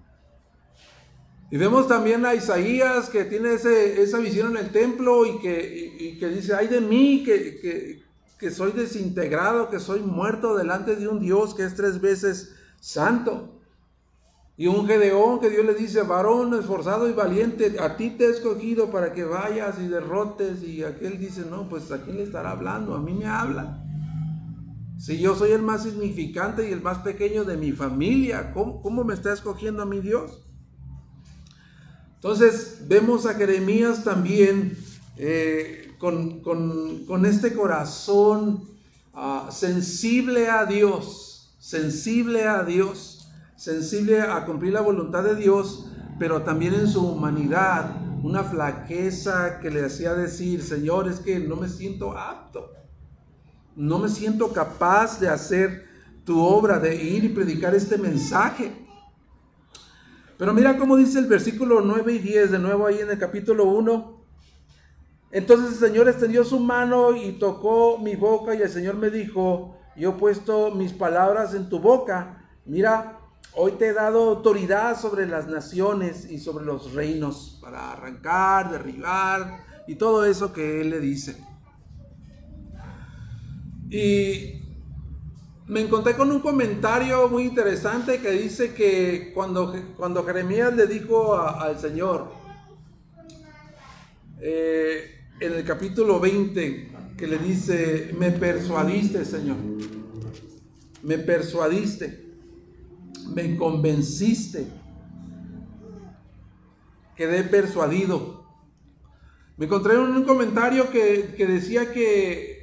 Y 1.50 1.58
vemos 1.58 1.86
también 1.86 2.24
a 2.24 2.34
Isaías 2.34 3.10
que 3.10 3.26
tiene 3.26 3.52
esa 3.52 4.18
visión 4.18 4.56
en 4.56 4.64
el 4.64 4.72
templo 4.72 5.26
y 5.26 5.40
que, 5.40 6.28
dice, 6.34 6.54
ay 6.54 6.68
de 6.68 6.80
mí, 6.80 7.22
que 7.22 8.50
soy 8.50 8.72
desintegrado, 8.72 9.68
que 9.68 9.78
soy 9.78 10.00
muerto 10.00 10.56
delante 10.56 10.96
de 10.96 11.06
un 11.06 11.20
Dios 11.20 11.54
que 11.54 11.64
es 11.64 11.74
tres 11.74 12.00
veces 12.00 12.54
santo. 12.80 13.54
Y 14.56 14.68
un 14.68 14.86
Gedeón 14.86 15.40
que 15.40 15.50
Dios 15.50 15.66
le 15.66 15.74
dice, 15.74 16.02
varón 16.02 16.54
esforzado 16.54 17.08
y 17.08 17.12
valiente, 17.12 17.76
a 17.80 17.96
ti 17.96 18.10
te 18.10 18.26
he 18.26 18.30
escogido 18.30 18.90
para 18.90 19.12
que 19.12 19.24
vayas 19.24 19.80
y 19.80 19.88
derrotes. 19.88 20.62
Y 20.62 20.84
aquel 20.84 21.18
dice, 21.18 21.44
no, 21.50 21.68
pues 21.68 21.90
a 21.90 22.02
quién 22.02 22.18
le 22.18 22.22
estará 22.22 22.52
hablando, 22.52 22.94
a 22.94 23.00
mí 23.00 23.12
me 23.12 23.26
habla. 23.26 23.84
Si 24.96 25.18
yo 25.18 25.34
soy 25.34 25.50
el 25.50 25.62
más 25.62 25.82
significante 25.82 26.68
y 26.68 26.72
el 26.72 26.80
más 26.80 26.98
pequeño 26.98 27.44
de 27.44 27.56
mi 27.56 27.72
familia, 27.72 28.52
¿cómo, 28.52 29.02
me 29.02 29.14
está 29.14 29.32
escogiendo 29.32 29.82
a 29.82 29.86
mi 29.86 30.00
Dios? 30.00 30.40
Entonces 32.14 32.84
vemos 32.86 33.26
a 33.26 33.34
Jeremías 33.34 34.04
también 34.04 34.78
eh, 35.16 35.94
con, 35.98 37.26
este 37.26 37.52
corazón 37.54 38.62
ah, 39.12 39.48
sensible 39.50 40.48
a 40.48 40.64
Dios, 40.64 41.54
sensible 41.58 42.44
a 42.44 42.62
Dios 42.62 43.13
sensible 43.56 44.20
a 44.20 44.44
cumplir 44.44 44.72
la 44.72 44.80
voluntad 44.80 45.22
de 45.22 45.36
Dios, 45.36 45.90
pero 46.18 46.42
también 46.42 46.74
en 46.74 46.86
su 46.86 47.06
humanidad, 47.06 47.96
una 48.22 48.42
flaqueza 48.42 49.60
que 49.60 49.70
le 49.70 49.84
hacía 49.84 50.14
decir, 50.14 50.62
Señor, 50.62 51.08
es 51.08 51.20
que 51.20 51.38
no 51.40 51.56
me 51.56 51.68
siento 51.68 52.16
apto, 52.16 52.72
no 53.76 53.98
me 53.98 54.08
siento 54.08 54.52
capaz 54.52 55.20
de 55.20 55.28
hacer 55.28 55.84
tu 56.24 56.40
obra 56.42 56.78
de 56.78 56.94
ir 56.94 57.24
y 57.24 57.28
predicar 57.28 57.74
este 57.74 57.98
mensaje. 57.98 58.72
Pero 60.38 60.54
mira 60.54 60.78
cómo 60.78 60.96
dice 60.96 61.18
el 61.18 61.26
versículo 61.26 61.80
9 61.80 62.14
y 62.14 62.18
10, 62.18 62.52
de 62.52 62.58
nuevo 62.58 62.86
ahí 62.86 62.98
en 63.00 63.10
el 63.10 63.18
capítulo 63.18 63.64
1. 63.64 64.24
Entonces 65.30 65.72
el 65.72 65.88
Señor 65.88 66.08
extendió 66.08 66.44
su 66.44 66.60
mano 66.60 67.14
y 67.14 67.32
tocó 67.32 67.98
mi 67.98 68.16
boca 68.16 68.54
y 68.54 68.62
el 68.62 68.70
Señor 68.70 68.96
me 68.96 69.10
dijo, 69.10 69.76
yo 69.96 70.10
he 70.10 70.12
puesto 70.14 70.70
mis 70.70 70.92
palabras 70.92 71.54
en 71.54 71.68
tu 71.68 71.78
boca. 71.78 72.48
Mira, 72.64 73.20
hoy 73.56 73.72
te 73.72 73.88
he 73.88 73.92
dado 73.92 74.30
autoridad 74.30 75.00
sobre 75.00 75.26
las 75.26 75.46
naciones 75.46 76.30
y 76.30 76.38
sobre 76.38 76.64
los 76.64 76.92
reinos 76.92 77.58
para 77.60 77.92
arrancar, 77.92 78.70
derribar 78.70 79.64
y 79.86 79.94
todo 79.94 80.24
eso 80.24 80.52
que 80.52 80.80
Él 80.80 80.90
le 80.90 81.00
dice. 81.00 81.36
Y 83.90 84.60
me 85.66 85.80
encontré 85.80 86.14
con 86.14 86.30
un 86.30 86.40
comentario 86.40 87.28
muy 87.28 87.44
interesante 87.44 88.20
que 88.20 88.30
dice 88.32 88.74
que 88.74 89.32
cuando, 89.34 89.74
cuando 89.96 90.24
Jeremías 90.24 90.74
le 90.74 90.86
dijo 90.86 91.36
al 91.36 91.78
Señor, 91.78 92.32
eh, 94.40 95.20
en 95.40 95.52
el 95.52 95.64
capítulo 95.64 96.20
20, 96.20 96.92
que 97.16 97.26
le 97.26 97.38
dice, 97.38 98.10
me 98.18 98.30
persuadiste, 98.30 99.24
Señor, 99.24 99.56
me 101.02 101.18
persuadiste, 101.18 102.23
me 103.28 103.56
convenciste, 103.56 104.66
quedé 107.16 107.44
persuadido. 107.44 108.44
Me 109.56 109.66
encontré 109.66 109.94
en 109.94 110.00
un 110.00 110.24
comentario 110.24 110.90
que, 110.90 111.34
que 111.36 111.46
decía 111.46 111.92
que 111.92 112.54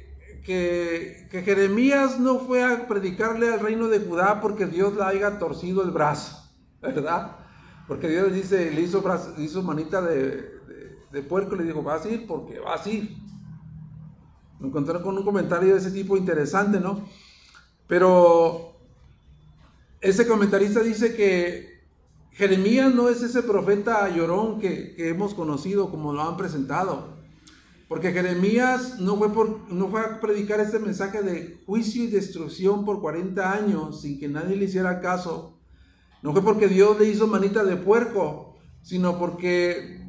que, 0.42 1.42
Jeremías 1.44 2.18
no 2.18 2.40
fue 2.40 2.64
a 2.64 2.86
predicarle 2.88 3.52
al 3.52 3.60
reino 3.60 3.88
de 3.88 4.00
Judá 4.00 4.40
porque 4.40 4.66
Dios 4.66 4.94
le 4.94 5.02
haya 5.02 5.38
torcido 5.38 5.82
el 5.82 5.90
brazo, 5.90 6.50
¿verdad? 6.80 7.36
Porque 7.86 8.08
Dios 8.08 8.32
dice, 8.32 8.70
le 8.70 8.80
hizo, 8.80 9.02
hizo 9.38 9.62
manita 9.62 10.00
de, 10.02 10.60
de, 11.10 11.22
puerco 11.22 11.54
y 11.54 11.58
le 11.58 11.64
dijo, 11.64 11.82
vas 11.82 12.04
a 12.04 12.08
ir 12.08 12.26
porque 12.26 12.58
vas 12.58 12.86
a 12.86 12.90
ir. 12.90 13.16
Me 14.60 14.68
encontré 14.68 15.00
con 15.00 15.16
un 15.16 15.24
comentario 15.24 15.72
de 15.72 15.80
ese 15.80 15.90
tipo 15.90 16.16
interesante, 16.16 16.78
¿no? 16.80 17.04
Pero 17.86 18.71
ese 20.02 20.26
comentarista 20.26 20.80
dice 20.80 21.14
que 21.14 21.80
Jeremías 22.32 22.92
no 22.92 23.08
es 23.08 23.22
ese 23.22 23.42
profeta 23.42 24.08
llorón 24.08 24.58
que, 24.58 24.94
hemos 24.98 25.32
conocido 25.32 25.90
como 25.90 26.12
lo 26.12 26.22
han 26.22 26.36
presentado. 26.36 27.22
Porque 27.88 28.12
Jeremías 28.12 28.98
no 28.98 29.16
fue, 29.16 29.32
por, 29.32 29.70
no 29.70 29.88
fue 29.88 30.00
a 30.00 30.20
predicar 30.20 30.58
este 30.60 30.78
mensaje 30.78 31.22
de 31.22 31.62
juicio 31.66 32.02
y 32.02 32.08
destrucción 32.08 32.84
por 32.84 33.00
40 33.00 33.52
años 33.52 34.00
sin 34.00 34.18
que 34.18 34.28
nadie 34.28 34.56
le 34.56 34.64
hiciera 34.64 35.00
caso. 35.00 35.58
No 36.22 36.32
fue 36.32 36.42
porque 36.42 36.68
Dios 36.68 36.98
le 36.98 37.08
hizo 37.08 37.26
manita 37.26 37.64
de 37.64 37.76
puerco, 37.76 38.56
sino 38.82 39.18
porque, 39.18 40.00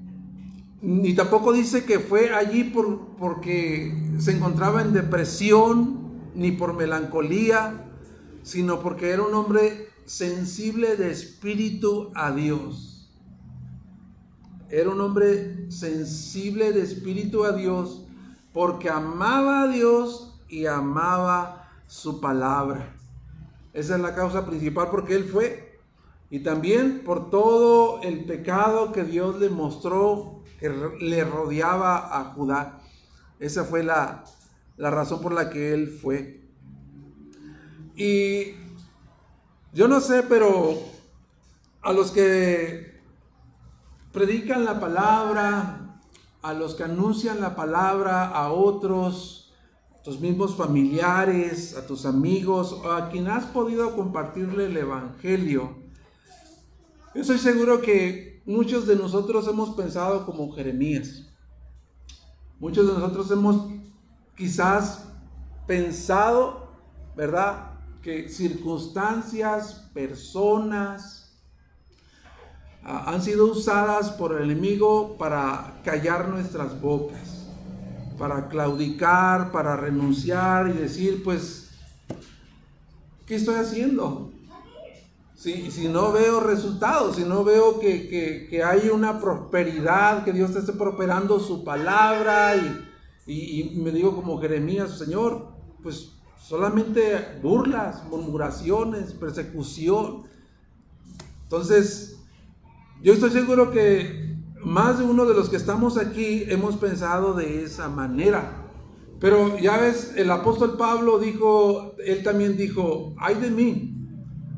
ni 0.81 1.13
tampoco 1.13 1.51
dice 1.53 1.83
que 1.83 1.99
fue 1.99 2.33
allí 2.33 2.63
por, 2.63 3.15
porque 3.17 3.93
se 4.17 4.31
encontraba 4.31 4.81
en 4.81 4.93
depresión, 4.93 6.31
ni 6.35 6.51
por 6.53 6.73
melancolía, 6.75 7.92
sino 8.43 8.79
porque 8.81 9.09
era 9.09 9.23
un 9.23 9.33
hombre 9.33 9.89
sensible 10.05 10.95
de 10.95 11.11
espíritu 11.11 12.11
a 12.13 12.31
Dios. 12.31 13.09
Era 14.69 14.89
un 14.89 15.01
hombre 15.01 15.71
sensible 15.71 16.71
de 16.71 16.81
espíritu 16.81 17.43
a 17.43 17.53
Dios 17.53 18.05
porque 18.53 18.89
amaba 18.89 19.63
a 19.63 19.67
Dios 19.67 20.39
y 20.49 20.65
amaba 20.65 21.69
su 21.87 22.19
palabra. 22.19 22.95
Esa 23.73 23.95
es 23.95 24.01
la 24.01 24.13
causa 24.13 24.45
principal 24.45 24.89
porque 24.91 25.15
él 25.15 25.25
fue. 25.25 25.79
Y 26.29 26.39
también 26.39 27.03
por 27.03 27.29
todo 27.29 28.01
el 28.01 28.25
pecado 28.25 28.91
que 28.91 29.03
Dios 29.03 29.39
le 29.39 29.49
mostró 29.49 30.41
que 30.59 30.69
le 30.99 31.23
rodeaba 31.23 32.19
a 32.19 32.33
Judá. 32.33 32.79
Esa 33.39 33.63
fue 33.63 33.83
la, 33.83 34.23
la 34.77 34.89
razón 34.89 35.21
por 35.21 35.33
la 35.33 35.49
que 35.49 35.73
él 35.73 35.87
fue. 35.87 36.42
Y 37.95 38.55
yo 39.71 39.87
no 39.87 40.01
sé, 40.01 40.23
pero 40.23 40.79
a 41.81 41.93
los 41.93 42.11
que 42.11 42.99
predican 44.11 44.65
la 44.65 44.79
palabra, 44.79 45.99
a 46.41 46.53
los 46.53 46.75
que 46.75 46.83
anuncian 46.83 47.39
la 47.39 47.55
palabra 47.55 48.27
a 48.27 48.51
otros, 48.51 49.53
a 49.97 50.01
tus 50.01 50.19
mismos 50.19 50.55
familiares, 50.55 51.75
a 51.77 51.85
tus 51.85 52.05
amigos, 52.05 52.79
a 52.85 53.09
quien 53.09 53.27
has 53.27 53.45
podido 53.45 53.95
compartirle 53.95 54.65
el 54.65 54.77
Evangelio. 54.77 55.75
Yo 57.13 57.21
estoy 57.21 57.37
seguro 57.37 57.81
que 57.81 58.41
muchos 58.45 58.87
de 58.87 58.95
nosotros 58.95 59.47
hemos 59.47 59.75
pensado 59.75 60.25
como 60.25 60.51
Jeremías. 60.53 61.27
Muchos 62.59 62.87
de 62.87 62.93
nosotros 62.93 63.29
hemos 63.29 63.67
quizás 64.35 65.05
pensado, 65.67 66.69
¿verdad? 67.15 67.72
Que 68.03 68.27
circunstancias, 68.29 69.89
personas, 69.93 71.23
Ah, 72.85 73.13
han 73.13 73.21
sido 73.21 73.45
usadas 73.45 74.11
por 74.11 74.35
el 74.35 74.51
enemigo 74.51 75.15
para 75.17 75.79
callar 75.85 76.27
nuestras 76.27 76.81
bocas, 76.81 77.47
para 78.17 78.49
claudicar, 78.49 79.53
para 79.53 79.77
renunciar 79.77 80.69
y 80.69 80.73
decir, 80.73 81.23
pues, 81.23 81.69
¿qué 83.25 83.35
estoy 83.35 83.55
haciendo? 83.55 84.31
Si, 85.33 85.71
si 85.71 85.87
no 85.87 86.11
veo 86.11 86.41
resultados, 86.41 87.15
si 87.15 87.23
no 87.23 87.45
veo 87.45 87.79
que, 87.79 88.09
que, 88.49 88.63
hay 88.63 88.89
una 88.89 89.19
prosperidad, 89.19 90.25
que 90.25 90.33
Dios 90.33 90.53
esté 90.53 90.73
prosperando 90.73 91.39
su 91.39 91.63
palabra 91.63 92.55
y, 92.57 93.71
y 93.71 93.79
me 93.79 93.91
digo 93.91 94.13
como 94.13 94.41
Jeremías, 94.41 94.97
Señor, 94.97 95.53
pues 95.81 96.12
solamente 96.43 97.39
burlas, 97.41 98.03
murmuraciones, 98.05 99.13
persecución. 99.13 100.23
Entonces, 101.43 102.19
yo 103.01 103.13
estoy 103.13 103.31
seguro 103.31 103.71
que 103.71 104.35
más 104.61 104.99
de 104.99 105.05
uno 105.05 105.25
de 105.25 105.33
los 105.33 105.49
que 105.49 105.55
estamos 105.55 105.97
aquí 105.97 106.43
hemos 106.47 106.75
pensado 106.75 107.33
de 107.33 107.63
esa 107.63 107.87
manera. 107.87 108.59
Pero 109.21 109.57
ya 109.57 109.77
ves, 109.77 110.13
el 110.17 110.29
apóstol 110.31 110.75
Pablo 110.77 111.17
dijo, 111.17 111.95
él 112.05 112.23
también 112.23 112.57
dijo, 112.57 113.15
ay 113.19 113.35
de 113.35 113.49
mí 113.49 113.95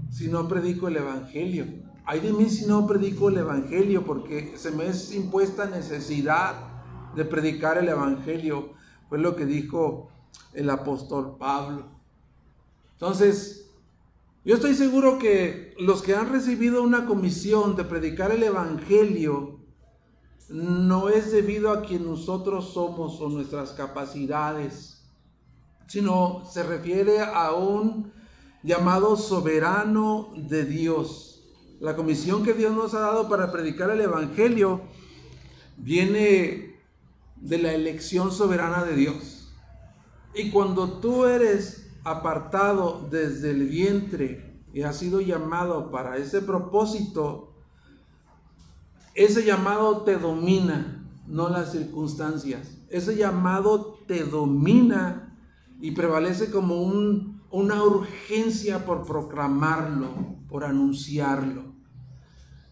si 0.09 0.27
no 0.27 0.47
predico 0.47 0.87
el 0.87 0.97
Evangelio. 0.97 1.65
Ay 2.03 2.19
de 2.19 2.33
mí 2.33 2.49
si 2.49 2.65
no 2.65 2.87
predico 2.87 3.29
el 3.29 3.37
Evangelio, 3.37 4.05
porque 4.05 4.53
se 4.55 4.71
me 4.71 4.87
es 4.87 5.13
impuesta 5.13 5.65
necesidad 5.65 6.55
de 7.15 7.25
predicar 7.25 7.77
el 7.77 7.89
Evangelio. 7.89 8.69
Fue 9.07 9.19
lo 9.19 9.35
que 9.35 9.45
dijo 9.45 10.09
el 10.53 10.69
apóstol 10.69 11.37
Pablo. 11.37 11.85
Entonces, 12.93 13.69
yo 14.45 14.55
estoy 14.55 14.75
seguro 14.75 15.17
que 15.19 15.73
los 15.79 16.01
que 16.01 16.15
han 16.15 16.31
recibido 16.31 16.83
una 16.83 17.05
comisión 17.05 17.75
de 17.75 17.83
predicar 17.83 18.31
el 18.31 18.43
Evangelio 18.43 19.59
no 20.49 21.09
es 21.09 21.31
debido 21.31 21.71
a 21.71 21.81
quien 21.81 22.05
nosotros 22.05 22.73
somos 22.73 23.19
o 23.19 23.29
nuestras 23.29 23.71
capacidades, 23.71 25.01
sino 25.87 26.43
se 26.45 26.63
refiere 26.63 27.21
a 27.21 27.53
un 27.53 28.11
llamado 28.61 29.15
soberano 29.15 30.31
de 30.35 30.65
Dios. 30.65 31.43
La 31.79 31.95
comisión 31.95 32.43
que 32.43 32.53
Dios 32.53 32.73
nos 32.73 32.93
ha 32.93 32.99
dado 32.99 33.27
para 33.27 33.51
predicar 33.51 33.89
el 33.89 34.01
Evangelio 34.01 34.81
viene 35.77 36.79
de 37.35 37.57
la 37.57 37.73
elección 37.73 38.31
soberana 38.31 38.83
de 38.83 38.95
Dios. 38.95 39.34
Y 40.35 40.51
cuando 40.51 40.99
tú 40.99 41.25
eres 41.25 41.89
apartado 42.03 43.07
desde 43.09 43.51
el 43.51 43.67
vientre 43.67 44.61
y 44.73 44.81
ha 44.81 44.91
sido 44.91 45.21
llamado 45.21 45.91
para 45.91 46.17
ese 46.17 46.41
propósito, 46.41 47.53
ese 49.13 49.45
llamado 49.45 50.01
te 50.01 50.17
domina, 50.17 51.07
no 51.25 51.47
las 51.47 51.71
circunstancias. 51.71 52.77
Ese 52.89 53.15
llamado 53.15 53.97
te 54.07 54.25
domina 54.25 55.37
y 55.79 55.91
prevalece 55.91 56.51
como 56.51 56.81
un, 56.81 57.41
una 57.49 57.81
urgencia 57.81 58.85
por 58.85 59.05
proclamarlo, 59.05 60.09
por 60.49 60.65
anunciarlo. 60.65 61.74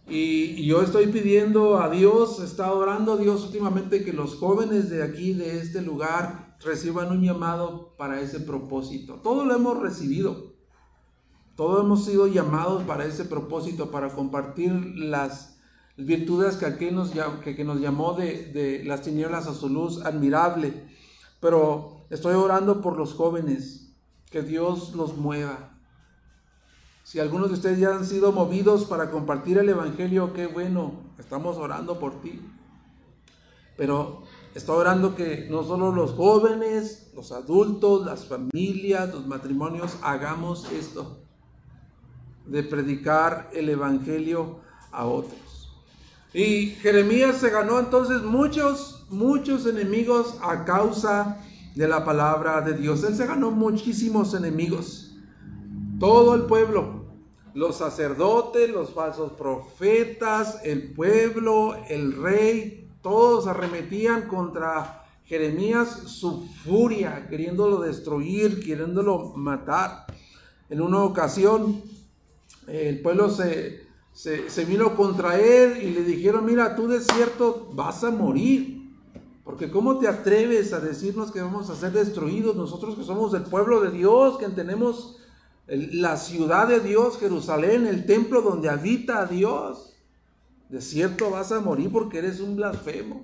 Y, 0.07 0.65
yo 0.65 0.81
estoy 0.81 1.07
pidiendo 1.07 1.79
a 1.79 1.89
Dios, 1.89 2.39
está 2.39 2.73
orando 2.73 3.13
a 3.13 3.17
Dios 3.17 3.45
últimamente 3.45 4.03
que 4.03 4.13
los 4.13 4.35
jóvenes 4.35 4.89
de 4.89 5.03
aquí, 5.03 5.33
de 5.33 5.59
este 5.59 5.81
lugar, 5.81 6.57
reciban 6.63 7.11
un 7.11 7.21
llamado 7.21 7.93
para 7.97 8.21
ese 8.21 8.39
propósito. 8.39 9.15
Todo 9.23 9.45
lo 9.45 9.55
hemos 9.55 9.79
recibido. 9.79 10.53
Todos 11.55 11.83
hemos 11.83 12.05
sido 12.05 12.27
llamados 12.27 12.83
para 12.83 13.05
ese 13.05 13.25
propósito, 13.25 13.91
para 13.91 14.09
compartir 14.09 14.71
las 14.95 15.57
virtudes 15.97 16.57
que 16.57 16.91
nos, 16.91 17.11
que, 17.43 17.63
nos 17.63 17.79
llamó 17.79 18.13
de, 18.13 18.51
de 18.51 18.83
las 18.83 19.03
tinieblas 19.03 19.47
a 19.47 19.53
su 19.53 19.69
luz 19.69 20.03
admirable. 20.03 20.87
Pero 21.39 22.05
estoy 22.09 22.33
orando 22.33 22.81
por 22.81 22.97
los 22.97 23.13
jóvenes, 23.13 23.93
que 24.31 24.41
Dios 24.41 24.95
los 24.95 25.15
mueva, 25.15 25.72
Si 27.03 27.19
algunos 27.19 27.49
de 27.49 27.55
ustedes 27.55 27.79
ya 27.79 27.95
han 27.95 28.05
sido 28.05 28.31
movidos 28.31 28.85
para 28.85 29.11
compartir 29.11 29.57
el 29.57 29.67
Evangelio, 29.67 30.33
qué 30.33 30.47
bueno, 30.47 30.93
estamos 31.19 31.57
orando 31.57 31.99
por 31.99 32.21
ti. 32.21 32.41
Pero 33.75 34.23
está 34.55 34.71
orando 34.71 35.13
que 35.13 35.47
no 35.49 35.63
solo 35.63 35.91
los 35.91 36.13
jóvenes, 36.13 37.11
los 37.13 37.33
adultos, 37.33 38.05
las 38.05 38.25
familias, 38.25 39.13
los 39.13 39.27
matrimonios, 39.27 39.97
hagamos 40.01 40.71
esto, 40.71 41.17
de 42.45 42.63
predicar 42.63 43.49
el 43.53 43.69
Evangelio 43.69 44.59
a 44.91 45.05
otros. 45.05 45.73
Y 46.33 46.67
Jeremías 46.81 47.37
se 47.37 47.49
ganó 47.49 47.79
entonces 47.79 48.21
muchos, 48.23 49.05
muchos 49.09 49.65
enemigos 49.65 50.37
a 50.41 50.63
causa 50.63 51.37
de 51.75 51.87
la 51.87 52.05
palabra 52.05 52.61
de 52.61 52.73
Dios. 52.73 53.03
Él 53.03 53.15
se 53.15 53.27
ganó 53.27 53.51
muchísimos 53.51 54.33
enemigos. 54.33 55.02
Todo 56.03 56.35
el 56.35 56.41
pueblo, 56.41 57.05
los 57.53 57.77
sacerdotes, 57.77 58.69
los 58.69 58.89
falsos 58.89 59.31
profetas, 59.31 60.59
el 60.65 60.91
pueblo, 60.91 61.77
el 61.87 62.21
rey, 62.21 62.89
todos 63.01 63.47
arremetían 63.47 64.27
contra 64.27 65.05
Jeremías 65.23 65.87
su 66.07 66.45
furia, 66.65 67.25
queriéndolo 67.29 67.79
destruir, 67.79 68.59
queriéndolo 68.59 69.31
matar. 69.37 70.05
En 70.69 70.81
una 70.81 71.01
ocasión, 71.03 71.81
el 72.67 73.01
pueblo 73.01 73.29
se, 73.29 73.87
se, 74.11 74.65
vino 74.65 74.97
contra 74.97 75.39
él 75.39 75.81
y 75.81 75.91
le 75.91 76.03
dijeron, 76.03 76.43
mira, 76.43 76.75
tú 76.75 76.89
de 76.89 76.99
cierto 76.99 77.69
vas 77.75 78.03
a 78.03 78.11
morir. 78.11 78.91
Porque 79.45 79.71
¿cómo 79.71 79.99
te 79.99 80.09
atreves 80.09 80.73
a 80.73 80.81
decirnos 80.81 81.31
que 81.31 81.41
vamos 81.41 81.69
a 81.69 81.75
ser 81.77 81.93
destruidos 81.93 82.57
nosotros 82.57 82.97
que 82.97 83.05
somos 83.05 83.33
el 83.33 83.43
pueblo 83.43 83.79
de 83.79 83.91
Dios, 83.91 84.37
que 84.37 84.49
tenemos 84.49 85.22
la 85.67 86.17
ciudad 86.17 86.67
de 86.67 86.79
Dios, 86.79 87.17
Jerusalén, 87.19 87.87
el 87.87 88.05
templo 88.05 88.41
donde 88.41 88.69
habita 88.69 89.25
Dios? 89.25 89.95
De 90.69 90.81
cierto 90.81 91.29
vas 91.29 91.51
a 91.51 91.59
morir 91.59 91.91
porque 91.91 92.19
eres 92.19 92.39
un 92.39 92.55
blasfemo. 92.55 93.21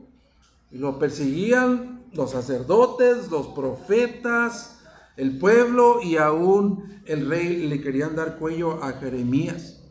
Y 0.71 0.77
lo 0.77 0.99
perseguían 0.99 2.03
los 2.13 2.31
sacerdotes, 2.31 3.29
los 3.29 3.47
profetas, 3.47 4.79
el 5.17 5.37
pueblo 5.37 6.01
y 6.01 6.17
aún 6.17 7.01
el 7.05 7.29
rey 7.29 7.67
le 7.67 7.81
querían 7.81 8.15
dar 8.15 8.37
cuello 8.37 8.83
a 8.83 8.93
Jeremías. 8.93 9.81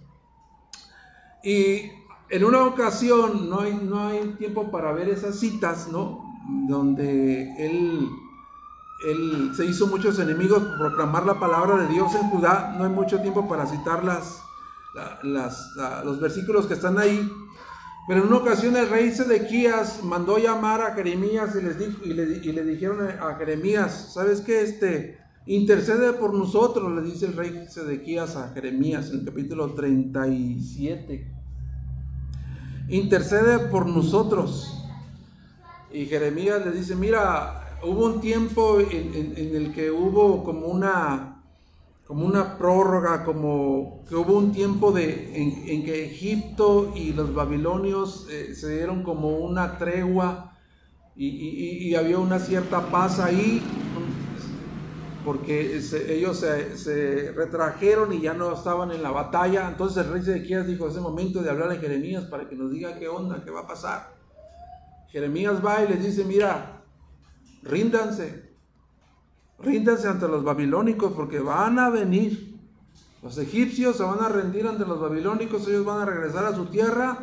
Y 1.42 1.90
en 2.30 2.44
una 2.44 2.64
ocasión, 2.64 3.48
no 3.48 3.60
hay, 3.60 3.74
no 3.74 4.06
hay 4.06 4.34
tiempo 4.38 4.70
para 4.70 4.92
ver 4.92 5.08
esas 5.08 5.38
citas, 5.38 5.88
¿no? 5.90 6.24
Donde 6.68 7.54
él, 7.58 8.08
él 9.06 9.52
se 9.54 9.64
hizo 9.64 9.86
muchos 9.86 10.18
enemigos 10.18 10.62
por 10.62 10.78
proclamar 10.78 11.26
la 11.26 11.38
palabra 11.38 11.76
de 11.82 11.88
Dios 11.88 12.14
en 12.14 12.30
Judá. 12.30 12.74
No 12.76 12.84
hay 12.84 12.90
mucho 12.90 13.20
tiempo 13.20 13.48
para 13.48 13.66
citar 13.66 14.04
las, 14.04 14.42
los 15.22 16.20
versículos 16.20 16.66
que 16.66 16.74
están 16.74 16.98
ahí. 16.98 17.30
Pero 18.06 18.22
en 18.22 18.28
una 18.28 18.38
ocasión 18.38 18.76
el 18.76 18.88
rey 18.88 19.12
Sedequías 19.12 20.02
mandó 20.02 20.38
llamar 20.38 20.80
a 20.80 20.94
Jeremías 20.94 21.54
y, 21.54 21.60
les 21.60 22.44
y 22.44 22.52
le 22.52 22.64
dijeron 22.64 23.06
a 23.20 23.34
Jeremías, 23.34 24.12
¿sabes 24.14 24.40
qué? 24.40 24.62
Este, 24.62 25.18
intercede 25.46 26.14
por 26.14 26.32
nosotros, 26.32 26.90
le 26.90 27.02
dice 27.02 27.26
el 27.26 27.36
rey 27.36 27.66
Sedequías 27.68 28.34
a 28.36 28.48
Jeremías 28.48 29.10
en 29.10 29.20
el 29.20 29.24
capítulo 29.26 29.74
37 29.74 31.38
intercede 32.88 33.58
por 33.70 33.86
nosotros. 33.86 34.74
Y 35.92 36.06
Jeremías 36.06 36.64
le 36.64 36.72
dice, 36.72 36.94
mira, 36.96 37.67
hubo 37.82 38.06
un 38.06 38.20
tiempo 38.20 38.80
en, 38.80 39.34
el 39.36 39.72
que 39.72 39.90
hubo 39.90 40.44
como 40.44 40.66
una, 40.66 41.42
como 42.06 42.26
una 42.26 42.58
prórroga, 42.58 43.24
como 43.24 44.04
que 44.08 44.16
hubo 44.16 44.36
un 44.36 44.52
tiempo 44.52 44.92
de, 44.92 45.36
en, 45.36 45.84
que 45.84 46.06
Egipto 46.06 46.92
y 46.94 47.12
los 47.12 47.34
babilonios 47.34 48.26
eh, 48.30 48.54
se 48.54 48.76
dieron 48.76 49.02
como 49.02 49.38
una 49.38 49.78
tregua 49.78 50.56
y, 51.16 51.88
y 51.88 51.94
había 51.96 52.18
una 52.18 52.38
cierta 52.38 52.90
paz 52.90 53.18
ahí, 53.18 53.60
porque 55.24 55.78
ellos 56.08 56.38
se, 56.38 57.32
retrajeron 57.32 58.12
y 58.12 58.20
ya 58.22 58.34
no 58.34 58.54
estaban 58.54 58.92
en 58.92 59.02
la 59.02 59.10
batalla. 59.10 59.68
Entonces 59.68 60.06
el 60.06 60.12
rey 60.12 60.22
Sedequías 60.22 60.66
dijo, 60.66 60.88
es 60.88 60.94
el 60.94 61.02
momento 61.02 61.42
de 61.42 61.50
hablar 61.50 61.70
a 61.70 61.76
Jeremías 61.76 62.24
para 62.24 62.48
que 62.48 62.56
nos 62.56 62.70
diga 62.70 62.98
qué 62.98 63.08
onda, 63.08 63.42
qué 63.44 63.50
va 63.50 63.60
a 63.60 63.66
pasar. 63.66 64.14
Jeremías 65.08 65.62
va 65.64 65.82
y 65.84 65.88
les 65.88 66.02
dice, 66.02 66.24
mira, 66.24 66.77
ríndanse, 67.68 68.52
ríndanse 69.60 70.08
ante 70.08 70.26
los 70.26 70.42
babilónicos 70.42 71.12
porque 71.12 71.38
van 71.38 71.78
a 71.78 71.90
venir. 71.90 72.58
Los 73.22 73.38
egipcios 73.38 73.96
se 73.96 74.02
van 74.02 74.20
a 74.20 74.28
rendir 74.28 74.66
ante 74.66 74.84
los 74.86 75.00
babilónicos, 75.00 75.66
ellos 75.68 75.84
van 75.84 76.00
a 76.00 76.04
regresar 76.06 76.44
a 76.44 76.54
su 76.54 76.66
tierra 76.66 77.18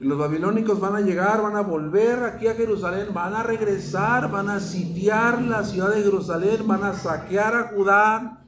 los 0.00 0.18
babilónicos 0.18 0.80
van 0.80 0.96
a 0.96 1.00
llegar, 1.00 1.40
van 1.42 1.56
a 1.56 1.62
volver 1.62 2.24
aquí 2.24 2.48
a 2.48 2.54
Jerusalén, 2.54 3.08
van 3.14 3.34
a 3.34 3.42
regresar, 3.42 4.30
van 4.30 4.50
a 4.50 4.60
sitiar 4.60 5.40
la 5.40 5.64
ciudad 5.64 5.94
de 5.94 6.02
Jerusalén, 6.02 6.66
van 6.66 6.82
a 6.82 6.94
saquear 6.94 7.54
a 7.54 7.68
Judá. 7.68 8.44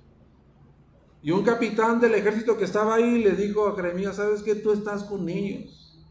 Y 1.23 1.31
un 1.31 1.45
capitán 1.45 2.01
del 2.01 2.15
ejército 2.15 2.59
que 2.59 2.65
estaba 2.65 2.97
ahí 2.97 3.23
le 3.23 3.33
dijo 3.33 3.69
a 3.69 3.77
Jeremías, 3.77 4.17
¿sabes 4.17 4.43
que 4.43 4.57
Tú 4.57 4.73
estás 4.73 5.05
con 5.05 5.29
ellos. 5.29 6.05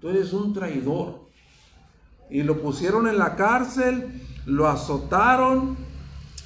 Tú 0.00 0.08
eres 0.08 0.32
un 0.32 0.52
traidor. 0.52 1.28
Y 2.28 2.42
lo 2.42 2.60
pusieron 2.60 3.06
en 3.06 3.18
la 3.18 3.36
cárcel, 3.36 4.22
lo 4.46 4.68
azotaron 4.68 5.76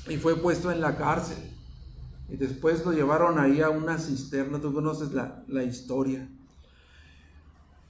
y 0.09 0.17
fue 0.17 0.37
puesto 0.37 0.71
en 0.71 0.81
la 0.81 0.97
cárcel. 0.97 1.39
Y 2.29 2.37
después 2.37 2.85
lo 2.85 2.93
llevaron 2.93 3.39
ahí 3.39 3.61
a 3.61 3.71
una 3.71 3.99
cisterna. 3.99 4.61
Tú 4.61 4.73
conoces 4.73 5.13
la, 5.13 5.43
la 5.49 5.65
historia. 5.65 6.29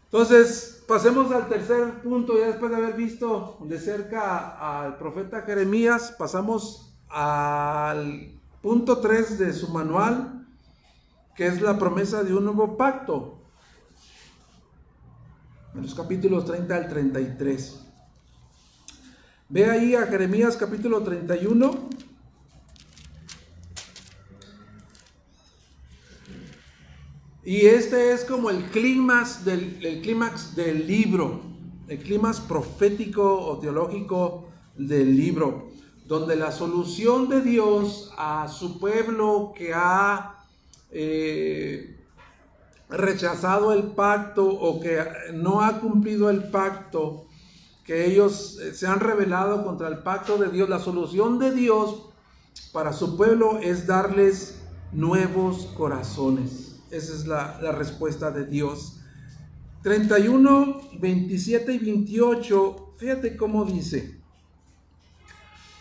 Entonces, 0.04 0.82
pasemos 0.86 1.30
al 1.32 1.48
tercer 1.48 2.00
punto, 2.02 2.38
ya 2.38 2.46
después 2.46 2.70
de 2.70 2.78
haber 2.78 2.94
visto 2.94 3.58
de 3.60 3.78
cerca 3.78 4.84
al 4.84 4.96
profeta 4.96 5.42
Jeremías, 5.42 6.14
pasamos 6.18 6.94
al 7.10 8.32
punto 8.62 8.98
3 8.98 9.38
de 9.38 9.52
su 9.52 9.68
manual, 9.68 10.46
que 11.36 11.46
es 11.46 11.60
la 11.60 11.78
promesa 11.78 12.22
de 12.22 12.34
un 12.34 12.44
nuevo 12.44 12.76
pacto. 12.78 13.38
En 15.74 15.82
los 15.82 15.94
capítulos 15.94 16.46
30 16.46 16.74
al 16.74 16.88
33. 16.88 17.87
Ve 19.50 19.64
ahí 19.64 19.94
a 19.94 20.06
Jeremías 20.06 20.58
capítulo 20.58 21.02
31. 21.02 21.88
Y 27.44 27.64
este 27.64 28.12
es 28.12 28.26
como 28.26 28.50
el 28.50 28.62
clímax 28.64 29.46
del, 29.46 30.02
clímax 30.02 30.54
del 30.54 30.86
libro, 30.86 31.40
el 31.88 31.98
clímax 31.98 32.40
profético 32.40 33.40
o 33.40 33.58
teológico 33.58 34.50
del 34.76 35.16
libro, 35.16 35.70
donde 36.04 36.36
la 36.36 36.52
solución 36.52 37.30
de 37.30 37.40
Dios 37.40 38.12
a 38.18 38.48
su 38.48 38.78
pueblo 38.78 39.54
que 39.56 39.72
ha 39.72 40.44
eh, 40.90 41.96
rechazado 42.90 43.72
el 43.72 43.84
pacto 43.84 44.44
o 44.44 44.78
que 44.78 45.02
no 45.32 45.62
ha 45.62 45.80
cumplido 45.80 46.28
el 46.28 46.50
pacto, 46.50 47.27
que 47.88 48.04
ellos 48.04 48.58
eh, 48.60 48.74
se 48.74 48.86
han 48.86 49.00
rebelado 49.00 49.64
contra 49.64 49.88
el 49.88 50.00
pacto 50.00 50.36
de 50.36 50.50
Dios, 50.50 50.68
la 50.68 50.78
solución 50.78 51.38
de 51.38 51.52
Dios 51.52 52.10
para 52.70 52.92
su 52.92 53.16
pueblo 53.16 53.60
es 53.60 53.86
darles 53.86 54.58
nuevos 54.92 55.72
corazones. 55.74 56.82
Esa 56.90 57.14
es 57.14 57.26
la, 57.26 57.72
respuesta 57.72 58.30
de 58.30 58.44
Dios. 58.44 59.00
31, 59.82 60.82
27 61.00 61.72
y 61.72 61.78
28, 61.78 62.94
fíjate 62.98 63.38
cómo 63.38 63.64
dice. 63.64 64.20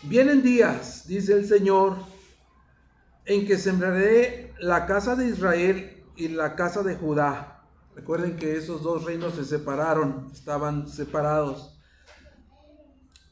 Vienen 0.04 0.42
días, 0.42 1.06
dice 1.06 1.34
el 1.34 1.46
Señor, 1.46 1.94
en 3.26 3.46
que 3.46 3.58
sembraré 3.58 4.54
la 4.60 4.86
casa 4.86 5.14
de 5.14 5.28
Israel 5.28 6.02
y 6.16 6.28
la 6.28 6.56
casa 6.56 6.82
de 6.82 6.96
Judá. 6.96 7.64
Recuerden 7.94 8.36
que 8.36 8.56
esos 8.56 8.82
dos 8.82 9.04
reinos 9.04 9.34
se 9.34 9.44
separaron, 9.44 10.30
estaban 10.32 10.88
separados. 10.88 11.77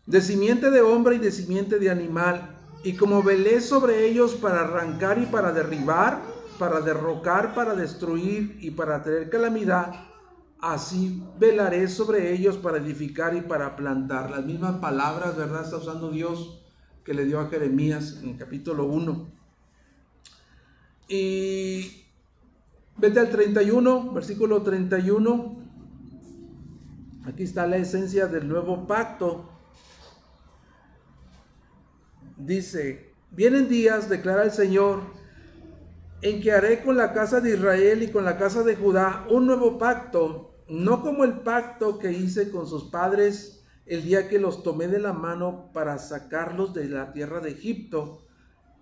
De 0.07 0.21
simiente 0.21 0.71
de 0.71 0.83
hombre 0.83 1.17
y 1.17 1.19
de 1.19 1.33
simiente 1.33 1.79
de 1.79 1.91
animal. 1.91 2.57
Y 2.85 2.95
como 2.95 3.23
velé 3.23 3.61
sobre 3.61 4.07
ellos 4.07 4.35
para 4.35 4.61
arrancar 4.61 5.19
y 5.19 5.27
para 5.27 5.53
derribar, 5.53 6.23
para 6.59 6.81
derrocar, 6.81 7.55
para 7.55 7.75
destruir 7.75 8.59
y 8.61 8.71
para 8.71 9.03
traer 9.03 9.29
calamidad, 9.29 9.93
así 10.61 11.23
velaré 11.39 11.89
sobre 11.89 12.33
ellos 12.33 12.57
para 12.57 12.79
edificar 12.79 13.35
y 13.35 13.41
para 13.41 13.77
plantar. 13.77 14.31
Las 14.31 14.45
mismas 14.45 14.77
palabras, 14.77 15.37
¿verdad? 15.37 15.65
Está 15.65 15.79
usando 15.79 16.11
Dios 16.11 16.63
que 17.05 17.15
le 17.15 17.25
dio 17.25 17.41
a 17.41 17.49
Jeremías 17.49 18.21
en 18.23 18.31
el 18.31 18.37
capítulo 18.37 18.85
1. 18.85 19.27
Y 21.09 22.05
vete 22.97 23.21
al 23.21 23.31
31, 23.31 24.13
versículo 24.13 24.63
31. 24.63 25.57
Aquí 27.25 27.43
está 27.45 27.67
la 27.67 27.77
esencia 27.77 28.27
del 28.27 28.49
nuevo 28.49 28.87
pacto. 28.87 29.49
Dice, 32.37 33.13
vienen 33.31 33.69
días, 33.69 34.09
declara 34.09 34.45
el 34.45 34.51
Señor, 34.51 35.01
en 36.23 36.41
que 36.43 36.53
haré 36.53 36.83
con 36.83 36.97
la 36.97 37.13
casa 37.13 37.41
de 37.41 37.55
Israel 37.55 38.03
y 38.03 38.11
con 38.11 38.25
la 38.25 38.37
casa 38.37 38.63
de 38.63 38.77
Judá 38.77 39.27
un 39.31 39.47
nuevo 39.47 39.79
pacto, 39.79 40.55
no 40.69 41.03
como 41.03 41.25
el 41.25 41.41
pacto 41.41 41.99
que 41.99 42.13
hice 42.13 42.51
con 42.51 42.67
sus 42.67 42.85
padres 42.85 43.65
el 43.87 44.03
día 44.05 44.29
que 44.29 44.39
los 44.39 44.63
tomé 44.63 44.89
de 44.89 44.99
la 44.99 45.13
mano 45.13 45.71
para 45.73 45.99
sacarlos 45.99 46.75
de 46.75 46.89
la 46.89 47.13
tierra 47.13 47.41
de 47.41 47.51
Egipto, 47.51 48.27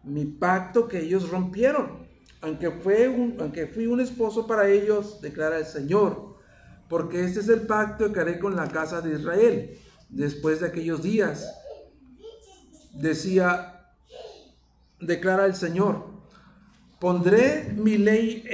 mi 0.02 0.24
pacto 0.24 0.88
que 0.88 1.00
ellos 1.00 1.30
rompieron, 1.30 2.06
aunque, 2.40 2.70
fue 2.70 3.08
un, 3.08 3.36
aunque 3.38 3.66
fui 3.66 3.86
un 3.86 4.00
esposo 4.00 4.46
para 4.46 4.68
ellos, 4.68 5.20
declara 5.20 5.58
el 5.58 5.66
Señor, 5.66 6.36
porque 6.88 7.24
este 7.24 7.40
es 7.40 7.48
el 7.48 7.62
pacto 7.62 8.12
que 8.12 8.20
haré 8.20 8.38
con 8.38 8.56
la 8.56 8.68
casa 8.68 9.00
de 9.00 9.18
Israel 9.18 9.78
después 10.08 10.60
de 10.60 10.68
aquellos 10.68 11.02
días. 11.02 11.54
Decía, 12.94 13.90
declara 15.00 15.46
el 15.46 15.54
Señor, 15.54 16.06
pondré 17.00 17.74
mi 17.76 17.98
ley 17.98 18.44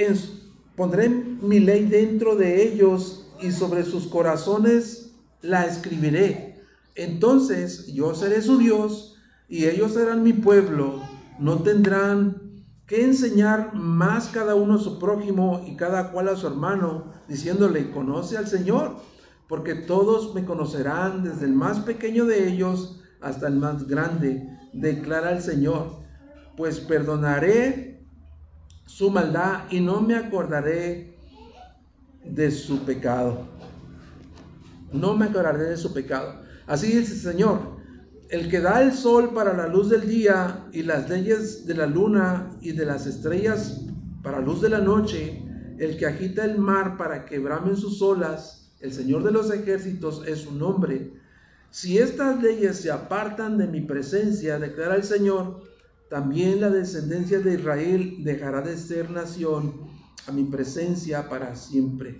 pondré 0.75 1.09
mi 1.09 1.59
ley 1.59 1.85
dentro 1.85 2.35
de 2.35 2.63
ellos 2.63 3.27
y 3.39 3.51
sobre 3.51 3.83
sus 3.83 4.07
corazones 4.07 5.11
la 5.41 5.65
escribiré. 5.65 6.59
Entonces 6.95 7.87
yo 7.93 8.15
seré 8.15 8.41
su 8.41 8.57
Dios 8.57 9.15
y 9.47 9.65
ellos 9.65 9.93
serán 9.93 10.23
mi 10.23 10.33
pueblo. 10.33 11.01
No 11.39 11.61
tendrán 11.61 12.63
que 12.87 13.03
enseñar 13.03 13.73
más 13.73 14.27
cada 14.27 14.55
uno 14.55 14.75
a 14.75 14.79
su 14.79 14.99
prójimo 14.99 15.63
y 15.67 15.75
cada 15.75 16.11
cual 16.11 16.27
a 16.29 16.35
su 16.35 16.47
hermano, 16.47 17.05
diciéndole, 17.27 17.91
conoce 17.91 18.37
al 18.37 18.47
Señor, 18.47 18.97
porque 19.47 19.75
todos 19.75 20.33
me 20.33 20.45
conocerán, 20.45 21.23
desde 21.23 21.45
el 21.45 21.53
más 21.53 21.79
pequeño 21.79 22.25
de 22.25 22.49
ellos 22.49 23.00
hasta 23.21 23.47
el 23.47 23.55
más 23.55 23.87
grande, 23.87 24.47
declara 24.73 25.31
el 25.31 25.41
Señor, 25.41 25.99
pues 26.57 26.79
perdonaré 26.79 28.03
su 28.85 29.09
maldad 29.09 29.63
y 29.69 29.79
no 29.79 30.01
me 30.01 30.15
acordaré 30.15 31.17
de 32.25 32.51
su 32.51 32.79
pecado. 32.83 33.47
No 34.91 35.15
me 35.15 35.25
acordaré 35.25 35.63
de 35.63 35.77
su 35.77 35.93
pecado. 35.93 36.41
Así 36.67 36.87
dice 36.87 37.13
el 37.13 37.19
Señor, 37.19 37.59
el 38.29 38.49
que 38.49 38.61
da 38.61 38.81
el 38.81 38.93
sol 38.93 39.31
para 39.33 39.53
la 39.53 39.67
luz 39.67 39.89
del 39.89 40.07
día 40.07 40.65
y 40.71 40.83
las 40.83 41.09
leyes 41.09 41.65
de 41.65 41.73
la 41.73 41.85
luna 41.85 42.49
y 42.61 42.71
de 42.71 42.85
las 42.85 43.05
estrellas 43.05 43.81
para 44.23 44.39
luz 44.39 44.61
de 44.61 44.69
la 44.69 44.79
noche, 44.79 45.41
el 45.79 45.97
que 45.97 46.05
agita 46.05 46.45
el 46.45 46.57
mar 46.57 46.97
para 46.97 47.25
que 47.25 47.39
bramen 47.39 47.75
sus 47.75 48.01
olas, 48.01 48.71
el 48.79 48.93
Señor 48.93 49.23
de 49.23 49.31
los 49.31 49.51
ejércitos 49.51 50.23
es 50.27 50.39
su 50.39 50.53
nombre. 50.53 51.13
Si 51.71 51.97
estas 51.97 52.43
leyes 52.43 52.77
se 52.77 52.91
apartan 52.91 53.57
de 53.57 53.65
mi 53.65 53.79
presencia, 53.79 54.59
declara 54.59 54.95
el 54.95 55.05
Señor, 55.05 55.61
también 56.09 56.59
la 56.59 56.69
descendencia 56.69 57.39
de 57.39 57.53
Israel 57.53 58.17
dejará 58.25 58.61
de 58.61 58.77
ser 58.77 59.09
nación 59.09 59.89
a 60.27 60.33
mi 60.33 60.43
presencia 60.43 61.29
para 61.29 61.55
siempre. 61.55 62.19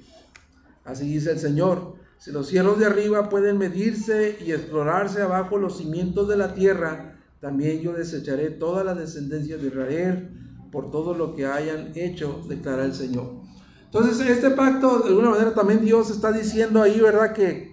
Así 0.85 1.05
dice 1.13 1.31
el 1.31 1.39
Señor. 1.39 1.95
Si 2.17 2.31
los 2.31 2.47
cielos 2.47 2.79
de 2.79 2.85
arriba 2.85 3.27
pueden 3.27 3.57
medirse 3.57 4.37
y 4.39 4.53
explorarse 4.53 5.21
abajo 5.21 5.57
los 5.57 5.79
cimientos 5.79 6.29
de 6.29 6.37
la 6.37 6.53
tierra, 6.53 7.19
también 7.41 7.81
yo 7.81 7.91
desecharé 7.91 8.51
toda 8.51 8.85
la 8.85 8.95
descendencia 8.95 9.57
de 9.57 9.67
Israel 9.67 10.29
por 10.71 10.91
todo 10.91 11.13
lo 11.13 11.35
que 11.35 11.45
hayan 11.45 11.91
hecho, 11.95 12.41
declara 12.47 12.85
el 12.85 12.93
Señor. 12.93 13.41
Entonces, 13.83 14.25
este 14.25 14.51
pacto, 14.51 14.99
de 14.99 15.09
alguna 15.09 15.31
manera 15.31 15.53
también 15.53 15.81
Dios 15.81 16.09
está 16.09 16.31
diciendo 16.31 16.81
ahí, 16.81 17.01
¿verdad? 17.01 17.33
Que 17.33 17.70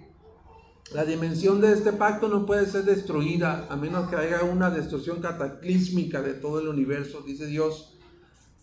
la 0.93 1.05
dimensión 1.05 1.61
de 1.61 1.73
este 1.73 1.93
pacto 1.93 2.27
no 2.27 2.45
puede 2.45 2.65
ser 2.65 2.83
destruida 2.83 3.67
a 3.69 3.75
menos 3.75 4.09
que 4.09 4.15
haya 4.15 4.43
una 4.43 4.71
destrucción 4.71 5.21
cataclísmica 5.21 6.21
de 6.21 6.33
todo 6.33 6.59
el 6.59 6.67
universo, 6.67 7.21
dice 7.21 7.45
Dios. 7.45 7.95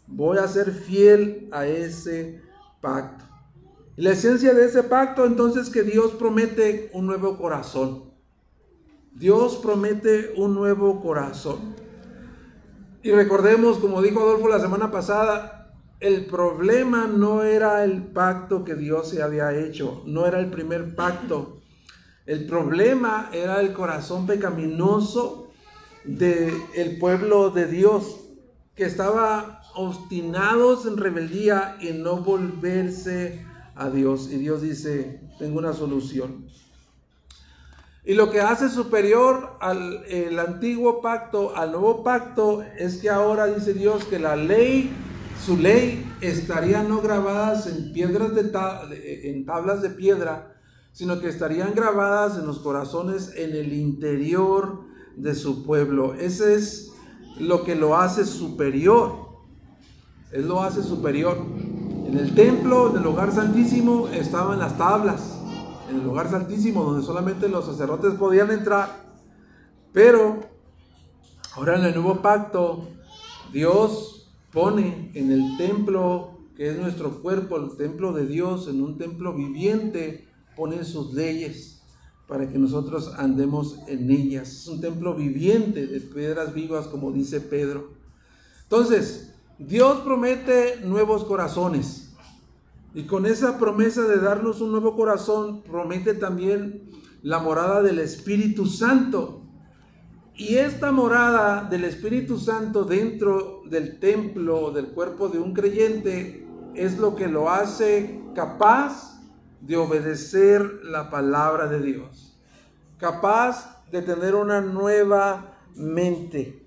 Voy 0.08 0.38
a 0.38 0.48
ser 0.48 0.72
fiel 0.72 1.48
a 1.52 1.66
ese 1.66 2.40
pacto. 2.80 3.24
La 3.96 4.10
esencia 4.10 4.54
de 4.54 4.66
ese 4.66 4.82
pacto 4.82 5.24
entonces 5.24 5.70
que 5.70 5.82
Dios 5.82 6.12
promete 6.12 6.90
un 6.92 7.06
nuevo 7.06 7.38
corazón. 7.38 8.10
Dios 9.14 9.56
promete 9.62 10.34
un 10.36 10.54
nuevo 10.54 11.00
corazón. 11.00 11.74
Y 13.02 13.12
recordemos, 13.12 13.78
como 13.78 14.02
dijo 14.02 14.20
Adolfo 14.20 14.48
la 14.48 14.60
semana 14.60 14.90
pasada, 14.90 15.56
el 16.00 16.26
problema 16.26 17.06
no 17.06 17.42
era 17.42 17.84
el 17.84 18.02
pacto 18.02 18.64
que 18.64 18.74
Dios 18.74 19.08
se 19.08 19.22
había 19.22 19.56
hecho, 19.56 20.02
no 20.06 20.26
era 20.26 20.40
el 20.40 20.50
primer 20.50 20.94
pacto. 20.94 21.62
El 22.26 22.46
problema 22.46 23.30
era 23.32 23.60
el 23.60 23.72
corazón 23.72 24.26
pecaminoso 24.26 25.52
del 26.04 26.52
el 26.74 26.98
pueblo 26.98 27.50
de 27.50 27.66
Dios, 27.66 28.20
que 28.74 28.84
estaba 28.84 29.62
obstinados 29.74 30.86
en 30.86 30.96
rebeldía 30.96 31.76
y 31.80 31.92
no 31.92 32.16
volverse 32.18 33.44
a 33.76 33.90
Dios. 33.90 34.28
Y 34.30 34.38
Dios 34.38 34.62
dice, 34.62 35.20
tengo 35.38 35.58
una 35.58 35.72
solución. 35.72 36.46
Y 38.04 38.14
lo 38.14 38.30
que 38.30 38.40
hace 38.40 38.68
superior 38.68 39.56
al 39.60 40.38
antiguo 40.38 41.00
pacto, 41.00 41.56
al 41.56 41.72
nuevo 41.72 42.02
pacto, 42.04 42.62
es 42.76 42.98
que 42.98 43.08
ahora 43.08 43.46
dice 43.46 43.72
Dios 43.72 44.04
que 44.04 44.18
la 44.18 44.36
ley, 44.36 44.90
su 45.44 45.56
ley, 45.56 46.04
estaría 46.20 46.82
no 46.82 47.00
grabadas 47.00 47.66
en 47.66 47.92
piedras 47.92 48.34
de 48.34 48.50
en 49.24 49.44
tablas 49.44 49.82
de 49.82 49.90
piedra, 49.90 50.55
sino 50.96 51.20
que 51.20 51.28
estarían 51.28 51.74
grabadas 51.74 52.38
en 52.38 52.46
los 52.46 52.60
corazones 52.60 53.34
en 53.36 53.54
el 53.54 53.74
interior 53.74 54.80
de 55.14 55.34
su 55.34 55.62
pueblo. 55.62 56.14
Ese 56.14 56.54
es 56.54 56.90
lo 57.38 57.64
que 57.64 57.74
lo 57.74 57.98
hace 57.98 58.24
superior. 58.24 59.12
Él 60.32 60.48
lo 60.48 60.62
hace 60.62 60.82
superior. 60.82 61.36
En 62.06 62.16
el 62.16 62.34
templo, 62.34 62.88
en 62.88 62.96
el 62.96 63.02
lugar 63.02 63.30
santísimo, 63.30 64.08
estaban 64.08 64.58
las 64.58 64.78
tablas. 64.78 65.38
En 65.90 65.96
el 65.96 66.04
lugar 66.04 66.30
santísimo, 66.30 66.82
donde 66.84 67.04
solamente 67.04 67.46
los 67.46 67.66
sacerdotes 67.66 68.14
podían 68.14 68.50
entrar. 68.50 68.88
Pero 69.92 70.40
ahora 71.56 71.78
en 71.78 71.84
el 71.84 71.94
nuevo 71.94 72.22
pacto, 72.22 72.88
Dios 73.52 74.32
pone 74.50 75.10
en 75.12 75.30
el 75.30 75.58
templo, 75.58 76.38
que 76.56 76.70
es 76.70 76.78
nuestro 76.78 77.20
cuerpo, 77.20 77.58
el 77.58 77.76
templo 77.76 78.14
de 78.14 78.24
Dios, 78.24 78.66
en 78.68 78.82
un 78.82 78.96
templo 78.96 79.34
viviente, 79.34 80.25
pone 80.56 80.82
sus 80.84 81.12
leyes 81.12 81.80
para 82.26 82.48
que 82.48 82.58
nosotros 82.58 83.12
andemos 83.16 83.78
en 83.86 84.10
ellas. 84.10 84.48
Es 84.48 84.66
un 84.68 84.80
templo 84.80 85.14
viviente 85.14 85.86
de 85.86 86.00
piedras 86.00 86.54
vivas, 86.54 86.86
como 86.88 87.12
dice 87.12 87.40
Pedro. 87.40 87.90
Entonces, 88.64 89.32
Dios 89.58 90.00
promete 90.00 90.80
nuevos 90.84 91.24
corazones. 91.24 92.10
Y 92.94 93.04
con 93.04 93.26
esa 93.26 93.58
promesa 93.58 94.02
de 94.02 94.18
darnos 94.18 94.60
un 94.60 94.72
nuevo 94.72 94.96
corazón, 94.96 95.62
promete 95.62 96.14
también 96.14 96.90
la 97.22 97.38
morada 97.38 97.82
del 97.82 97.98
Espíritu 97.98 98.66
Santo. 98.66 99.42
Y 100.34 100.56
esta 100.56 100.92
morada 100.92 101.66
del 101.68 101.84
Espíritu 101.84 102.38
Santo 102.38 102.84
dentro 102.84 103.62
del 103.68 104.00
templo, 104.00 104.70
del 104.70 104.88
cuerpo 104.88 105.28
de 105.28 105.38
un 105.38 105.52
creyente, 105.52 106.46
es 106.74 106.98
lo 106.98 107.14
que 107.14 107.28
lo 107.28 107.50
hace 107.50 108.20
capaz 108.34 109.15
de 109.60 109.76
obedecer 109.76 110.80
la 110.84 111.10
palabra 111.10 111.66
de 111.66 111.80
Dios. 111.80 112.38
Capaz 112.98 113.82
de 113.90 114.02
tener 114.02 114.34
una 114.34 114.60
nueva 114.60 115.52
mente 115.74 116.66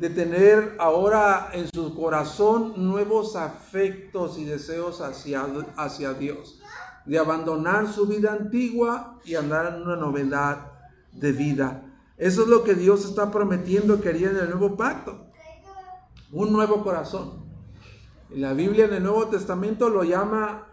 de 0.00 0.08
tener 0.08 0.76
ahora 0.78 1.50
en 1.52 1.68
su 1.70 1.94
corazón 1.94 2.72
nuevos 2.76 3.36
afectos 3.36 4.38
y 4.38 4.46
deseos 4.46 5.02
hacia, 5.02 5.46
hacia 5.76 6.14
Dios, 6.14 6.62
de 7.04 7.18
abandonar 7.18 7.86
su 7.86 8.06
vida 8.06 8.32
antigua 8.32 9.18
y 9.26 9.34
andar 9.34 9.74
en 9.74 9.82
una 9.82 9.96
novedad 9.96 10.72
de 11.12 11.32
vida. 11.32 11.82
Eso 12.16 12.44
es 12.44 12.48
lo 12.48 12.64
que 12.64 12.74
Dios 12.74 13.04
está 13.04 13.30
prometiendo 13.30 14.00
que 14.00 14.08
haría 14.08 14.30
en 14.30 14.38
el 14.38 14.48
nuevo 14.48 14.74
pacto, 14.74 15.26
un 16.32 16.50
nuevo 16.50 16.82
corazón. 16.82 17.44
La 18.30 18.54
Biblia 18.54 18.86
en 18.86 18.94
el 18.94 19.02
Nuevo 19.02 19.26
Testamento 19.26 19.90
lo 19.90 20.02
llama 20.02 20.66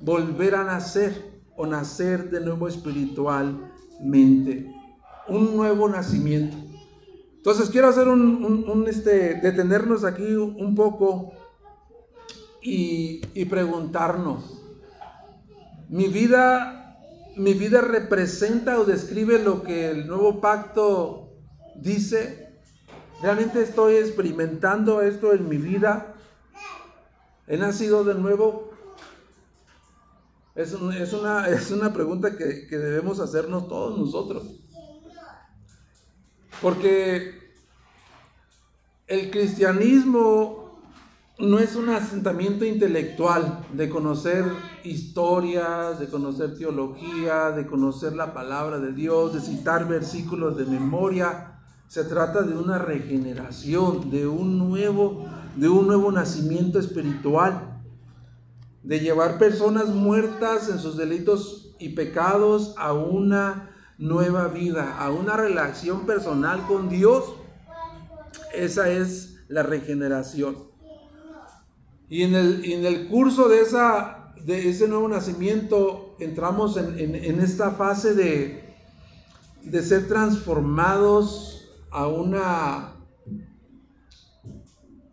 volver 0.00 0.54
a 0.54 0.64
nacer 0.64 1.40
o 1.56 1.66
nacer 1.66 2.30
de 2.30 2.40
nuevo 2.40 2.68
espiritualmente, 2.68 4.72
un 5.28 5.56
nuevo 5.56 5.88
nacimiento. 5.88 6.56
Entonces 7.36 7.70
quiero 7.70 7.88
hacer 7.88 8.08
un, 8.08 8.84
este, 8.88 9.34
detenernos 9.34 10.04
aquí 10.04 10.34
un 10.34 10.74
poco 10.74 11.32
y, 12.62 13.44
preguntarnos, 13.46 14.62
¿mi 15.88 16.08
vida, 16.08 16.98
¿mi 17.34 17.54
vida 17.54 17.80
representa 17.80 18.78
o 18.78 18.84
describe 18.84 19.38
lo 19.38 19.62
que 19.62 19.90
el 19.90 20.06
nuevo 20.06 20.40
pacto 20.40 21.32
dice? 21.74 22.58
¿Realmente 23.20 23.62
estoy 23.62 23.96
experimentando 23.96 25.02
esto 25.02 25.32
en 25.32 25.48
mi 25.48 25.56
vida? 25.56 26.14
¿He 27.46 27.56
nacido 27.56 28.04
de 28.04 28.14
nuevo? 28.14 28.69
Es, 30.60 30.74
una, 30.74 31.48
es 31.48 31.70
una 31.70 31.92
pregunta 31.92 32.36
que, 32.36 32.66
que 32.66 32.78
debemos 32.78 33.20
hacernos 33.20 33.68
todos 33.68 33.98
nosotros. 33.98 34.44
Porque 36.60 37.40
el 39.06 39.30
cristianismo 39.30 40.60
no 41.38 41.58
es 41.58 41.74
un 41.74 41.88
asentamiento 41.88 42.66
intelectual 42.66 43.64
de 43.72 43.88
conocer 43.88 44.44
historias, 44.84 45.98
de 45.98 46.08
conocer 46.08 46.58
teología, 46.58 47.50
de 47.50 47.66
conocer 47.66 48.12
la 48.12 48.34
palabra 48.34 48.78
de 48.78 48.92
Dios, 48.92 49.32
de 49.32 49.40
citar 49.40 49.88
versículos 49.88 50.58
de 50.58 50.66
memoria. 50.66 51.58
Se 51.88 52.04
trata 52.04 52.42
de 52.42 52.54
una 52.54 52.78
regeneración, 52.78 54.10
de 54.10 54.26
un 54.26 54.58
nuevo, 54.58 55.24
de 55.56 55.68
un 55.70 55.86
nuevo 55.86 56.12
nacimiento 56.12 56.78
espiritual, 56.78 57.79
de 58.82 59.00
llevar 59.00 59.38
personas 59.38 59.88
muertas 59.88 60.68
en 60.68 60.78
sus 60.78 60.96
delitos 60.96 61.74
y 61.78 61.90
pecados 61.90 62.74
a 62.78 62.92
una 62.92 63.70
nueva 63.98 64.48
vida, 64.48 64.96
a 64.98 65.10
una 65.10 65.36
relación 65.36 66.06
personal 66.06 66.66
con 66.66 66.88
Dios. 66.88 67.24
Esa 68.54 68.88
es 68.88 69.36
la 69.48 69.62
regeneración. 69.62 70.70
Y 72.08 72.22
en 72.22 72.34
el, 72.34 72.64
en 72.64 72.84
el 72.84 73.08
curso 73.08 73.48
de, 73.48 73.60
esa, 73.60 74.32
de 74.44 74.68
ese 74.68 74.88
nuevo 74.88 75.08
nacimiento 75.08 76.16
entramos 76.18 76.76
en, 76.76 77.40
esta 77.40 77.70
fase 77.72 78.14
de, 78.14 78.74
de 79.62 79.82
ser 79.82 80.08
transformados 80.08 81.70
a 81.90 82.08
una, 82.08 82.89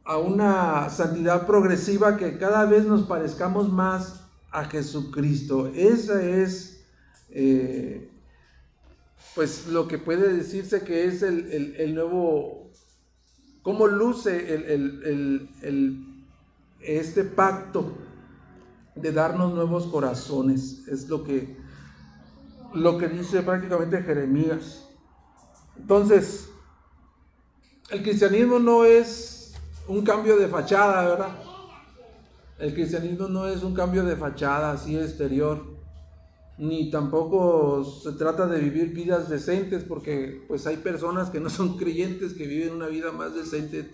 a 0.07 0.17
una 0.17 0.89
santidad 0.89 1.45
progresiva 1.45 2.15
que 2.15 2.37
cada 2.37 2.63
vez 2.63 2.85
nos 2.85 3.03
parezcamos 3.03 3.69
más 3.69 4.21
a 4.51 4.63
Jesucristo. 4.63 5.67
Esa 5.75 6.23
es, 6.23 6.81
eh, 7.29 8.09
pues, 9.35 9.67
lo 9.67 9.89
que 9.89 9.97
puede 9.97 10.31
decirse 10.31 10.83
que 10.83 11.07
es 11.07 11.23
el, 11.23 11.93
nuevo, 11.93 12.71
cómo 13.63 13.85
luce 13.85 14.55
el, 14.55 15.49
el 15.61 16.23
este 16.79 17.25
pacto 17.25 17.97
de 18.95 19.11
darnos 19.11 19.53
nuevos 19.53 19.87
corazones. 19.87 20.87
Es 20.87 21.09
lo 21.09 21.25
que, 21.25 21.57
lo 22.73 22.97
que 22.97 23.09
dice 23.09 23.41
prácticamente 23.41 24.01
Jeremías. 24.03 24.87
Entonces, 25.75 26.47
el 27.89 28.03
cristianismo 28.03 28.57
no 28.59 28.85
es 28.85 29.36
un 29.87 30.03
cambio 30.03 30.37
de 30.37 30.47
fachada, 30.47 31.07
¿verdad? 31.07 31.29
El 32.59 32.73
cristianismo 32.73 33.27
no 33.27 33.47
es 33.47 33.63
un 33.63 33.73
cambio 33.73 34.03
de 34.03 34.15
fachada 34.15 34.71
así 34.71 34.97
exterior, 34.97 35.63
ni 36.57 36.89
tampoco 36.89 37.83
se 37.83 38.13
trata 38.13 38.47
de 38.47 38.59
vivir 38.59 38.93
vidas 38.93 39.29
decentes, 39.29 39.83
porque 39.83 40.43
pues 40.47 40.65
hay 40.65 40.77
personas 40.77 41.29
que 41.29 41.39
no 41.39 41.49
son 41.49 41.77
creyentes 41.77 42.33
que 42.33 42.47
viven 42.47 42.73
una 42.73 42.87
vida 42.87 43.11
más 43.11 43.35
decente 43.35 43.89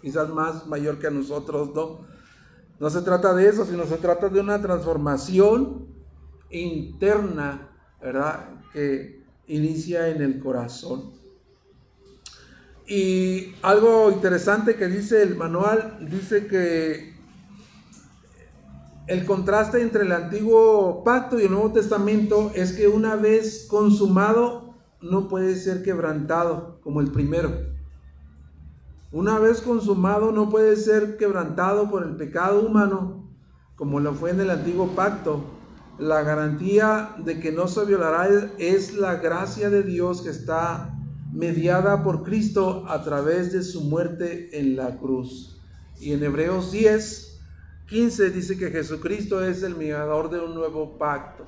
quizás 0.00 0.28
más 0.28 0.66
mayor 0.66 0.98
que 0.98 1.10
nosotros, 1.10 1.74
¿no? 1.74 2.00
No 2.78 2.90
se 2.90 3.00
trata 3.00 3.32
de 3.34 3.48
eso, 3.48 3.64
sino 3.64 3.86
se 3.86 3.96
trata 3.96 4.28
de 4.28 4.38
una 4.38 4.60
transformación 4.60 5.86
interna, 6.50 7.70
¿verdad? 8.02 8.50
Que 8.72 9.24
inicia 9.46 10.08
en 10.08 10.20
el 10.20 10.40
corazón. 10.40 11.12
Y 12.86 13.54
algo 13.62 14.10
interesante 14.12 14.76
que 14.76 14.88
dice 14.88 15.22
el 15.22 15.36
manual, 15.36 15.98
dice 16.10 16.46
que 16.46 17.14
el 19.06 19.24
contraste 19.24 19.80
entre 19.80 20.02
el 20.02 20.12
antiguo 20.12 21.02
pacto 21.04 21.38
y 21.38 21.44
el 21.44 21.50
Nuevo 21.50 21.72
Testamento 21.72 22.50
es 22.54 22.72
que 22.72 22.88
una 22.88 23.16
vez 23.16 23.66
consumado 23.68 24.74
no 25.00 25.28
puede 25.28 25.56
ser 25.56 25.82
quebrantado 25.82 26.80
como 26.82 27.00
el 27.00 27.10
primero. 27.10 27.52
Una 29.12 29.38
vez 29.38 29.60
consumado 29.60 30.32
no 30.32 30.50
puede 30.50 30.76
ser 30.76 31.16
quebrantado 31.16 31.90
por 31.90 32.02
el 32.02 32.16
pecado 32.16 32.60
humano, 32.66 33.30
como 33.76 34.00
lo 34.00 34.14
fue 34.14 34.30
en 34.30 34.40
el 34.40 34.50
antiguo 34.50 34.88
pacto. 34.96 35.44
La 35.98 36.22
garantía 36.22 37.14
de 37.18 37.38
que 37.38 37.52
no 37.52 37.68
se 37.68 37.84
violará 37.84 38.28
es 38.58 38.94
la 38.94 39.16
gracia 39.16 39.70
de 39.70 39.84
Dios 39.84 40.22
que 40.22 40.30
está 40.30 40.93
mediada 41.34 42.04
por 42.04 42.22
Cristo 42.22 42.84
a 42.88 43.02
través 43.02 43.52
de 43.52 43.64
su 43.64 43.82
muerte 43.82 44.56
en 44.58 44.76
la 44.76 44.96
cruz. 44.96 45.60
Y 46.00 46.12
en 46.12 46.22
Hebreos 46.22 46.70
10, 46.70 47.40
15 47.88 48.30
dice 48.30 48.56
que 48.56 48.70
Jesucristo 48.70 49.44
es 49.44 49.64
el 49.64 49.74
mediador 49.74 50.30
de 50.30 50.38
un 50.38 50.54
nuevo 50.54 50.96
pacto. 50.96 51.44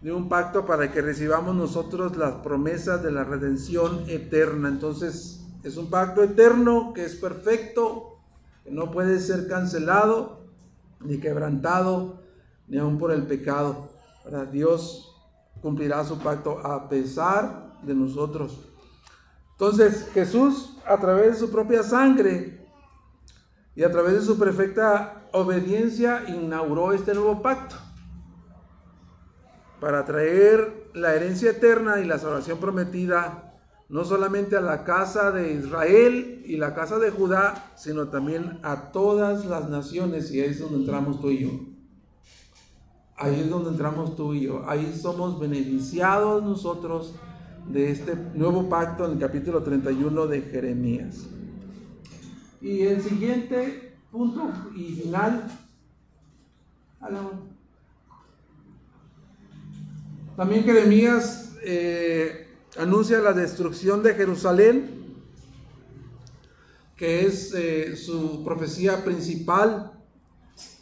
De 0.00 0.10
un 0.10 0.28
pacto 0.28 0.64
para 0.64 0.90
que 0.90 1.02
recibamos 1.02 1.54
nosotros 1.54 2.16
las 2.16 2.36
promesas 2.36 3.02
de 3.02 3.12
la 3.12 3.24
redención 3.24 4.04
eterna. 4.08 4.68
Entonces, 4.68 5.44
es 5.62 5.76
un 5.76 5.90
pacto 5.90 6.22
eterno 6.22 6.92
que 6.94 7.04
es 7.04 7.14
perfecto, 7.14 8.20
que 8.64 8.70
no 8.70 8.90
puede 8.90 9.20
ser 9.20 9.48
cancelado, 9.48 10.46
ni 11.00 11.18
quebrantado, 11.18 12.22
ni 12.68 12.78
aun 12.78 12.98
por 12.98 13.12
el 13.12 13.26
pecado. 13.26 13.90
Dios 14.50 15.14
cumplirá 15.60 16.04
su 16.04 16.18
pacto 16.18 16.58
a 16.66 16.88
pesar 16.88 17.71
de 17.82 17.94
nosotros. 17.94 18.68
Entonces 19.52 20.08
Jesús, 20.12 20.76
a 20.86 20.98
través 20.98 21.32
de 21.32 21.38
su 21.38 21.50
propia 21.50 21.82
sangre 21.82 22.66
y 23.74 23.82
a 23.82 23.90
través 23.90 24.14
de 24.14 24.22
su 24.22 24.38
perfecta 24.38 25.28
obediencia, 25.32 26.24
inauguró 26.28 26.92
este 26.92 27.14
nuevo 27.14 27.42
pacto 27.42 27.76
para 29.80 30.04
traer 30.04 30.90
la 30.94 31.14
herencia 31.14 31.50
eterna 31.50 32.00
y 32.00 32.04
la 32.04 32.18
salvación 32.18 32.58
prometida 32.58 33.52
no 33.88 34.04
solamente 34.04 34.56
a 34.56 34.62
la 34.62 34.84
casa 34.84 35.32
de 35.32 35.52
Israel 35.52 36.42
y 36.46 36.56
la 36.56 36.74
casa 36.74 36.98
de 36.98 37.10
Judá, 37.10 37.72
sino 37.76 38.08
también 38.08 38.58
a 38.62 38.90
todas 38.90 39.44
las 39.44 39.68
naciones, 39.68 40.32
y 40.32 40.40
ahí 40.40 40.50
es 40.50 40.60
donde 40.60 40.78
entramos 40.78 41.20
tú 41.20 41.28
y 41.28 41.40
yo. 41.40 41.50
Ahí 43.16 43.40
es 43.40 43.50
donde 43.50 43.68
entramos 43.68 44.16
tú 44.16 44.32
y 44.32 44.46
yo. 44.46 44.64
Ahí 44.66 44.98
somos 44.98 45.38
beneficiados 45.38 46.42
nosotros 46.42 47.14
de 47.68 47.90
este 47.90 48.16
nuevo 48.34 48.68
pacto 48.68 49.06
en 49.06 49.12
el 49.12 49.18
capítulo 49.18 49.62
31 49.62 50.26
de 50.26 50.42
Jeremías. 50.42 51.26
Y 52.60 52.82
el 52.82 53.02
siguiente 53.02 53.94
punto 54.10 54.52
y 54.76 54.94
final. 54.94 55.50
También 60.36 60.64
Jeremías 60.64 61.56
eh, 61.62 62.48
anuncia 62.76 63.18
la 63.20 63.32
destrucción 63.32 64.02
de 64.02 64.14
Jerusalén, 64.14 65.02
que 66.96 67.26
es 67.26 67.52
eh, 67.54 67.96
su 67.96 68.44
profecía 68.44 69.04
principal, 69.04 69.92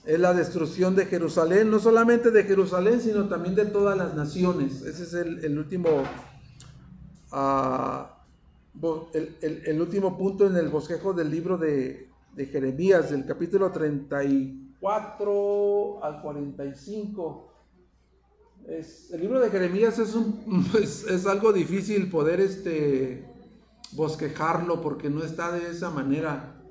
es 0.05 0.19
la 0.19 0.35
destrucción 0.35 0.97
de 0.97 1.07
Jerusalén, 1.07 1.71
no 1.71 1.79
solamente 1.79 2.31
de 2.31 2.45
Jerusalén, 2.45 3.01
sino 3.01 3.29
también 3.29 3.55
de 3.55 3.67
todas 3.67 3.97
las 3.97 4.15
naciones. 4.15 4.83
Ese 4.83 5.03
es 5.05 5.15
el, 5.15 5.59
último, 5.59 6.03
el, 9.13 9.81
último 9.81 10.19
punto 10.19 10.47
en 10.47 10.57
el 10.57 10.69
bosquejo 10.69 11.13
del 11.13 11.31
libro 11.31 11.59
de, 11.59 12.09
Jeremías, 12.37 13.11
del 13.11 13.27
capítulo 13.27 13.71
34 13.71 16.05
al 16.05 16.23
45 16.23 17.51
el 19.13 19.21
libro 19.21 19.41
de 19.41 19.51
Jeremías 19.51 19.99
es, 19.99 20.15
un, 20.15 20.67
es, 20.81 21.27
algo 21.27 21.53
difícil 21.53 22.11
poder 22.11 22.41
este, 22.41 23.25
bosquejarlo 23.93 24.81
porque 24.81 25.11
no 25.11 25.25
está 25.25 25.53
de 25.53 25.71
esa 25.71 25.91
manera 25.91 26.63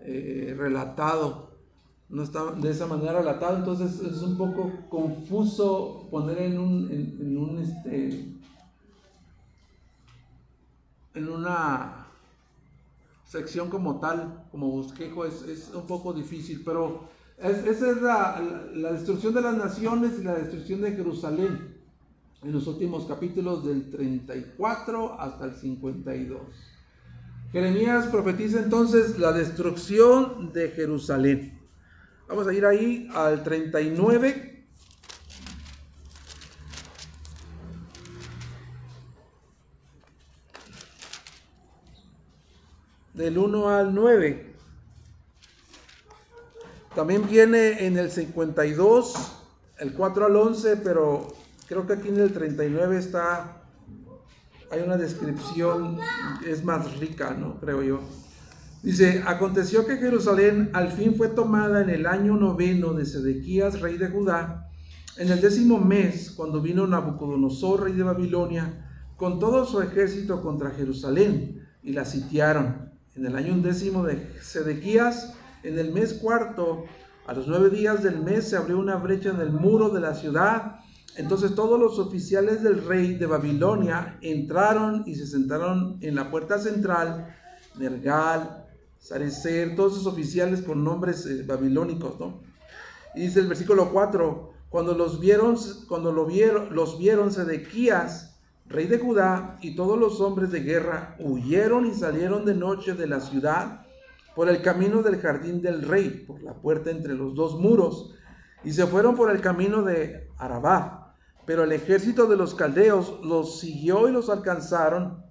eh, 0.00 0.54
relatado. 0.56 1.50
No 2.08 2.24
está 2.24 2.52
de 2.52 2.70
esa 2.70 2.86
manera 2.86 3.20
relatado, 3.20 3.56
entonces 3.56 4.00
es 4.00 4.20
un 4.22 4.36
poco 4.36 4.72
confuso 4.88 6.08
poner 6.10 6.38
en 6.38 6.58
un, 6.58 6.90
en, 6.90 7.38
un 7.38 7.58
este, 7.58 8.39
en 11.14 11.28
una 11.28 12.06
sección 13.24 13.70
como 13.70 14.00
tal, 14.00 14.44
como 14.50 14.70
bosquejo, 14.70 15.24
es, 15.24 15.42
es 15.42 15.70
un 15.74 15.86
poco 15.86 16.12
difícil, 16.12 16.62
pero 16.64 17.08
esa 17.42 17.90
es 17.90 18.02
la, 18.02 18.92
destrucción 18.92 19.32
de 19.32 19.40
las 19.40 19.56
naciones 19.56 20.18
y 20.18 20.24
la 20.24 20.34
destrucción 20.34 20.82
de 20.82 20.92
Jerusalén 20.92 21.74
en 22.42 22.52
los 22.52 22.66
últimos 22.66 23.06
capítulos 23.06 23.64
del 23.64 23.90
34 23.90 25.18
hasta 25.18 25.46
el 25.46 25.54
52. 25.54 26.38
Jeremías 27.50 28.06
profetiza 28.08 28.60
entonces 28.60 29.18
la 29.18 29.32
destrucción 29.32 30.52
de 30.52 30.68
Jerusalén. 30.68 31.58
Vamos 32.28 32.46
a 32.46 32.52
ir 32.52 32.66
ahí 32.66 33.08
al 33.14 33.42
39. 33.42 34.49
Del 43.20 43.36
1 43.36 43.68
al 43.68 43.94
9. 43.94 44.54
También 46.94 47.28
viene 47.28 47.84
en 47.86 47.98
el 47.98 48.10
52, 48.10 49.32
el 49.78 49.92
4 49.92 50.24
al 50.24 50.36
11, 50.36 50.78
pero 50.78 51.28
creo 51.68 51.86
que 51.86 51.92
aquí 51.92 52.08
en 52.08 52.18
el 52.18 52.32
39 52.32 52.96
está, 52.96 53.62
hay 54.70 54.80
una 54.80 54.96
descripción, 54.96 55.98
es 56.46 56.64
más 56.64 56.98
rica, 56.98 57.36
¿no? 57.38 57.60
Creo 57.60 57.82
yo. 57.82 58.00
Dice, 58.82 59.22
aconteció 59.26 59.86
que 59.86 59.98
Jerusalén 59.98 60.70
al 60.72 60.90
fin 60.90 61.14
fue 61.14 61.28
tomada 61.28 61.82
en 61.82 61.90
el 61.90 62.06
año 62.06 62.38
noveno 62.38 62.94
de 62.94 63.04
Sedequías, 63.04 63.82
rey 63.82 63.98
de 63.98 64.08
Judá, 64.08 64.70
en 65.18 65.30
el 65.30 65.42
décimo 65.42 65.78
mes, 65.78 66.30
cuando 66.30 66.62
vino 66.62 66.86
Nabucodonosor, 66.86 67.82
rey 67.82 67.92
de 67.92 68.02
Babilonia, 68.02 68.88
con 69.18 69.38
todo 69.38 69.66
su 69.66 69.82
ejército 69.82 70.40
contra 70.40 70.70
Jerusalén, 70.70 71.68
y 71.82 71.92
la 71.92 72.06
sitiaron. 72.06 72.89
En 73.20 73.26
el 73.26 73.36
año 73.36 73.52
undécimo 73.52 74.02
de 74.02 74.32
Sedequías, 74.40 75.34
en 75.62 75.78
el 75.78 75.92
mes 75.92 76.14
cuarto, 76.14 76.86
a 77.26 77.34
los 77.34 77.46
nueve 77.46 77.68
días 77.68 78.02
del 78.02 78.22
mes, 78.22 78.48
se 78.48 78.56
abrió 78.56 78.78
una 78.78 78.96
brecha 78.96 79.28
en 79.28 79.40
el 79.40 79.52
muro 79.52 79.90
de 79.90 80.00
la 80.00 80.14
ciudad. 80.14 80.76
Entonces 81.18 81.54
todos 81.54 81.78
los 81.78 81.98
oficiales 81.98 82.62
del 82.62 82.82
rey 82.82 83.16
de 83.16 83.26
Babilonia 83.26 84.16
entraron 84.22 85.04
y 85.06 85.16
se 85.16 85.26
sentaron 85.26 85.98
en 86.00 86.14
la 86.14 86.30
puerta 86.30 86.58
central, 86.58 87.36
Nergal, 87.78 88.64
Sarecer, 88.98 89.76
todos 89.76 89.98
esos 89.98 90.06
oficiales 90.06 90.62
con 90.62 90.82
nombres 90.82 91.26
eh, 91.26 91.44
babilónicos, 91.46 92.18
¿no? 92.18 92.40
Y 93.14 93.20
dice 93.20 93.40
el 93.40 93.48
versículo 93.48 93.92
4, 93.92 94.50
cuando 94.70 94.94
los 94.94 95.20
vieron, 95.20 95.58
cuando 95.88 96.10
lo 96.10 96.24
vieron, 96.24 96.74
los 96.74 96.98
vieron 96.98 97.30
Sedequías, 97.30 98.29
rey 98.70 98.86
de 98.86 98.98
Judá, 98.98 99.58
y 99.60 99.74
todos 99.74 99.98
los 99.98 100.20
hombres 100.20 100.52
de 100.52 100.60
guerra 100.60 101.16
huyeron 101.18 101.86
y 101.86 101.94
salieron 101.94 102.44
de 102.44 102.54
noche 102.54 102.94
de 102.94 103.08
la 103.08 103.20
ciudad 103.20 103.84
por 104.34 104.48
el 104.48 104.62
camino 104.62 105.02
del 105.02 105.20
jardín 105.20 105.60
del 105.60 105.82
rey, 105.82 106.24
por 106.26 106.40
la 106.42 106.54
puerta 106.54 106.90
entre 106.90 107.14
los 107.14 107.34
dos 107.34 107.58
muros, 107.58 108.14
y 108.62 108.72
se 108.72 108.86
fueron 108.86 109.16
por 109.16 109.30
el 109.30 109.40
camino 109.40 109.82
de 109.82 110.30
Arabá. 110.38 111.16
Pero 111.46 111.64
el 111.64 111.72
ejército 111.72 112.26
de 112.26 112.36
los 112.36 112.54
caldeos 112.54 113.18
los 113.24 113.58
siguió 113.58 114.08
y 114.08 114.12
los 114.12 114.30
alcanzaron 114.30 115.24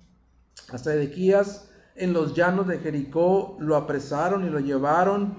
hasta 0.71 0.91
Sedequías 0.91 1.71
en 1.95 2.11
los 2.11 2.33
llanos 2.33 2.67
de 2.67 2.79
Jericó, 2.79 3.55
lo 3.59 3.77
apresaron 3.77 4.45
y 4.45 4.49
lo 4.49 4.59
llevaron 4.59 5.37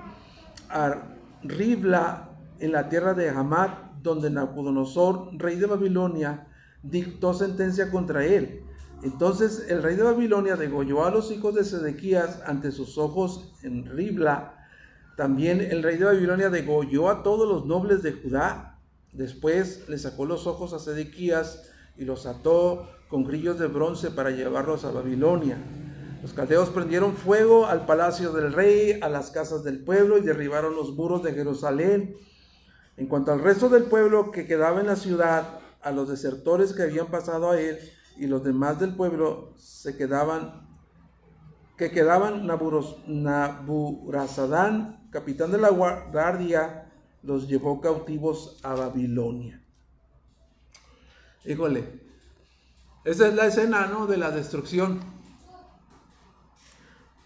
a 0.70 1.16
Ribla, 1.42 2.30
en 2.58 2.72
la 2.72 2.88
tierra 2.88 3.14
de 3.14 3.30
Hamat, 3.30 3.92
donde 4.02 4.30
Nabucodonosor, 4.30 5.30
rey 5.38 5.56
de 5.56 5.66
Babilonia, 5.66 6.46
dictó 6.82 7.34
sentencia 7.34 7.90
contra 7.90 8.24
él. 8.24 8.62
Entonces 9.02 9.66
el 9.68 9.82
rey 9.82 9.96
de 9.96 10.02
Babilonia 10.02 10.56
degolló 10.56 11.04
a 11.04 11.10
los 11.10 11.30
hijos 11.30 11.54
de 11.54 11.64
Sedequías 11.64 12.40
ante 12.46 12.70
sus 12.70 12.98
ojos 12.98 13.52
en 13.62 13.86
Ribla. 13.86 14.66
También 15.16 15.60
el 15.60 15.82
rey 15.82 15.96
de 15.96 16.04
Babilonia 16.04 16.50
degolló 16.50 17.08
a 17.08 17.22
todos 17.22 17.48
los 17.48 17.64
nobles 17.64 18.02
de 18.02 18.12
Judá. 18.12 18.78
Después 19.12 19.88
le 19.88 19.98
sacó 19.98 20.26
los 20.26 20.46
ojos 20.46 20.72
a 20.72 20.78
Sedequías 20.78 21.70
y 21.96 22.04
los 22.04 22.26
ató 22.26 22.88
con 23.08 23.24
grillos 23.24 23.58
de 23.58 23.66
bronce 23.66 24.10
para 24.10 24.30
llevarlos 24.30 24.84
a 24.84 24.90
Babilonia. 24.90 25.58
Los 26.22 26.34
caldeos 26.34 26.68
prendieron 26.68 27.14
fuego 27.14 27.66
al 27.66 27.86
palacio 27.86 28.32
del 28.32 28.52
rey, 28.52 29.00
a 29.00 29.08
las 29.08 29.30
casas 29.30 29.64
del 29.64 29.78
pueblo 29.78 30.18
y 30.18 30.20
derribaron 30.20 30.76
los 30.76 30.94
muros 30.94 31.22
de 31.22 31.32
Jerusalén. 31.32 32.16
En 32.98 33.06
cuanto 33.06 33.32
al 33.32 33.40
resto 33.40 33.70
del 33.70 33.84
pueblo 33.84 34.30
que 34.30 34.46
quedaba 34.46 34.80
en 34.80 34.86
la 34.86 34.96
ciudad, 34.96 35.59
a 35.82 35.90
los 35.90 36.08
desertores 36.08 36.72
que 36.72 36.82
habían 36.82 37.08
pasado 37.08 37.50
a 37.50 37.60
él 37.60 37.78
y 38.16 38.26
los 38.26 38.42
demás 38.44 38.80
del 38.80 38.94
pueblo 38.94 39.52
se 39.56 39.96
quedaban 39.96 40.68
que 41.76 41.90
quedaban 41.90 42.46
Naburazadán, 43.06 45.08
capitán 45.10 45.50
de 45.50 45.56
la 45.56 45.70
guardia, 45.70 46.92
los 47.22 47.48
llevó 47.48 47.80
cautivos 47.80 48.60
a 48.62 48.74
Babilonia. 48.74 49.64
Híjole, 51.46 52.02
esa 53.04 53.28
es 53.28 53.34
la 53.34 53.46
escena, 53.46 53.86
¿no? 53.86 54.06
De 54.06 54.18
la 54.18 54.30
destrucción. 54.30 55.00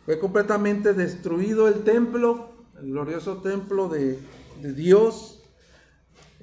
Fue 0.05 0.21
completamente 0.21 0.95
destruido 0.95 1.67
el 1.67 1.83
templo, 1.83 2.53
el 2.79 2.93
glorioso 2.93 3.39
templo 3.39 3.89
de, 3.89 4.21
Dios, 4.61 5.34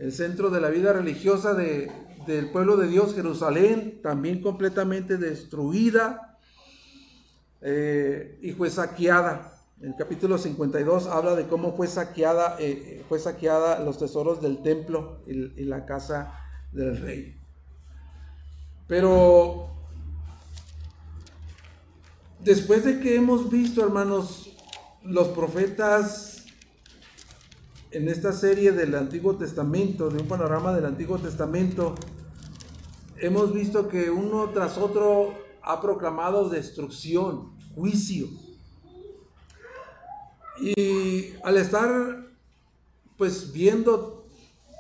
el 0.02 0.12
centro 0.12 0.50
de 0.50 0.60
la 0.60 0.70
vida 0.70 0.94
religiosa 0.94 1.54
de, 1.54 1.92
del 2.26 2.50
pueblo 2.50 2.76
de 2.76 2.88
Dios, 2.88 3.14
Jerusalén, 3.14 4.00
también 4.02 4.42
completamente 4.42 5.18
destruida 5.18 6.40
eh, 7.62 8.40
y 8.42 8.52
fue 8.54 8.72
saqueada. 8.72 9.54
El 9.80 9.96
capítulo 9.96 10.40
52 10.40 11.06
habla 11.06 11.36
de 11.36 11.46
cómo 11.46 11.76
fue 11.78 11.86
saqueada, 11.86 12.56
eh, 12.58 13.06
fue 13.10 13.20
saqueada 13.20 13.80
los 13.80 14.00
tesoros 14.00 14.42
del 14.42 14.64
templo 14.64 15.22
y 15.28 15.66
la 15.66 15.86
casa 15.86 16.34
del 16.72 16.98
rey. 16.98 17.40
Pero 18.88 19.70
después 22.40 22.84
de 22.86 23.00
que 23.00 23.18
hemos 23.18 23.52
visto, 23.52 23.84
hermanos, 23.84 24.50
los 25.04 25.28
profetas 25.28 26.41
en 27.92 28.08
esta 28.08 28.32
serie 28.32 28.72
del 28.72 28.96
Antiguo 28.96 29.36
Testamento, 29.36 30.10
de 30.10 30.22
un 30.22 30.28
panorama 30.28 30.74
del 30.74 30.86
Antiguo 30.86 31.18
Testamento, 31.18 31.96
hemos 33.18 33.54
visto 33.54 33.90
que 33.90 34.10
uno 34.10 34.50
tras 34.50 34.78
otro 34.78 35.34
ha 35.62 35.82
proclamado 35.82 36.50
destrucción, 36.50 37.52
juicio. 37.76 38.28
Y 40.60 41.34
al 41.44 41.58
estar 41.58 42.32
pues 43.18 43.52
viendo 43.52 44.26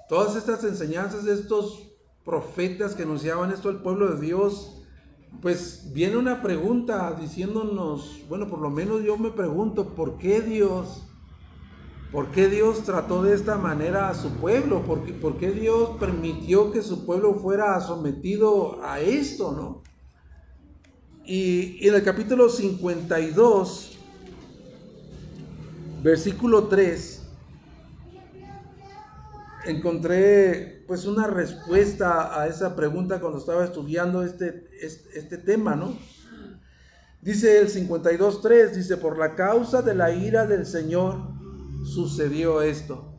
todas 0.09 0.35
estas 0.35 0.63
enseñanzas 0.63 1.25
de 1.25 1.33
estos 1.33 1.89
profetas 2.25 2.95
que 2.95 3.03
anunciaban 3.03 3.51
esto 3.51 3.69
al 3.69 3.81
pueblo 3.81 4.07
de 4.15 4.21
Dios, 4.25 4.81
pues 5.41 5.91
viene 5.93 6.17
una 6.17 6.41
pregunta 6.41 7.13
diciéndonos, 7.19 8.21
bueno, 8.29 8.47
por 8.47 8.59
lo 8.59 8.69
menos 8.69 9.03
yo 9.03 9.17
me 9.17 9.31
pregunto, 9.31 9.89
¿por 9.89 10.17
qué 10.17 10.41
Dios, 10.41 11.03
por 12.11 12.29
qué 12.31 12.49
Dios 12.49 12.83
trató 12.83 13.23
de 13.23 13.33
esta 13.33 13.57
manera 13.57 14.09
a 14.09 14.13
su 14.13 14.31
pueblo? 14.31 14.83
¿Por 14.83 15.37
qué, 15.37 15.51
Dios 15.51 15.91
permitió 15.97 16.71
que 16.71 16.81
su 16.81 17.05
pueblo 17.05 17.35
fuera 17.35 17.79
sometido 17.79 18.83
a 18.83 18.99
esto, 18.99 19.53
no? 19.53 19.81
Y, 21.23 21.87
en 21.87 21.95
el 21.95 22.03
capítulo 22.03 22.49
52, 22.49 23.97
versículo 26.03 26.67
3, 26.67 27.21
encontré 29.67 30.83
pues 30.87 31.05
una 31.05 31.27
respuesta 31.27 32.41
a 32.41 32.47
esa 32.47 32.75
pregunta 32.75 33.21
cuando 33.21 33.39
estaba 33.39 33.63
estudiando 33.63 34.23
este, 34.23 34.67
este, 34.81 35.37
tema, 35.37 35.77
¿no? 35.77 35.97
Dice 37.21 37.61
el 37.61 37.69
52.3, 37.69 38.71
dice, 38.71 38.97
por 38.97 39.17
la 39.17 39.35
causa 39.35 39.81
de 39.81 39.95
la 39.95 40.11
ira 40.11 40.45
del 40.45 40.65
Señor 40.65 41.40
sucedió 41.83 42.61
esto. 42.61 43.13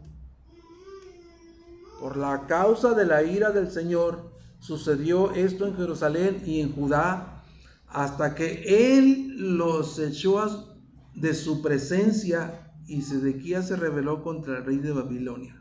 Por 2.01 2.17
la 2.17 2.47
causa 2.47 2.95
de 2.95 3.07
la 3.07 3.23
ira 3.23 3.51
del 3.51 3.71
Señor 3.71 4.33
sucedió 4.59 5.33
esto 5.33 5.67
en 5.67 5.77
Jerusalén 5.77 6.43
y 6.45 6.61
en 6.61 6.73
Judá, 6.73 7.45
hasta 7.87 8.35
que 8.35 8.97
Él 8.97 9.57
los 9.57 9.99
echó 9.99 10.69
de 11.15 11.35
su 11.35 11.63
presencia 11.63 12.73
y 12.87 13.03
Sedequías 13.03 13.69
se 13.69 13.77
rebeló 13.77 14.23
contra 14.23 14.59
el 14.59 14.65
rey 14.65 14.79
de 14.79 14.93
Babilonia. 14.93 15.59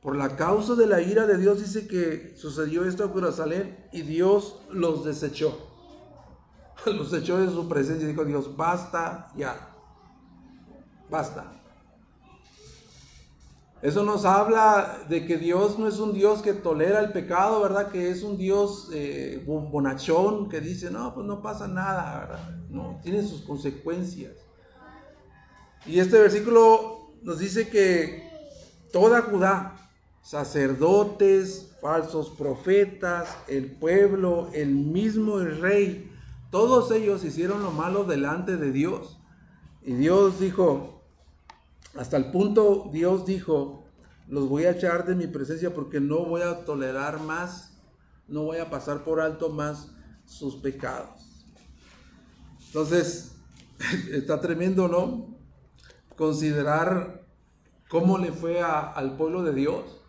Por 0.00 0.16
la 0.16 0.36
causa 0.36 0.74
de 0.74 0.86
la 0.86 1.02
ira 1.02 1.26
de 1.26 1.36
Dios 1.36 1.60
dice 1.60 1.88
que 1.88 2.34
sucedió 2.36 2.84
esto 2.84 3.04
en 3.04 3.12
Jerusalén 3.12 3.88
y 3.92 4.02
Dios 4.02 4.60
los 4.70 5.04
desechó. 5.04 5.72
Los 6.86 7.12
echó 7.12 7.38
de 7.38 7.50
su 7.50 7.68
presencia 7.68 8.04
y 8.04 8.12
dijo 8.12 8.24
Dios, 8.24 8.56
basta 8.56 9.32
ya, 9.36 9.75
basta. 11.10 11.52
Eso 13.82 14.02
nos 14.02 14.24
habla 14.24 15.04
de 15.08 15.26
que 15.26 15.36
Dios 15.36 15.78
no 15.78 15.86
es 15.86 15.98
un 15.98 16.14
Dios 16.14 16.40
que 16.40 16.54
tolera 16.54 17.00
el 17.00 17.12
pecado, 17.12 17.60
¿verdad? 17.60 17.90
Que 17.90 18.10
es 18.10 18.22
un 18.22 18.38
Dios 18.38 18.90
eh, 18.92 19.44
bonachón 19.46 20.48
que 20.48 20.60
dice, 20.60 20.90
no, 20.90 21.14
pues 21.14 21.26
no 21.26 21.42
pasa 21.42 21.68
nada, 21.68 22.20
¿verdad? 22.20 22.58
No, 22.70 22.98
tiene 23.02 23.22
sus 23.22 23.42
consecuencias. 23.42 24.32
Y 25.84 26.00
este 26.00 26.18
versículo 26.18 27.12
nos 27.22 27.38
dice 27.38 27.68
que 27.68 28.28
toda 28.92 29.22
Judá, 29.22 29.76
sacerdotes, 30.22 31.76
falsos 31.80 32.30
profetas, 32.30 33.36
el 33.46 33.70
pueblo, 33.70 34.48
el 34.54 34.70
mismo 34.70 35.38
rey, 35.38 36.10
todos 36.50 36.90
ellos 36.90 37.24
hicieron 37.24 37.62
lo 37.62 37.70
malo 37.70 38.04
delante 38.04 38.56
de 38.56 38.72
Dios. 38.72 39.20
Y 39.82 39.92
Dios 39.92 40.40
dijo, 40.40 40.95
hasta 41.96 42.16
el 42.16 42.30
punto 42.30 42.90
Dios 42.92 43.26
dijo, 43.26 43.84
los 44.28 44.48
voy 44.48 44.64
a 44.64 44.72
echar 44.72 45.06
de 45.06 45.14
mi 45.14 45.26
presencia 45.26 45.72
porque 45.74 46.00
no 46.00 46.24
voy 46.24 46.42
a 46.42 46.64
tolerar 46.64 47.20
más, 47.20 47.78
no 48.28 48.42
voy 48.42 48.58
a 48.58 48.70
pasar 48.70 49.04
por 49.04 49.20
alto 49.20 49.50
más 49.50 49.90
sus 50.24 50.56
pecados. 50.56 51.44
Entonces, 52.66 53.32
está 54.10 54.40
tremendo, 54.40 54.88
¿no? 54.88 55.34
Considerar 56.16 57.24
cómo 57.88 58.18
le 58.18 58.32
fue 58.32 58.60
al 58.60 59.16
pueblo 59.16 59.42
de 59.42 59.54
Dios. 59.54 60.02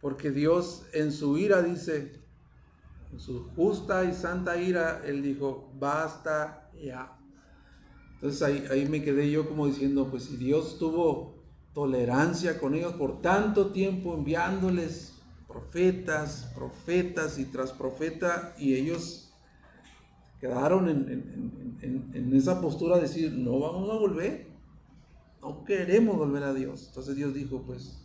Porque 0.00 0.30
Dios 0.30 0.84
en 0.92 1.10
su 1.10 1.38
ira 1.38 1.62
dice, 1.62 2.22
en 3.10 3.18
su 3.18 3.48
justa 3.56 4.04
y 4.04 4.14
santa 4.14 4.56
ira, 4.56 5.02
Él 5.04 5.22
dijo, 5.22 5.72
basta 5.74 6.70
ya. 6.80 7.17
Entonces 8.18 8.42
ahí, 8.42 8.64
ahí 8.70 8.88
me 8.88 9.02
quedé 9.02 9.30
yo 9.30 9.48
como 9.48 9.66
diciendo, 9.66 10.08
pues 10.10 10.24
si 10.24 10.36
Dios 10.36 10.78
tuvo 10.78 11.38
tolerancia 11.72 12.58
con 12.58 12.74
ellos 12.74 12.94
por 12.94 13.22
tanto 13.22 13.70
tiempo 13.70 14.14
enviándoles 14.14 15.14
profetas, 15.46 16.50
profetas 16.54 17.38
y 17.38 17.44
tras 17.44 17.72
profeta, 17.72 18.54
y 18.58 18.74
ellos 18.74 19.32
quedaron 20.40 20.88
en, 20.88 22.32
esa 22.34 22.60
postura 22.60 22.96
de 22.96 23.02
decir, 23.02 23.32
no 23.32 23.58
vamos 23.58 23.90
a 23.90 23.94
volver, 23.94 24.48
no 25.40 25.64
queremos 25.64 26.16
volver 26.16 26.42
a 26.42 26.52
Dios. 26.52 26.86
Entonces 26.88 27.16
Dios 27.16 27.32
dijo, 27.32 27.62
pues, 27.62 27.98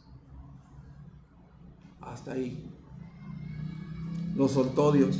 hasta 2.01 2.34
ahí. 2.34 2.64
Lo 4.36 4.47
soltó 4.47 4.91
Dios. 4.91 5.20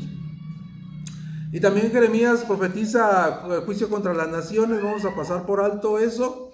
Y 1.54 1.60
también 1.60 1.92
Jeremías 1.92 2.46
profetiza 2.46 3.62
juicio 3.64 3.88
contra 3.88 4.12
las 4.16 4.28
naciones, 4.28 4.82
vamos 4.82 5.06
a 5.06 5.16
pasar 5.16 5.46
por 5.46 5.62
alto 5.62 6.00
eso. 6.00 6.52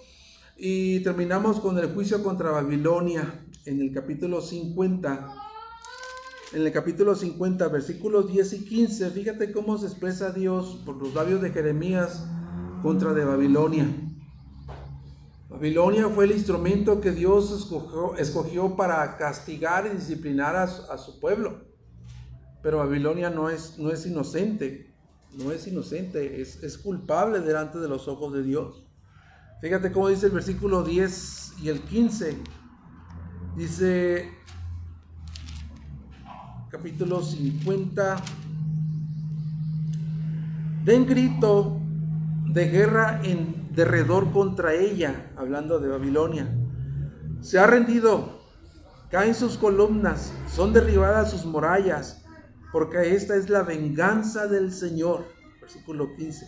Y 0.58 1.00
terminamos 1.00 1.62
con 1.62 1.80
el 1.80 1.94
juicio 1.94 2.22
contra 2.22 2.52
Babilonia 2.52 3.46
en 3.64 3.80
el 3.80 3.94
capítulo 3.94 4.42
50 4.42 5.36
en 6.52 6.66
el 6.66 6.74
capítulo 6.74 7.16
50, 7.16 7.68
versículos 7.70 8.28
10 8.30 8.54
y 8.54 8.66
15, 8.66 9.12
fíjate 9.12 9.52
cómo 9.54 9.78
se 9.78 9.86
expresa 9.86 10.32
Dios 10.32 10.82
por 10.84 10.98
los 10.98 11.14
labios 11.14 11.42
de 11.42 11.52
Jeremías 11.52 12.26
contra 12.82 13.14
Babilonia. 13.14 13.86
Babilonia 15.48 16.10
fue 16.10 16.26
el 16.26 16.32
instrumento 16.32 17.00
que 17.02 17.12
Dios 17.12 17.72
escogió, 18.18 18.76
para 18.76 19.16
castigar 19.18 19.86
y 19.86 19.96
disciplinar 19.96 20.56
a, 20.56 20.98
su 20.98 21.20
pueblo. 21.20 21.66
Pero 22.64 22.80
Babilonia 22.80 23.30
no 23.30 23.50
es, 23.50 23.78
no 23.78 23.92
es 23.92 24.06
inocente, 24.06 24.89
no 25.38 25.52
es 25.52 25.68
inocente, 25.68 26.42
es, 26.42 26.64
es 26.64 26.78
culpable 26.78 27.40
delante 27.40 27.80
de 27.80 27.88
los 27.88 28.08
ojos 28.08 28.34
de 28.34 28.44
Dios. 28.44 28.86
Fíjate 29.62 29.92
cómo 29.92 30.08
dice 30.08 30.28
el 30.28 30.32
versículo 30.32 30.84
10 30.84 31.54
y 31.62 31.70
el 31.70 31.82
15. 31.82 32.38
Dice, 33.58 34.32
capítulo 36.70 37.22
50. 37.22 38.16
Den 40.86 41.06
grito 41.06 41.78
de 42.48 42.70
guerra 42.70 43.22
en 43.24 43.70
derredor 43.76 44.32
contra 44.32 44.74
ella, 44.74 45.32
hablando 45.36 45.80
de 45.80 45.90
Babilonia. 45.90 46.48
Se 47.42 47.60
ha 47.60 47.68
rendido, 47.68 48.40
caen 49.12 49.36
sus 49.36 49.58
columnas, 49.58 50.34
son 50.54 50.74
derribadas 50.74 51.32
sus 51.32 51.46
murallas, 51.46 52.19
porque 52.72 53.16
esta 53.16 53.36
es 53.36 53.50
la 53.50 53.64
venganza 53.64 54.48
del 54.48 54.72
Señor. 54.72 55.26
Versículo 55.62 56.16
15. 56.16 56.48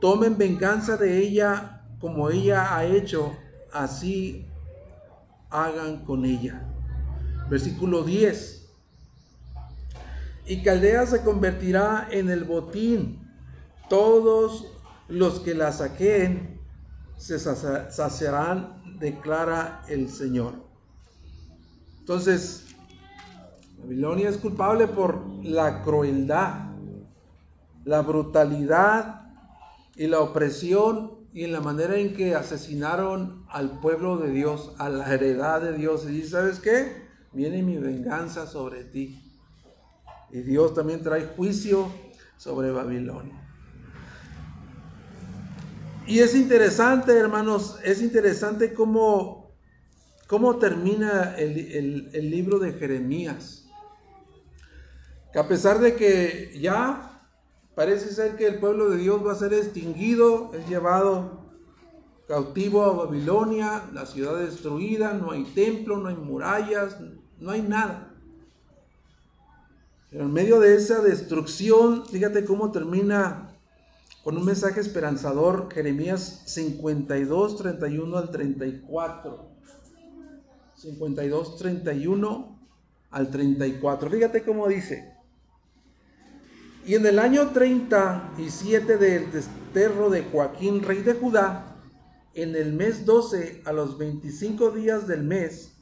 Tomen 0.00 0.36
venganza 0.36 0.96
de 0.96 1.18
ella 1.18 1.82
como 2.00 2.30
ella 2.30 2.76
ha 2.76 2.84
hecho, 2.84 3.36
así 3.72 4.46
hagan 5.50 6.04
con 6.04 6.24
ella. 6.24 6.66
Versículo 7.48 8.02
10 8.02 8.62
y 10.46 10.62
Caldea 10.62 11.06
se 11.06 11.22
convertirá 11.22 12.08
en 12.10 12.30
el 12.30 12.44
botín. 12.44 13.20
Todos 13.88 14.66
los 15.08 15.40
que 15.40 15.54
la 15.54 15.72
saqueen 15.72 16.60
se 17.16 17.38
saciarán, 17.38 18.98
declara 18.98 19.82
el 19.88 20.08
Señor. 20.08 20.54
Entonces, 22.00 22.71
Babilonia 23.82 24.28
es 24.28 24.36
culpable 24.36 24.86
por 24.86 25.26
la 25.42 25.82
crueldad, 25.82 26.70
la 27.84 28.00
brutalidad 28.02 29.22
y 29.96 30.06
la 30.06 30.20
opresión 30.20 31.22
y 31.32 31.44
en 31.44 31.52
la 31.52 31.60
manera 31.60 31.96
en 31.96 32.14
que 32.14 32.34
asesinaron 32.36 33.44
al 33.48 33.80
pueblo 33.80 34.18
de 34.18 34.30
Dios, 34.30 34.72
a 34.78 34.88
la 34.88 35.12
heredad 35.12 35.62
de 35.62 35.76
Dios. 35.76 36.08
Y 36.08 36.22
¿sabes 36.22 36.60
qué? 36.60 37.08
Viene 37.32 37.62
mi 37.62 37.78
venganza 37.78 38.46
sobre 38.46 38.84
ti. 38.84 39.20
Y 40.30 40.40
Dios 40.42 40.74
también 40.74 41.02
trae 41.02 41.26
juicio 41.36 41.88
sobre 42.36 42.70
Babilonia. 42.70 43.38
Y 46.06 46.20
es 46.20 46.34
interesante, 46.36 47.16
hermanos, 47.16 47.78
es 47.84 48.00
interesante 48.00 48.74
cómo, 48.74 49.56
cómo 50.28 50.58
termina 50.58 51.34
el, 51.36 52.10
el 52.12 52.30
libro 52.30 52.58
de 52.58 52.72
Jeremías. 52.74 53.61
Que 55.32 55.38
a 55.38 55.48
pesar 55.48 55.80
de 55.80 55.96
que 55.96 56.58
ya 56.60 57.22
parece 57.74 58.12
ser 58.12 58.36
que 58.36 58.46
el 58.46 58.60
pueblo 58.60 58.90
de 58.90 58.98
Dios 58.98 59.26
va 59.26 59.32
a 59.32 59.36
ser 59.36 59.54
extinguido, 59.54 60.50
es 60.54 60.68
llevado 60.68 61.42
cautivo 62.28 62.84
a 62.84 62.92
Babilonia, 62.92 63.84
la 63.92 64.06
ciudad 64.06 64.38
destruida, 64.38 65.12
no 65.14 65.32
hay 65.32 65.44
templo, 65.44 65.96
no 65.96 66.08
hay 66.08 66.16
murallas, 66.16 66.96
no 67.38 67.50
hay 67.50 67.62
nada. 67.62 68.14
Pero 70.10 70.24
en 70.24 70.32
medio 70.32 70.60
de 70.60 70.76
esa 70.76 71.00
destrucción, 71.00 72.04
fíjate 72.06 72.44
cómo 72.44 72.70
termina 72.70 73.56
con 74.22 74.36
un 74.36 74.44
mensaje 74.44 74.80
esperanzador, 74.80 75.72
Jeremías 75.72 76.42
52, 76.46 77.56
31 77.56 78.18
al 78.18 78.30
34. 78.30 79.50
52, 80.76 81.56
31 81.56 82.58
al 83.10 83.30
34. 83.30 84.10
Fíjate 84.10 84.42
cómo 84.42 84.68
dice. 84.68 85.11
Y 86.84 86.96
en 86.96 87.06
el 87.06 87.20
año 87.20 87.50
37 87.50 88.96
del 88.96 89.30
desterro 89.30 90.10
de 90.10 90.24
Joaquín, 90.24 90.82
rey 90.82 91.00
de 91.02 91.14
Judá, 91.14 91.76
en 92.34 92.56
el 92.56 92.72
mes 92.72 93.06
12, 93.06 93.62
a 93.64 93.72
los 93.72 93.98
25 93.98 94.72
días 94.72 95.06
del 95.06 95.22
mes, 95.22 95.76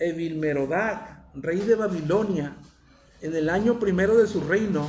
Evilmerodac, 0.00 1.32
rey 1.34 1.60
de 1.60 1.76
Babilonia, 1.76 2.56
en 3.20 3.36
el 3.36 3.48
año 3.48 3.78
primero 3.78 4.16
de 4.16 4.26
su 4.26 4.40
reino, 4.40 4.88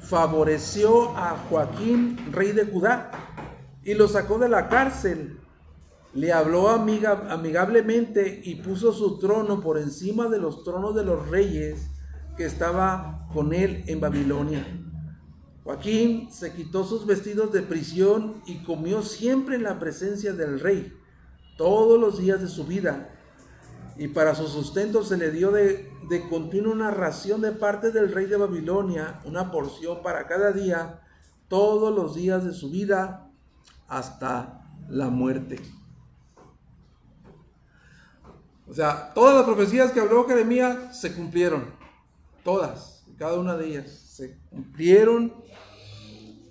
favoreció 0.00 1.16
a 1.16 1.36
Joaquín, 1.48 2.18
rey 2.32 2.50
de 2.50 2.64
Judá, 2.64 3.12
y 3.84 3.94
lo 3.94 4.08
sacó 4.08 4.40
de 4.40 4.48
la 4.48 4.68
cárcel. 4.68 5.38
Le 6.12 6.32
habló 6.32 6.70
amigablemente 6.70 8.40
y 8.42 8.56
puso 8.56 8.92
su 8.92 9.18
trono 9.20 9.60
por 9.60 9.78
encima 9.78 10.28
de 10.28 10.40
los 10.40 10.64
tronos 10.64 10.96
de 10.96 11.04
los 11.04 11.28
reyes 11.28 11.93
que 12.36 12.44
estaba 12.44 13.28
con 13.32 13.52
él 13.52 13.84
en 13.86 14.00
Babilonia. 14.00 14.66
Joaquín 15.62 16.30
se 16.30 16.52
quitó 16.52 16.84
sus 16.84 17.06
vestidos 17.06 17.52
de 17.52 17.62
prisión 17.62 18.42
y 18.46 18.62
comió 18.64 19.02
siempre 19.02 19.56
en 19.56 19.62
la 19.62 19.78
presencia 19.78 20.32
del 20.32 20.60
rey, 20.60 20.92
todos 21.56 21.98
los 22.00 22.18
días 22.18 22.40
de 22.40 22.48
su 22.48 22.64
vida 22.64 23.10
y 23.96 24.08
para 24.08 24.34
su 24.34 24.48
sustento 24.48 25.04
se 25.04 25.16
le 25.16 25.30
dio 25.30 25.52
de, 25.52 25.90
de 26.08 26.28
continuo 26.28 26.72
una 26.72 26.90
ración 26.90 27.40
de 27.40 27.52
parte 27.52 27.92
del 27.92 28.12
rey 28.12 28.26
de 28.26 28.36
Babilonia, 28.36 29.20
una 29.24 29.52
porción 29.52 30.02
para 30.02 30.26
cada 30.26 30.52
día, 30.52 31.00
todos 31.48 31.94
los 31.94 32.14
días 32.14 32.44
de 32.44 32.52
su 32.52 32.70
vida, 32.70 33.30
hasta 33.86 34.66
la 34.88 35.10
muerte. 35.10 35.60
O 38.68 38.74
sea, 38.74 39.12
todas 39.14 39.36
las 39.36 39.44
profecías 39.44 39.92
que 39.92 40.00
habló 40.00 40.26
Jeremías 40.26 40.98
se 41.00 41.14
cumplieron, 41.14 41.66
todas, 42.44 43.04
cada 43.18 43.38
una 43.38 43.56
de 43.56 43.66
ellas 43.66 43.90
se 43.90 44.38
cumplieron, 44.50 45.32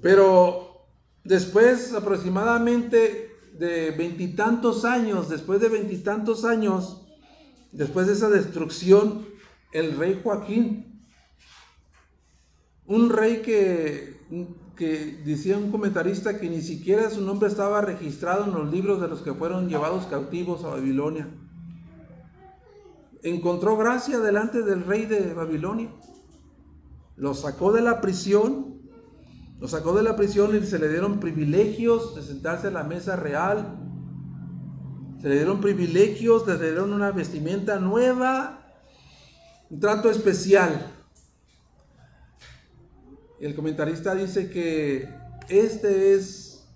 pero 0.01 0.87
después 1.23 1.93
aproximadamente 1.93 3.31
de 3.57 3.91
veintitantos 3.91 4.83
años, 4.83 5.29
después 5.29 5.61
de 5.61 5.69
veintitantos 5.69 6.43
años, 6.43 7.05
después 7.71 8.07
de 8.07 8.13
esa 8.13 8.29
destrucción, 8.29 9.25
el 9.71 9.97
rey 9.97 10.19
Joaquín, 10.21 11.05
un 12.85 13.09
rey 13.09 13.41
que, 13.41 14.17
que 14.75 15.21
decía 15.23 15.57
un 15.57 15.71
comentarista 15.71 16.39
que 16.39 16.49
ni 16.49 16.61
siquiera 16.61 17.09
su 17.09 17.21
nombre 17.21 17.47
estaba 17.47 17.81
registrado 17.81 18.45
en 18.45 18.51
los 18.51 18.71
libros 18.71 18.99
de 18.99 19.07
los 19.07 19.21
que 19.21 19.33
fueron 19.33 19.69
llevados 19.69 20.05
cautivos 20.07 20.63
a 20.63 20.69
Babilonia, 20.69 21.29
encontró 23.23 23.77
gracia 23.77 24.19
delante 24.19 24.61
del 24.61 24.83
rey 24.85 25.05
de 25.05 25.33
Babilonia, 25.33 25.89
lo 27.15 27.33
sacó 27.33 27.71
de 27.71 27.81
la 27.81 28.01
prisión, 28.01 28.81
lo 29.59 29.67
sacó 29.67 29.93
de 29.93 30.03
la 30.03 30.15
prisión 30.15 30.55
y 30.55 30.65
se 30.65 30.77
le 30.77 30.89
dieron 30.89 31.19
privilegios 31.19 32.15
de 32.15 32.21
sentarse 32.21 32.67
a 32.67 32.71
la 32.71 32.83
mesa 32.83 33.15
real, 33.15 33.79
se 35.21 35.29
le 35.29 35.35
dieron 35.35 35.61
privilegios, 35.61 36.45
le 36.45 36.57
dieron 36.57 36.91
una 36.91 37.11
vestimenta 37.11 37.79
nueva, 37.79 38.59
un 39.69 39.79
trato 39.79 40.09
especial. 40.11 40.91
El 43.39 43.55
comentarista 43.55 44.15
dice 44.15 44.49
que 44.49 45.07
este 45.47 46.13
es 46.13 46.67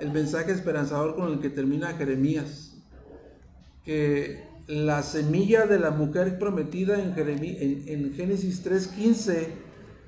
el 0.00 0.12
mensaje 0.12 0.52
esperanzador 0.52 1.14
con 1.14 1.30
el 1.30 1.40
que 1.40 1.50
termina 1.50 1.92
Jeremías, 1.92 2.74
que 3.84 4.47
la 4.68 5.02
semilla 5.02 5.66
de 5.66 5.78
la 5.78 5.90
mujer 5.90 6.38
prometida 6.38 7.02
en, 7.02 7.18
en, 7.18 7.88
en 7.88 8.14
Génesis 8.14 8.64
3.15 8.64 9.48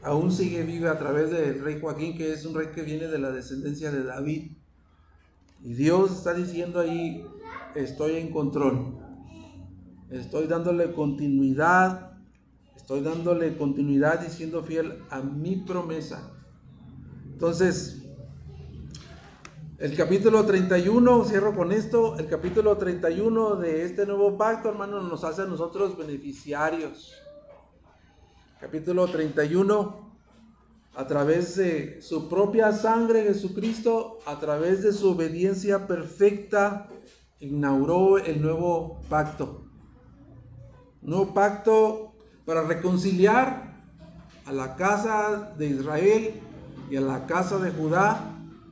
aún 0.03 0.31
sigue 0.31 0.63
viva 0.63 0.93
a 0.93 0.99
través 0.99 1.31
del 1.31 1.63
rey 1.63 1.79
Joaquín, 1.81 2.17
que 2.17 2.33
es 2.33 2.45
un 2.45 2.55
rey 2.55 2.69
que 2.75 2.83
viene 2.83 3.07
de 3.07 3.19
la 3.19 3.31
descendencia 3.31 3.91
de 3.91 4.05
David. 4.05 4.53
Y 5.63 5.75
Dios 5.75 6.13
está 6.13 6.35
diciendo 6.35 6.81
ahí, 6.81 7.25
estoy 7.75 8.17
en 8.17 8.31
control. 8.31 8.99
Estoy 10.11 10.47
dándole 10.47 10.93
continuidad, 10.93 12.19
estoy 12.77 13.01
dándole 13.01 13.57
continuidad 13.57 14.27
y 14.27 14.31
siendo 14.31 14.63
fiel 14.63 14.99
a 15.11 15.21
mi 15.21 15.57
promesa. 15.57 16.33
Entonces, 17.33 18.00
el 19.81 19.97
capítulo 19.97 20.45
31, 20.45 21.25
cierro 21.25 21.57
con 21.57 21.73
esto, 21.73 22.19
el 22.19 22.29
capítulo 22.29 22.77
31 22.77 23.57
de 23.57 23.87
este 23.87 24.05
nuevo 24.05 24.37
pacto, 24.37 24.69
hermanos, 24.69 25.09
nos 25.09 25.25
hace 25.25 25.41
a 25.41 25.47
nosotros 25.47 25.97
beneficiarios. 25.97 27.15
Capítulo 28.61 29.07
31, 29.07 30.13
a 30.95 31.07
través 31.07 31.57
de 31.57 32.03
su 32.03 32.29
propia 32.29 32.75
sangre, 32.75 33.23
Jesucristo, 33.23 34.19
a 34.27 34.39
través 34.39 34.83
de 34.83 34.93
su 34.93 35.13
obediencia 35.13 35.87
perfecta, 35.87 36.87
inauguró 37.39 38.19
el 38.19 38.43
nuevo 38.43 39.01
pacto. 39.09 39.63
Nuevo 41.01 41.33
pacto 41.33 42.13
para 42.45 42.65
reconciliar 42.65 43.81
a 44.45 44.53
la 44.53 44.77
casa 44.77 45.55
de 45.57 45.69
Israel 45.69 46.35
y 46.91 46.97
a 46.97 47.01
la 47.01 47.27
casa 47.27 47.59
de 47.59 47.71
Judá 47.71 48.30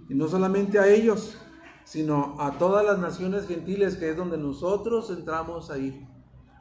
y 0.09 0.15
no 0.15 0.29
solamente 0.29 0.79
a 0.79 0.89
ellos, 0.89 1.37
sino 1.85 2.37
a 2.39 2.59
todas 2.59 2.85
las 2.85 2.99
naciones 2.99 3.47
gentiles, 3.47 3.97
que 3.97 4.11
es 4.11 4.17
donde 4.17 4.39
nosotros 4.39 5.11
entramos 5.11 5.71
ahí, 5.71 6.07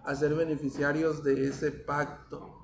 a 0.06 0.16
ser 0.16 0.34
beneficiarios 0.36 1.24
de 1.24 1.50
ese 1.50 1.72
pacto, 1.72 2.56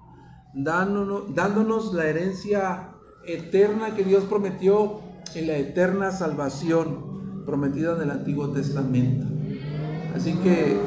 dándonos, 0.53 1.35
dándonos 1.35 1.93
la 1.93 2.05
herencia 2.05 2.93
eterna 3.25 3.95
que 3.95 4.03
Dios 4.03 4.23
prometió 4.23 5.01
en 5.35 5.47
la 5.47 5.57
eterna 5.57 6.11
salvación 6.11 7.43
prometida 7.45 7.95
en 7.97 8.03
el 8.03 8.11
Antiguo 8.11 8.49
Testamento. 8.49 9.25
Así 10.15 10.35
que, 10.35 10.77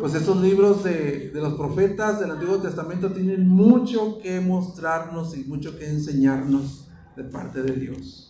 pues 0.00 0.12
estos 0.14 0.40
libros 0.42 0.84
de, 0.84 1.30
de, 1.30 1.40
los 1.40 1.54
profetas 1.54 2.20
del 2.20 2.32
Antiguo 2.32 2.58
Testamento 2.58 3.12
tienen 3.12 3.48
mucho 3.48 4.18
que 4.20 4.40
mostrarnos 4.40 5.36
y 5.36 5.44
mucho 5.44 5.78
que 5.78 5.88
enseñarnos 5.88 6.88
de 7.16 7.24
parte 7.24 7.62
de 7.62 7.72
Dios. 7.72 8.25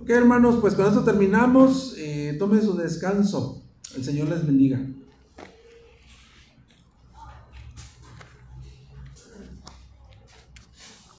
Ok, 0.00 0.08
hermanos, 0.10 0.56
pues 0.62 0.74
con 0.74 0.86
esto 0.86 1.04
terminamos. 1.04 1.94
Eh, 1.98 2.34
tomen 2.38 2.62
su 2.62 2.74
descanso. 2.74 3.62
El 3.94 4.02
Señor 4.02 4.28
les 4.28 4.46
bendiga. 4.46 4.80